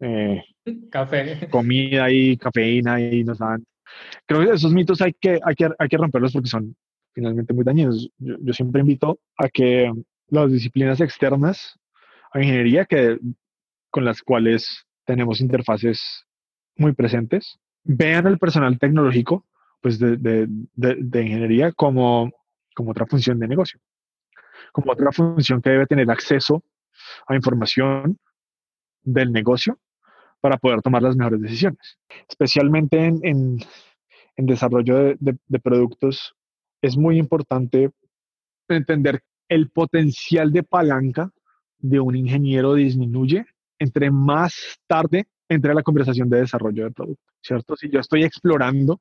eh, 0.00 0.42
Café. 0.90 1.48
comida 1.50 2.10
y 2.10 2.36
cafeína 2.36 3.00
y 3.00 3.24
nos 3.24 3.38
dan. 3.38 3.64
Creo 4.26 4.40
que 4.40 4.54
esos 4.54 4.72
mitos 4.72 5.00
hay 5.00 5.12
que, 5.12 5.38
hay 5.44 5.54
que, 5.54 5.68
hay 5.78 5.88
que 5.88 5.96
romperlos 5.96 6.32
porque 6.32 6.48
son 6.48 6.74
finalmente 7.12 7.52
muy 7.52 7.64
dañinos. 7.64 8.08
Yo, 8.18 8.52
siempre 8.52 8.80
invito 8.80 9.18
a 9.36 9.48
que 9.48 9.92
las 10.28 10.52
disciplinas 10.52 11.00
externas 11.00 11.78
a 12.32 12.40
ingeniería 12.40 12.84
que, 12.84 13.18
con 13.90 14.04
las 14.04 14.22
cuales 14.22 14.86
tenemos 15.04 15.40
interfaces 15.40 16.24
muy 16.76 16.92
presentes, 16.92 17.58
vean 17.84 18.26
al 18.26 18.38
personal 18.38 18.78
tecnológico 18.78 19.44
pues 19.80 19.98
de, 19.98 20.16
de, 20.16 20.46
de, 20.74 21.22
ingeniería 21.22 21.72
como, 21.72 22.30
como 22.74 22.90
otra 22.90 23.06
función 23.06 23.38
de 23.38 23.48
negocio, 23.48 23.80
como 24.72 24.92
otra 24.92 25.12
función 25.12 25.62
que 25.62 25.70
debe 25.70 25.86
tener 25.86 26.10
acceso 26.10 26.62
a 27.26 27.34
información 27.34 28.18
del 29.02 29.32
negocio 29.32 29.78
para 30.40 30.56
poder 30.56 30.82
tomar 30.82 31.02
las 31.02 31.16
mejores 31.16 31.40
decisiones. 31.40 31.98
Especialmente 32.28 33.04
en, 33.04 33.20
en, 33.22 34.46
desarrollo 34.46 35.16
de, 35.18 35.36
de, 35.46 35.58
productos, 35.58 36.34
es 36.80 36.96
muy 36.96 37.18
importante 37.18 37.90
entender 38.68 39.22
el 39.48 39.70
potencial 39.70 40.52
de 40.52 40.62
palanca 40.62 41.30
de 41.78 42.00
un 42.00 42.16
ingeniero 42.16 42.74
disminuye 42.74 43.46
entre 43.78 44.10
más 44.10 44.80
tarde 44.86 45.26
entre 45.48 45.74
la 45.74 45.82
conversación 45.82 46.28
de 46.28 46.40
desarrollo 46.40 46.84
de 46.84 46.90
producto, 46.90 47.22
¿cierto? 47.40 47.76
Si 47.76 47.88
yo 47.88 48.00
estoy 48.00 48.24
explorando 48.24 49.00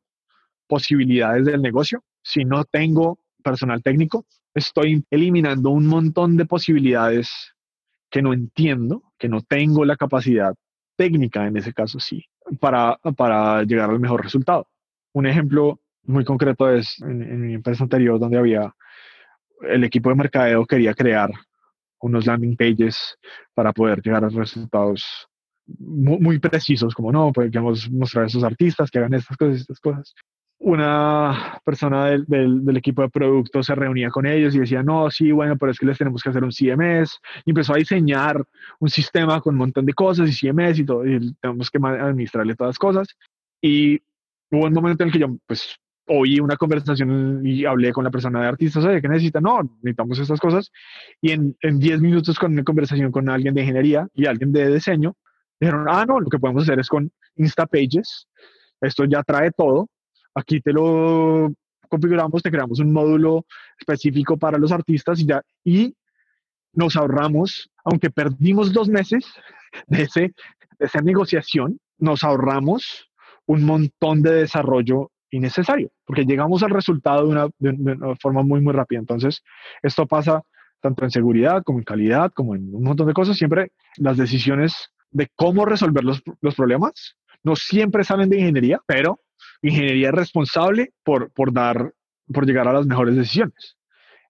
posibilidades 0.67 1.45
del 1.45 1.61
negocio, 1.61 2.03
si 2.21 2.45
no 2.45 2.65
tengo 2.65 3.19
personal 3.43 3.81
técnico, 3.81 4.25
estoy 4.53 5.05
eliminando 5.09 5.69
un 5.69 5.87
montón 5.87 6.35
de 6.35 6.45
posibilidades 6.45 7.53
que 8.09 8.21
no 8.21 8.33
entiendo, 8.33 9.03
que 9.17 9.29
no 9.29 9.41
tengo 9.41 9.85
la 9.85 9.95
capacidad 9.95 10.53
técnica, 10.95 11.45
en 11.47 11.57
ese 11.57 11.73
caso 11.73 11.99
sí, 11.99 12.25
para, 12.59 12.97
para 13.15 13.63
llegar 13.63 13.89
al 13.89 13.99
mejor 13.99 14.23
resultado. 14.23 14.67
Un 15.13 15.27
ejemplo 15.27 15.79
muy 16.03 16.25
concreto 16.25 16.69
es 16.69 16.99
en, 17.01 17.41
mi 17.41 17.53
empresa 17.53 17.83
anterior 17.83 18.19
donde 18.19 18.37
había 18.37 18.73
el 19.61 19.83
equipo 19.83 20.09
de 20.09 20.15
mercadeo 20.15 20.65
quería 20.65 20.93
crear 20.93 21.31
unos 21.99 22.25
landing 22.25 22.55
pages 22.55 23.17
para 23.53 23.73
poder 23.73 24.01
llegar 24.01 24.23
a 24.23 24.29
resultados 24.29 25.27
muy, 25.65 26.19
muy 26.19 26.39
precisos, 26.39 26.93
como 26.93 27.11
no, 27.11 27.31
pues 27.33 27.51
queremos 27.51 27.89
mostrar 27.91 28.25
a 28.25 28.27
esos 28.27 28.43
artistas 28.43 28.89
que 28.89 28.99
hagan 28.99 29.13
estas 29.15 29.35
cosas, 29.35 29.61
estas 29.61 29.79
cosas 29.79 30.13
una 30.59 31.59
persona 31.63 32.05
del, 32.07 32.25
del, 32.27 32.77
equipo 32.77 33.03
de 33.03 33.09
producto 33.09 33.61
se 33.61 33.75
reunía 33.75 34.09
con 34.09 34.25
ellos 34.25 34.55
y 34.55 34.59
decía, 34.59 34.81
no, 34.81 35.09
sí, 35.11 35.31
bueno, 35.31 35.55
pero 35.57 35.71
es 35.71 35.77
que 35.77 35.85
les 35.85 35.97
tenemos 35.97 36.23
que 36.23 36.29
hacer 36.29 36.43
un 36.43 36.51
CMS. 36.51 37.19
Y 37.45 37.51
empezó 37.51 37.73
a 37.73 37.77
diseñar 37.77 38.43
un 38.79 38.89
sistema 38.89 39.39
con 39.39 39.53
un 39.53 39.59
montón 39.59 39.85
de 39.85 39.93
cosas 39.93 40.29
y 40.29 40.33
CMS 40.33 40.79
y 40.79 40.85
todo, 40.85 41.05
y 41.05 41.33
tenemos 41.35 41.69
que 41.69 41.77
administrarle 41.77 42.55
todas 42.55 42.69
las 42.69 42.79
cosas. 42.79 43.07
Y 43.61 44.01
hubo 44.51 44.65
un 44.65 44.73
momento 44.73 45.03
en 45.03 45.09
el 45.09 45.13
que 45.13 45.19
yo, 45.19 45.37
pues, 45.45 45.77
oí 46.07 46.39
una 46.39 46.55
conversación 46.55 47.45
y 47.45 47.65
hablé 47.65 47.91
con 47.91 48.03
la 48.03 48.11
persona 48.11 48.41
de 48.41 48.47
artistas, 48.47 48.83
oye, 48.85 49.01
¿qué 49.01 49.09
necesita? 49.09 49.41
No, 49.41 49.61
necesitamos 49.81 50.17
estas 50.19 50.39
cosas. 50.39 50.71
Y 51.21 51.31
en 51.31 51.55
10 51.61 52.01
minutos 52.01 52.39
con 52.39 52.53
una 52.53 52.63
conversación 52.63 53.11
con 53.11 53.29
alguien 53.29 53.53
de 53.53 53.61
ingeniería 53.61 54.07
y 54.13 54.25
alguien 54.25 54.51
de 54.51 54.73
diseño, 54.73 55.15
dijeron, 55.59 55.85
ah, 55.87 56.05
no, 56.07 56.19
lo 56.19 56.29
que 56.29 56.39
podemos 56.39 56.63
hacer 56.63 56.79
es 56.79 56.87
con 56.87 57.11
Instapages. 57.35 58.27
Esto 58.81 59.05
ya 59.05 59.21
trae 59.23 59.51
todo 59.51 59.89
Aquí 60.37 60.61
te 60.61 60.71
lo 60.71 61.51
configuramos, 61.89 62.43
te 62.43 62.51
creamos 62.51 62.79
un 62.79 62.93
módulo 62.93 63.45
específico 63.79 64.37
para 64.37 64.59
los 64.59 64.71
artistas 64.71 65.19
y 65.19 65.25
ya, 65.25 65.41
y 65.63 65.95
nos 66.73 66.95
ahorramos, 66.95 67.71
aunque 67.83 68.11
perdimos 68.11 68.71
dos 68.71 68.87
meses 68.87 69.25
de, 69.87 70.03
ese, 70.03 70.33
esa 70.77 71.01
negociación, 71.01 71.79
nos 71.97 72.23
ahorramos 72.23 73.09
un 73.47 73.63
montón 73.63 74.21
de 74.21 74.31
desarrollo 74.33 75.09
innecesario, 75.31 75.89
porque 76.05 76.25
llegamos 76.25 76.61
al 76.61 76.69
resultado 76.69 77.23
de 77.23 77.29
una, 77.29 77.47
de 77.57 77.69
una, 77.93 78.15
forma 78.17 78.43
muy, 78.43 78.61
muy 78.61 78.73
rápida. 78.73 78.99
Entonces, 78.99 79.41
esto 79.81 80.05
pasa 80.05 80.43
tanto 80.81 81.03
en 81.03 81.09
seguridad 81.09 81.63
como 81.63 81.79
en 81.79 81.83
calidad, 81.83 82.31
como 82.31 82.53
en 82.53 82.75
un 82.75 82.83
montón 82.83 83.07
de 83.07 83.13
cosas. 83.13 83.37
Siempre 83.37 83.71
las 83.95 84.17
decisiones 84.17 84.91
de 85.09 85.29
cómo 85.35 85.65
resolver 85.65 86.03
los, 86.03 86.21
los 86.41 86.53
problemas 86.53 87.15
no 87.43 87.55
siempre 87.55 88.03
salen 88.03 88.29
de 88.29 88.37
ingeniería, 88.37 88.79
pero 88.85 89.19
ingeniería 89.61 90.11
responsable 90.11 90.91
por, 91.03 91.31
por, 91.31 91.53
dar, 91.53 91.93
por 92.33 92.45
llegar 92.45 92.67
a 92.67 92.73
las 92.73 92.85
mejores 92.85 93.15
decisiones. 93.15 93.77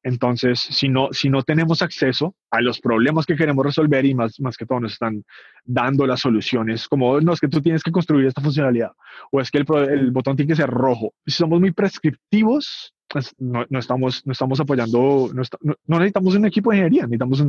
Entonces, 0.04 0.60
si 0.60 0.88
no, 0.88 1.10
si 1.12 1.30
no 1.30 1.44
tenemos 1.44 1.82
acceso 1.82 2.36
a 2.50 2.62
los 2.62 2.80
problemas 2.80 3.26
que 3.26 3.36
queremos 3.36 3.66
resolver 3.66 4.06
y 4.06 4.14
más, 4.14 4.40
más 4.40 4.56
que 4.56 4.66
todo 4.66 4.80
nos 4.80 4.94
están 4.94 5.24
dando 5.66 6.08
las 6.08 6.22
soluciones, 6.22 6.88
como 6.88 7.20
no 7.20 7.34
es 7.34 7.42
que 7.42 7.50
tú 7.50 7.62
tienes 7.62 7.84
que 7.84 7.92
construir 7.92 8.26
esta 8.26 8.42
funcionalidad 8.42 8.92
o 9.32 9.42
es 9.42 9.52
que 9.52 9.58
el, 9.58 9.66
el 9.90 10.12
botón 10.12 10.38
tiene 10.38 10.50
que 10.50 10.56
ser 10.56 10.70
rojo. 10.70 11.14
Si 11.26 11.34
somos 11.34 11.60
muy 11.60 11.72
prescriptivos, 11.72 12.94
pues 13.10 13.34
no, 13.38 13.66
no, 13.70 13.80
estamos, 13.80 14.26
no 14.26 14.32
estamos 14.32 14.60
apoyando, 14.60 15.30
no, 15.34 15.42
no, 15.62 16.00
necesitamos 16.00 16.36
un 16.36 16.46
equipo 16.46 16.72
de 16.72 16.78
ingeniería, 16.78 17.04
necesitamos 17.04 17.42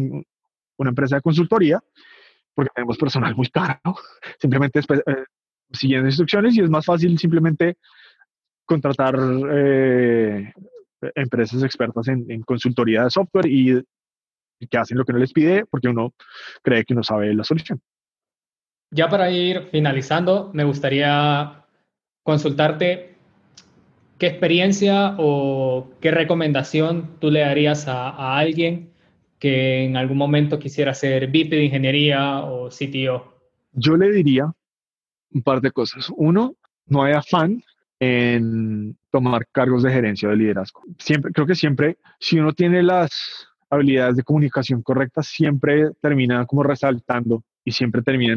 una 0.79 0.91
empresa 0.91 1.17
de 1.17 1.23
consultoría 1.23 1.81
porque 2.55 2.73
tenemos 2.75 2.99
personal 2.99 3.37
muy 3.37 3.49
caro. 3.51 3.79
Simplemente 4.41 4.81
eh, 4.81 5.25
siguiendo 5.73 6.09
instrucciones 6.09 6.57
y 6.57 6.61
es 6.61 6.71
más 6.71 6.85
fácil 6.85 7.19
simplemente 7.19 7.77
contratar 8.65 9.17
eh, 9.51 10.53
empresas 11.15 11.63
expertas 11.63 12.09
en, 12.09 12.43
consultoría 12.43 13.05
de 13.05 13.11
software 13.11 13.47
y, 13.47 13.83
que 14.69 14.79
hacen 14.79 14.99
lo 14.99 15.05
que 15.05 15.13
uno 15.13 15.21
les 15.21 15.33
pide 15.33 15.65
porque 15.67 15.89
uno 15.89 16.13
cree 16.63 16.85
que 16.85 16.93
uno 16.93 17.03
sabe 17.03 17.33
la 17.33 17.45
solución. 17.45 17.81
Ya 18.91 19.09
para 19.09 19.31
ir 19.31 19.69
finalizando, 19.71 20.51
me 20.53 20.65
gustaría 20.65 21.65
consultarte 22.25 23.15
qué 24.19 24.27
experiencia 24.27 25.15
o 25.19 25.91
qué 26.01 26.11
recomendación 26.11 27.19
tú 27.21 27.31
le 27.31 27.41
darías 27.41 27.87
a, 27.87 28.09
a 28.09 28.39
alguien 28.39 28.91
que 29.39 29.85
en 29.85 29.97
algún 29.97 30.19
momento 30.19 30.59
quisiera 30.59 30.93
ser 30.95 31.29
VP 31.29 31.51
de 31.51 31.65
ingeniería 31.65 32.41
o 32.41 32.69
CTO. 32.69 33.35
Yo 33.73 33.97
le 33.97 34.11
diría 34.11 34.53
un 35.33 35.43
par 35.43 35.61
de 35.61 35.71
cosas. 35.71 36.11
Uno, 36.17 36.55
no 36.87 37.03
hay 37.03 37.13
afán 37.13 37.63
en 38.01 38.97
tomar 39.11 39.47
cargos 39.51 39.83
de 39.83 39.93
gerencia 39.93 40.29
o 40.29 40.31
de 40.31 40.37
liderazgo. 40.37 40.83
Siempre, 40.99 41.33
creo 41.33 41.47
que 41.47 41.55
siempre, 41.55 41.99
si 42.21 42.39
uno 42.39 42.53
tiene 42.53 42.83
las 42.83 43.11
habilidades 43.71 44.17
de 44.17 44.23
comunicación 44.23 44.83
correctas, 44.83 45.27
siempre 45.27 45.91
termina 46.01 46.47
como 46.47 46.63
resaltando 46.63 47.43
y 47.65 47.73
siempre 47.73 48.03
termina 48.03 48.37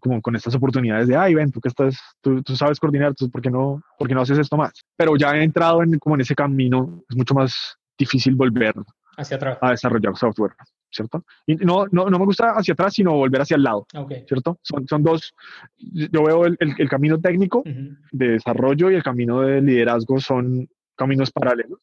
como 0.00 0.20
con 0.20 0.34
estas 0.34 0.54
oportunidades 0.54 1.06
de, 1.06 1.16
ay, 1.16 1.34
ven, 1.34 1.52
tú 1.52 1.60
que 1.60 1.68
estás, 1.68 1.96
tú, 2.20 2.42
sabes 2.56 2.80
coordinar, 2.80 3.14
¿por 3.30 3.40
qué, 3.40 3.50
no, 3.50 3.80
¿por 3.98 4.08
qué 4.08 4.14
no 4.14 4.22
haces 4.22 4.38
esto 4.38 4.56
más? 4.56 4.72
Pero 4.96 5.16
ya 5.16 5.36
he 5.36 5.44
entrado 5.44 5.82
en, 5.82 5.98
como 5.98 6.16
en 6.16 6.22
ese 6.22 6.34
camino, 6.34 7.02
es 7.08 7.16
mucho 7.16 7.34
más 7.34 7.76
difícil 7.96 8.34
volver 8.34 8.74
hacia 9.16 9.36
atrás. 9.36 9.58
a 9.60 9.70
desarrollar 9.70 10.16
software. 10.16 10.52
¿Cierto? 10.90 11.24
Y 11.46 11.56
no, 11.56 11.86
no, 11.90 12.08
no 12.08 12.18
me 12.18 12.24
gusta 12.24 12.52
hacia 12.52 12.74
atrás, 12.74 12.94
sino 12.94 13.12
volver 13.12 13.42
hacia 13.42 13.56
el 13.56 13.62
lado, 13.62 13.86
¿cierto? 14.26 14.58
Son, 14.62 14.86
son 14.86 15.02
dos, 15.02 15.34
yo 15.76 16.24
veo 16.24 16.46
el, 16.46 16.56
el, 16.60 16.88
camino 16.88 17.20
técnico 17.20 17.62
de 17.64 18.28
desarrollo 18.28 18.90
y 18.90 18.94
el 18.94 19.02
camino 19.02 19.42
de 19.42 19.60
liderazgo 19.60 20.20
son 20.20 20.68
caminos 20.96 21.30
paralelos, 21.30 21.80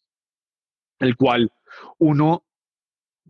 el 1.00 1.16
cual 1.16 1.52
uno, 2.00 2.44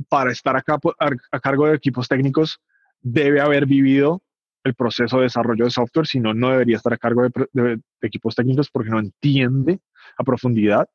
para 0.10 0.32
estar 0.32 0.56
acá 0.56 0.80
a, 1.00 1.40
cargo 1.40 1.68
de 1.68 1.76
equipos 1.76 2.08
técnicos, 2.08 2.60
debe 3.02 3.42
haber 3.42 3.66
vivido 3.66 4.22
el 4.64 4.76
proceso 4.76 5.18
de 5.18 5.24
desarrollo 5.24 5.66
de 5.66 5.72
software, 5.72 6.08
si 6.08 6.22
no, 6.22 6.34
no 6.34 6.52
debería 6.52 6.78
estar 6.78 6.94
a 6.94 6.98
cargo 6.98 7.24
de, 7.24 7.32
de 7.52 7.82
equipos 8.02 8.34
técnicos 8.34 8.70
porque 8.72 8.90
no 8.90 9.00
entiende 9.00 9.82
a 10.18 10.24
profundidad 10.24 10.88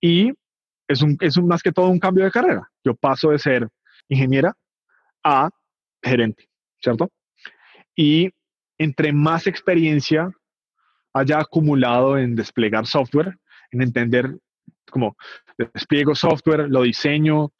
Y 0.00 0.32
es, 0.88 1.02
un, 1.02 1.16
es 1.20 1.36
un, 1.36 1.46
más 1.46 1.62
que 1.62 1.72
todo 1.72 1.88
un 1.88 1.98
cambio 1.98 2.24
de 2.24 2.30
carrera. 2.30 2.68
Yo 2.84 2.94
paso 2.94 3.30
de 3.30 3.38
ser 3.38 3.68
ingeniera 4.12 4.54
a 5.24 5.50
gerente, 6.02 6.48
¿cierto? 6.80 7.10
Y 7.94 8.30
entre 8.78 9.12
más 9.12 9.46
experiencia 9.46 10.30
haya 11.14 11.40
acumulado 11.40 12.18
en 12.18 12.34
desplegar 12.34 12.86
software, 12.86 13.36
en 13.70 13.82
entender 13.82 14.36
cómo 14.90 15.16
despliego 15.74 16.14
software, 16.14 16.68
lo 16.68 16.82
diseño, 16.82 17.52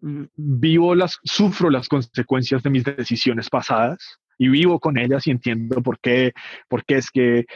mm, 0.00 0.24
vivo 0.34 0.94
las, 0.94 1.18
sufro 1.24 1.70
las 1.70 1.88
consecuencias 1.88 2.62
de 2.62 2.70
mis 2.70 2.84
decisiones 2.84 3.48
pasadas 3.50 4.18
y 4.38 4.48
vivo 4.48 4.78
con 4.80 4.98
ellas 4.98 5.26
y 5.26 5.30
entiendo 5.30 5.82
por 5.82 5.98
qué, 6.00 6.32
por 6.68 6.84
qué 6.84 6.96
es 6.96 7.10
que 7.10 7.46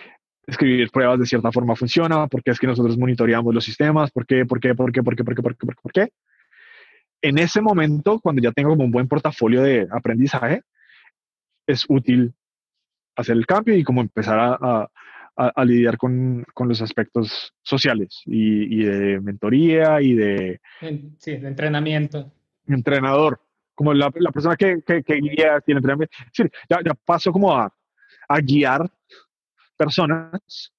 escribir 0.47 0.91
pruebas 0.91 1.21
de 1.21 1.27
cierta 1.27 1.53
forma 1.53 1.77
funciona, 1.77 2.27
por 2.27 2.43
qué 2.43 2.51
es 2.51 2.59
que 2.59 2.67
nosotros 2.67 2.99
monitoreamos 2.99 3.55
los 3.55 3.65
sistemas, 3.65 4.11
por 4.11 4.27
qué, 4.27 4.45
por 4.45 4.61
qué, 4.61 4.75
por 4.75 4.93
qué, 4.93 5.03
por 5.03 5.17
qué, 5.17 5.25
por 5.25 5.35
qué, 5.35 5.43
por 5.43 5.57
qué, 5.57 5.67
por 5.67 5.75
qué, 5.75 5.83
por 5.83 5.93
qué. 5.93 6.09
En 7.23 7.39
ese 7.39 7.61
momento, 7.61 8.19
cuando 8.21 8.43
ya 8.43 8.53
tengo 8.53 8.71
como 8.71 8.85
un 8.85 8.91
buen 8.91 9.09
portafolio 9.09 9.63
de 9.63 9.87
aprendizaje, 9.91 10.63
es 11.67 11.85
útil 11.89 12.35
hacer 13.17 13.37
el 13.37 13.47
cambio 13.47 13.77
y 13.77 13.85
como 13.85 14.01
empezar 14.01 14.39
a, 14.39 14.91
a, 15.37 15.65
lidiar 15.65 15.97
con, 15.97 16.45
con, 16.55 16.69
los 16.69 16.83
aspectos 16.83 17.55
sociales 17.63 18.23
y, 18.27 18.81
y, 18.81 18.85
de 18.85 19.21
mentoría 19.21 20.01
y 20.01 20.15
de... 20.15 20.61
Sí, 21.19 21.37
de 21.37 21.49
entrenamiento. 21.49 22.33
Entrenador, 22.67 23.41
como 23.75 23.95
la, 23.95 24.11
la 24.15 24.33
persona 24.33 24.57
que, 24.57 24.83
que, 24.87 25.03
que, 25.03 25.15
guía, 25.17 25.61
tiene 25.65 25.79
entrenamiento. 25.79 26.15
Sí, 26.33 26.45
ya, 26.69 26.81
ya 26.85 26.95
paso 26.95 27.33
como 27.33 27.57
a, 27.57 27.73
a 28.29 28.41
guiar 28.41 28.91
personas 29.77 30.73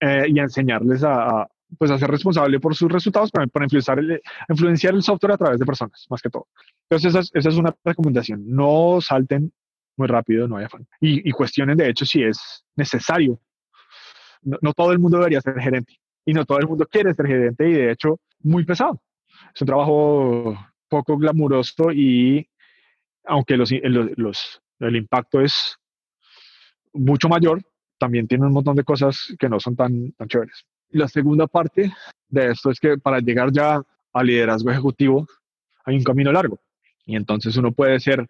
eh, 0.00 0.24
y 0.28 0.38
a 0.38 0.42
enseñarles 0.42 1.04
a, 1.04 1.48
pues 1.78 1.90
a 1.90 1.98
ser 1.98 2.10
responsable 2.10 2.60
por 2.60 2.74
sus 2.74 2.90
resultados, 2.90 3.30
para, 3.30 3.46
para 3.46 3.64
influenciar, 3.66 3.98
el, 3.98 4.20
influenciar 4.48 4.94
el 4.94 5.02
software 5.02 5.32
a 5.32 5.38
través 5.38 5.58
de 5.58 5.66
personas, 5.66 6.06
más 6.10 6.20
que 6.20 6.30
todo. 6.30 6.48
Entonces, 6.88 7.30
esa 7.32 7.48
es, 7.48 7.56
una 7.56 7.74
recomendación. 7.84 8.42
No 8.46 9.00
salten 9.00 9.52
muy 9.96 10.08
rápido, 10.08 10.48
no 10.48 10.56
hay 10.56 10.64
afán. 10.64 10.86
Y, 11.00 11.30
cuestionen, 11.32 11.76
de 11.76 11.88
hecho, 11.88 12.04
si 12.04 12.22
es 12.22 12.64
necesario 12.76 13.40
no, 14.42 14.72
todo 14.72 14.92
el 14.92 14.98
mundo 14.98 15.18
debería 15.18 15.40
ser 15.42 15.60
gerente 15.60 16.00
y 16.24 16.32
no 16.32 16.46
todo 16.46 16.58
el 16.58 16.66
mundo 16.66 16.86
quiere 16.90 17.12
ser 17.12 17.26
gerente 17.26 17.68
y 17.68 17.72
de 17.72 17.92
hecho 17.92 18.18
muy 18.42 18.64
pesado. 18.64 19.02
Es 19.54 19.60
un 19.60 19.66
trabajo 19.66 20.56
poco 20.88 21.18
glamuroso 21.18 21.92
y 21.92 22.48
aunque 23.24 23.58
los, 23.58 23.70
los, 24.16 24.62
el 24.78 24.96
impacto 24.96 25.42
es 25.42 25.76
mucho 26.94 27.28
mayor, 27.28 27.62
también 27.98 28.26
tiene 28.26 28.46
un 28.46 28.52
montón 28.54 28.76
de 28.76 28.84
cosas 28.84 29.34
que 29.38 29.50
no 29.50 29.60
son 29.60 29.76
tan 29.76 30.14
chéveres. 30.26 30.64
La 30.90 31.08
segunda 31.08 31.46
parte 31.46 31.92
de 32.28 32.50
esto 32.50 32.70
es 32.70 32.80
que 32.80 32.98
para 32.98 33.20
llegar 33.20 33.52
ya 33.52 33.80
al 34.12 34.26
liderazgo 34.26 34.70
ejecutivo 34.70 35.26
hay 35.84 35.96
un 35.96 36.04
camino 36.04 36.32
largo. 36.32 36.60
Y 37.06 37.16
entonces 37.16 37.56
uno 37.56 37.72
puede 37.72 37.98
ser 38.00 38.26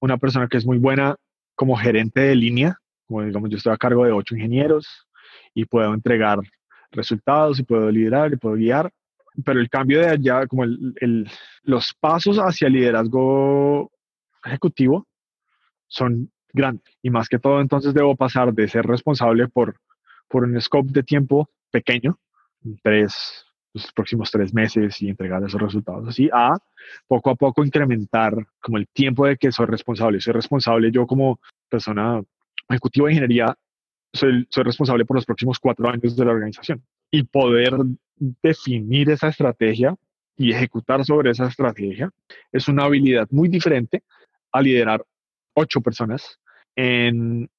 una 0.00 0.18
persona 0.18 0.46
que 0.48 0.58
es 0.58 0.66
muy 0.66 0.78
buena 0.78 1.16
como 1.54 1.76
gerente 1.76 2.20
de 2.20 2.36
línea, 2.36 2.78
como 3.06 3.22
digamos, 3.22 3.50
yo 3.50 3.56
estoy 3.56 3.72
a 3.72 3.78
cargo 3.78 4.04
de 4.04 4.12
ocho 4.12 4.36
ingenieros 4.36 5.06
y 5.54 5.64
puedo 5.64 5.92
entregar 5.92 6.38
resultados 6.92 7.58
y 7.58 7.64
puedo 7.64 7.90
liderar 7.90 8.32
y 8.32 8.36
puedo 8.36 8.54
guiar, 8.54 8.90
pero 9.44 9.60
el 9.60 9.68
cambio 9.68 10.00
de 10.00 10.08
allá, 10.08 10.46
como 10.46 10.64
el, 10.64 11.30
los 11.62 11.94
pasos 11.98 12.38
hacia 12.38 12.66
el 12.66 12.74
liderazgo 12.74 13.90
ejecutivo 14.44 15.06
son 15.86 16.30
grandes. 16.52 16.84
Y 17.02 17.10
más 17.10 17.28
que 17.28 17.38
todo, 17.38 17.60
entonces 17.60 17.94
debo 17.94 18.16
pasar 18.16 18.52
de 18.52 18.68
ser 18.68 18.86
responsable 18.86 19.48
por, 19.48 19.76
por 20.28 20.44
un 20.44 20.60
scope 20.60 20.92
de 20.92 21.02
tiempo 21.02 21.48
pequeño, 21.70 22.18
tres, 22.82 23.44
los 23.74 23.92
próximos 23.92 24.30
tres 24.30 24.52
meses 24.52 25.00
y 25.02 25.08
entregar 25.08 25.42
esos 25.42 25.60
resultados 25.60 26.08
así, 26.08 26.28
a 26.32 26.56
poco 27.06 27.30
a 27.30 27.34
poco 27.34 27.64
incrementar 27.64 28.34
como 28.60 28.78
el 28.78 28.88
tiempo 28.88 29.26
de 29.26 29.36
que 29.36 29.52
soy 29.52 29.66
responsable. 29.66 30.20
Soy 30.20 30.32
responsable 30.32 30.90
yo 30.90 31.06
como 31.06 31.40
persona 31.68 32.22
ejecutivo 32.68 33.06
de 33.06 33.12
ingeniería, 33.12 33.56
soy, 34.12 34.46
soy 34.50 34.64
responsable 34.64 35.04
por 35.04 35.16
los 35.16 35.26
próximos 35.26 35.58
cuatro 35.58 35.88
años 35.88 36.16
de 36.16 36.24
la 36.24 36.32
organización. 36.32 36.82
Y 37.10 37.22
poder 37.22 37.74
definir 38.42 39.10
esa 39.10 39.28
estrategia 39.28 39.96
y 40.36 40.52
ejecutar 40.52 41.04
sobre 41.04 41.30
esa 41.30 41.46
estrategia 41.46 42.10
es 42.52 42.68
una 42.68 42.84
habilidad 42.84 43.26
muy 43.30 43.48
diferente 43.48 44.02
a 44.52 44.62
liderar 44.62 45.04
ocho 45.54 45.80
personas 45.80 46.38
en 46.76 47.50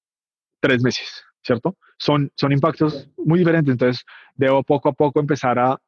tres 0.62 0.82
meses, 0.82 1.24
¿cierto? 1.44 1.78
Son, 1.98 2.32
son 2.36 2.52
impactos 2.52 3.10
muy 3.18 3.40
diferentes, 3.40 3.72
entonces 3.72 4.06
debo 4.36 4.64
poco 4.64 4.90
a 4.90 4.94
poco 4.94 5.20
empezar 5.20 5.60
a 5.60 5.80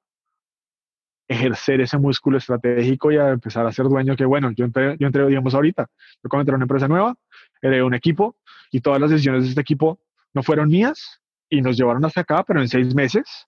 ejercer 1.28 1.80
ese 1.80 1.98
músculo 1.98 2.38
estratégico 2.38 3.12
y 3.12 3.18
a 3.18 3.30
empezar 3.30 3.66
a 3.66 3.72
ser 3.72 3.86
dueño 3.86 4.16
que, 4.16 4.26
bueno, 4.26 4.52
yo 4.52 4.66
entré, 4.66 4.98
yo 5.00 5.08
entré 5.08 5.26
digamos, 5.28 5.56
ahorita, 5.56 5.88
yo 6.22 6.30
cuando 6.30 6.42
entré 6.42 6.54
a 6.54 6.58
una 6.58 6.66
empresa 6.66 6.88
nueva, 6.88 7.16
heredé 7.62 7.84
un 7.84 7.94
equipo 7.94 8.36
y 8.72 8.82
todas 8.82 9.00
las 9.00 9.12
decisiones 9.12 9.44
de 9.44 9.50
este 9.50 9.62
equipo 9.62 10.00
no 10.34 10.44
fueron 10.44 10.68
mías 10.68 11.22
y 11.50 11.62
nos 11.62 11.78
llevaron 11.78 12.04
hasta 12.04 12.22
acá, 12.22 12.44
pero 12.44 12.60
en 12.62 12.68
seis 12.68 12.94
meses, 12.94 13.48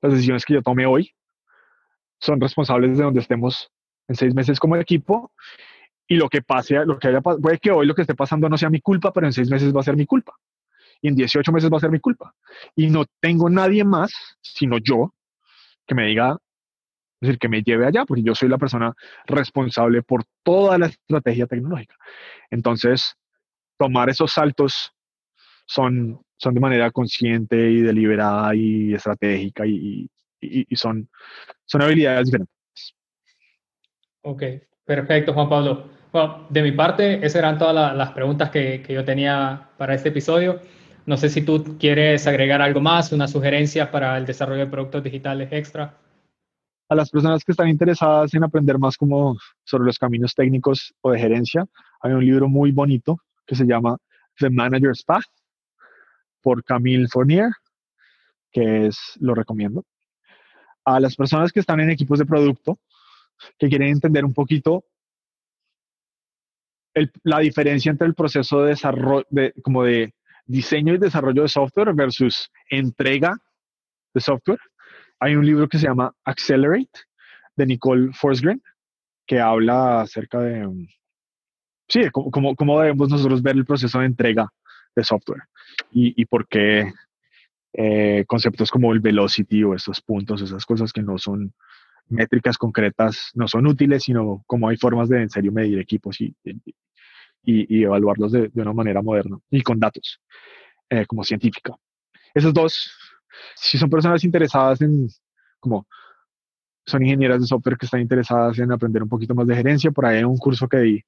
las 0.00 0.12
decisiones 0.12 0.44
que 0.44 0.54
yo 0.54 0.62
tomé 0.62 0.86
hoy 0.86 1.12
son 2.20 2.40
responsables 2.40 2.96
de 2.96 3.04
donde 3.04 3.20
estemos 3.20 3.70
en 4.06 4.14
seis 4.14 4.34
meses 4.34 4.60
como 4.60 4.76
equipo 4.76 5.32
y 6.06 6.16
lo 6.16 6.28
que 6.28 6.42
pase, 6.42 6.84
lo 6.84 6.98
que 6.98 7.08
haya, 7.08 7.20
puede 7.20 7.58
que 7.58 7.70
hoy 7.70 7.86
lo 7.86 7.94
que 7.94 8.02
esté 8.02 8.14
pasando 8.14 8.48
no 8.48 8.58
sea 8.58 8.70
mi 8.70 8.80
culpa, 8.80 9.12
pero 9.12 9.26
en 9.26 9.32
seis 9.32 9.50
meses 9.50 9.74
va 9.74 9.80
a 9.80 9.84
ser 9.84 9.96
mi 9.96 10.06
culpa 10.06 10.34
y 11.02 11.08
en 11.08 11.16
18 11.16 11.52
meses 11.52 11.70
va 11.70 11.76
a 11.76 11.80
ser 11.80 11.90
mi 11.90 12.00
culpa. 12.00 12.32
Y 12.74 12.88
no 12.88 13.04
tengo 13.20 13.50
nadie 13.50 13.84
más, 13.84 14.12
sino 14.40 14.78
yo, 14.78 15.12
que 15.86 15.94
me 15.94 16.06
diga, 16.06 16.38
es 17.20 17.28
decir, 17.28 17.38
que 17.38 17.48
me 17.48 17.62
lleve 17.62 17.86
allá, 17.86 18.04
porque 18.06 18.22
yo 18.22 18.34
soy 18.34 18.48
la 18.48 18.58
persona 18.58 18.94
responsable 19.26 20.02
por 20.02 20.24
toda 20.42 20.78
la 20.78 20.86
estrategia 20.86 21.46
tecnológica. 21.46 21.96
Entonces, 22.50 23.14
tomar 23.76 24.08
esos 24.08 24.32
saltos 24.32 24.92
son, 25.66 26.20
son 26.36 26.54
de 26.54 26.60
manera 26.60 26.90
consciente 26.90 27.70
y 27.70 27.80
deliberada 27.80 28.54
y 28.54 28.94
estratégica 28.94 29.66
y, 29.66 30.08
y, 30.40 30.76
son, 30.76 31.08
son 31.64 31.82
habilidades 31.82 32.26
diferentes. 32.26 32.94
Ok, 34.22 34.42
perfecto, 34.84 35.32
Juan 35.32 35.48
Pablo. 35.48 35.90
Bueno, 36.12 36.46
de 36.48 36.62
mi 36.62 36.72
parte, 36.72 37.14
esas 37.24 37.36
eran 37.36 37.58
todas 37.58 37.96
las 37.96 38.10
preguntas 38.12 38.50
que, 38.50 38.82
que 38.82 38.94
yo 38.94 39.04
tenía 39.04 39.70
para 39.78 39.94
este 39.94 40.10
episodio. 40.10 40.60
No 41.06 41.16
sé 41.16 41.28
si 41.28 41.42
tú 41.42 41.76
quieres 41.78 42.26
agregar 42.26 42.62
algo 42.62 42.80
más, 42.80 43.12
una 43.12 43.28
sugerencia 43.28 43.90
para 43.90 44.16
el 44.18 44.26
desarrollo 44.26 44.60
de 44.60 44.70
productos 44.70 45.02
digitales 45.02 45.48
extra 45.52 45.96
a 46.92 46.94
las 46.94 47.10
personas 47.10 47.42
que 47.42 47.52
están 47.52 47.68
interesadas 47.68 48.34
en 48.34 48.44
aprender 48.44 48.78
más 48.78 48.96
como 48.98 49.38
sobre 49.64 49.84
los 49.84 49.98
caminos 49.98 50.34
técnicos 50.34 50.94
o 51.00 51.10
de 51.10 51.18
gerencia, 51.18 51.64
hay 52.00 52.12
un 52.12 52.24
libro 52.24 52.48
muy 52.48 52.70
bonito 52.70 53.18
que 53.46 53.54
se 53.54 53.64
llama 53.64 53.96
The 54.38 54.50
Manager's 54.50 55.02
Path 55.02 55.24
por 56.42 56.62
Camille 56.62 57.08
Fournier, 57.08 57.50
que 58.50 58.86
es, 58.86 58.98
lo 59.20 59.34
recomiendo. 59.34 59.84
A 60.84 61.00
las 61.00 61.16
personas 61.16 61.50
que 61.50 61.60
están 61.60 61.80
en 61.80 61.90
equipos 61.90 62.18
de 62.18 62.26
producto, 62.26 62.78
que 63.58 63.68
quieren 63.68 63.88
entender 63.88 64.24
un 64.24 64.34
poquito 64.34 64.84
la 67.22 67.38
diferencia 67.38 67.90
entre 67.90 68.06
el 68.06 68.14
proceso 68.14 68.62
de 68.62 68.70
desarrollo, 68.70 69.26
de, 69.30 69.54
como 69.62 69.84
de 69.84 70.12
diseño 70.52 70.94
y 70.94 70.98
desarrollo 70.98 71.42
de 71.42 71.48
software 71.48 71.94
versus 71.94 72.50
entrega 72.68 73.36
de 74.14 74.20
software, 74.20 74.60
hay 75.18 75.34
un 75.34 75.46
libro 75.46 75.68
que 75.68 75.78
se 75.78 75.86
llama 75.86 76.14
Accelerate 76.24 77.00
de 77.56 77.66
Nicole 77.66 78.10
Forsgren 78.12 78.62
que 79.26 79.40
habla 79.40 80.02
acerca 80.02 80.40
de, 80.40 80.66
um, 80.66 80.86
sí, 81.88 82.02
cómo, 82.12 82.80
debemos 82.80 83.08
nosotros 83.08 83.42
ver 83.42 83.56
el 83.56 83.64
proceso 83.64 84.00
de 84.00 84.06
entrega 84.06 84.48
de 84.94 85.04
software 85.04 85.44
y, 85.90 86.20
y 86.20 86.26
por 86.26 86.46
qué 86.48 86.92
eh, 87.72 88.24
conceptos 88.26 88.70
como 88.70 88.92
el 88.92 89.00
velocity 89.00 89.64
o 89.64 89.74
estos 89.74 90.02
puntos, 90.02 90.42
esas 90.42 90.66
cosas 90.66 90.92
que 90.92 91.02
no 91.02 91.16
son 91.16 91.54
métricas 92.08 92.58
concretas, 92.58 93.30
no 93.34 93.48
son 93.48 93.66
útiles, 93.66 94.02
sino 94.04 94.44
como 94.46 94.68
hay 94.68 94.76
formas 94.76 95.08
de 95.08 95.22
en 95.22 95.30
serio 95.30 95.52
medir 95.52 95.78
equipos 95.78 96.20
y, 96.20 96.36
y 97.44 97.82
evaluarlos 97.82 98.32
de, 98.32 98.48
de, 98.48 98.62
una 98.62 98.72
manera 98.72 99.02
moderna 99.02 99.38
y 99.50 99.62
con 99.62 99.80
datos, 99.80 100.20
eh, 100.88 101.06
como 101.06 101.24
científica. 101.24 101.74
Esos 102.34 102.54
dos 102.54 102.92
si 103.54 103.78
son 103.78 103.90
personas 103.90 104.24
interesadas 104.24 104.80
en, 104.82 105.08
como 105.60 105.86
son 106.84 107.02
ingenieras 107.02 107.40
de 107.40 107.46
software 107.46 107.76
que 107.76 107.86
están 107.86 108.00
interesadas 108.00 108.58
en 108.58 108.72
aprender 108.72 109.02
un 109.02 109.08
poquito 109.08 109.34
más 109.34 109.46
de 109.46 109.54
gerencia, 109.54 109.90
por 109.90 110.06
ahí 110.06 110.18
hay 110.18 110.24
un 110.24 110.38
curso 110.38 110.68
que 110.68 110.78
di 110.78 111.04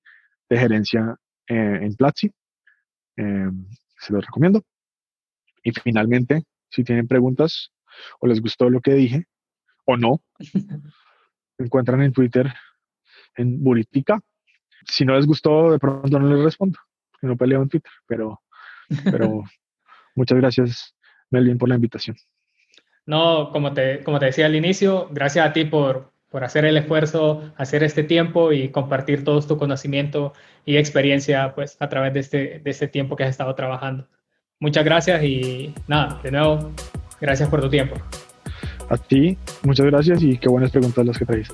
de 0.49 0.59
gerencia 0.59 1.17
eh, 1.49 1.79
en 1.83 1.95
Platzi, 1.95 2.31
eh, 3.17 3.51
se 3.99 4.13
los 4.13 4.25
recomiendo. 4.25 4.63
Y 5.63 5.73
finalmente, 5.73 6.45
si 6.71 6.85
tienen 6.85 7.09
preguntas 7.09 7.73
o 8.21 8.27
les 8.27 8.41
gustó 8.41 8.69
lo 8.69 8.81
que 8.81 8.95
dije 8.95 9.27
o 9.87 9.97
no, 9.97 10.23
encuentran 11.59 12.03
en 12.03 12.13
Twitter 12.13 12.53
en 13.37 13.63
Buritica. 13.63 14.21
Si 14.87 15.05
no 15.05 15.15
les 15.15 15.27
gustó, 15.27 15.73
de 15.73 15.79
pronto 15.79 16.19
no 16.19 16.35
les 16.35 16.45
respondo, 16.45 16.79
que 17.21 17.27
no 17.27 17.37
peleo 17.37 17.63
en 17.63 17.69
Twitter, 17.69 17.93
pero, 18.07 18.41
pero 19.05 19.43
muchas 20.15 20.39
gracias 20.39 20.95
Melvin, 21.31 21.59
por 21.59 21.69
la 21.69 21.77
invitación. 21.77 22.17
no, 23.07 23.51
como 23.51 23.73
te, 23.73 24.01
como 24.05 24.19
te 24.19 24.27
decía 24.27 24.47
al 24.47 24.55
inicio, 24.55 25.09
gracias 25.11 25.47
a 25.47 25.53
ti 25.53 25.65
por, 25.65 26.13
por 26.31 26.45
hacer 26.45 26.65
el 26.65 26.77
esfuerzo, 26.77 27.53
hacer 27.57 27.83
este 27.83 28.03
tiempo 28.03 28.53
y 28.53 28.71
compartir 28.71 29.25
todo 29.25 29.41
tu 29.43 29.57
conocimiento 29.57 30.33
y 30.65 30.77
experiencia 30.77 31.55
pues, 31.55 31.77
a 31.81 31.89
través 31.89 32.15
de 32.15 32.21
este, 32.21 32.61
de 32.61 32.71
este 32.71 32.89
tiempo 32.89 33.17
que 33.17 33.25
has 33.25 33.31
estado 33.31 33.55
trabajando. 33.55 34.09
Muchas 34.61 34.85
gracias 34.85 35.23
y 35.23 35.75
nada, 35.87 36.21
de 36.23 36.31
nuevo, 36.31 36.73
gracias 37.21 37.49
por 37.49 37.61
tu 37.61 37.69
tiempo. 37.69 37.97
A 38.89 38.97
ti, 38.97 39.37
muchas 39.63 39.87
gracias 39.87 40.23
y 40.23 40.39
qué 40.39 40.49
buenas 40.49 40.71
preguntas 40.71 41.07
las 41.07 41.19
que 41.19 41.25
traes. 41.25 41.49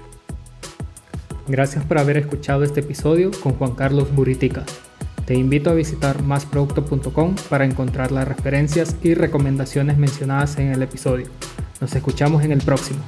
Gracias 1.50 1.84
por 1.84 1.98
haber 1.98 2.16
escuchado 2.16 2.62
este 2.62 2.78
episodio 2.78 3.32
con 3.42 3.54
Juan 3.54 3.74
Carlos 3.74 4.14
Buritica. 4.14 4.64
Te 5.24 5.34
invito 5.34 5.70
a 5.70 5.74
visitar 5.74 6.22
másproducto.com 6.22 7.34
para 7.48 7.64
encontrar 7.64 8.12
las 8.12 8.28
referencias 8.28 8.94
y 9.02 9.14
recomendaciones 9.14 9.98
mencionadas 9.98 10.58
en 10.58 10.68
el 10.68 10.80
episodio. 10.80 11.26
Nos 11.80 11.92
escuchamos 11.92 12.44
en 12.44 12.52
el 12.52 12.62
próximo. 12.62 13.00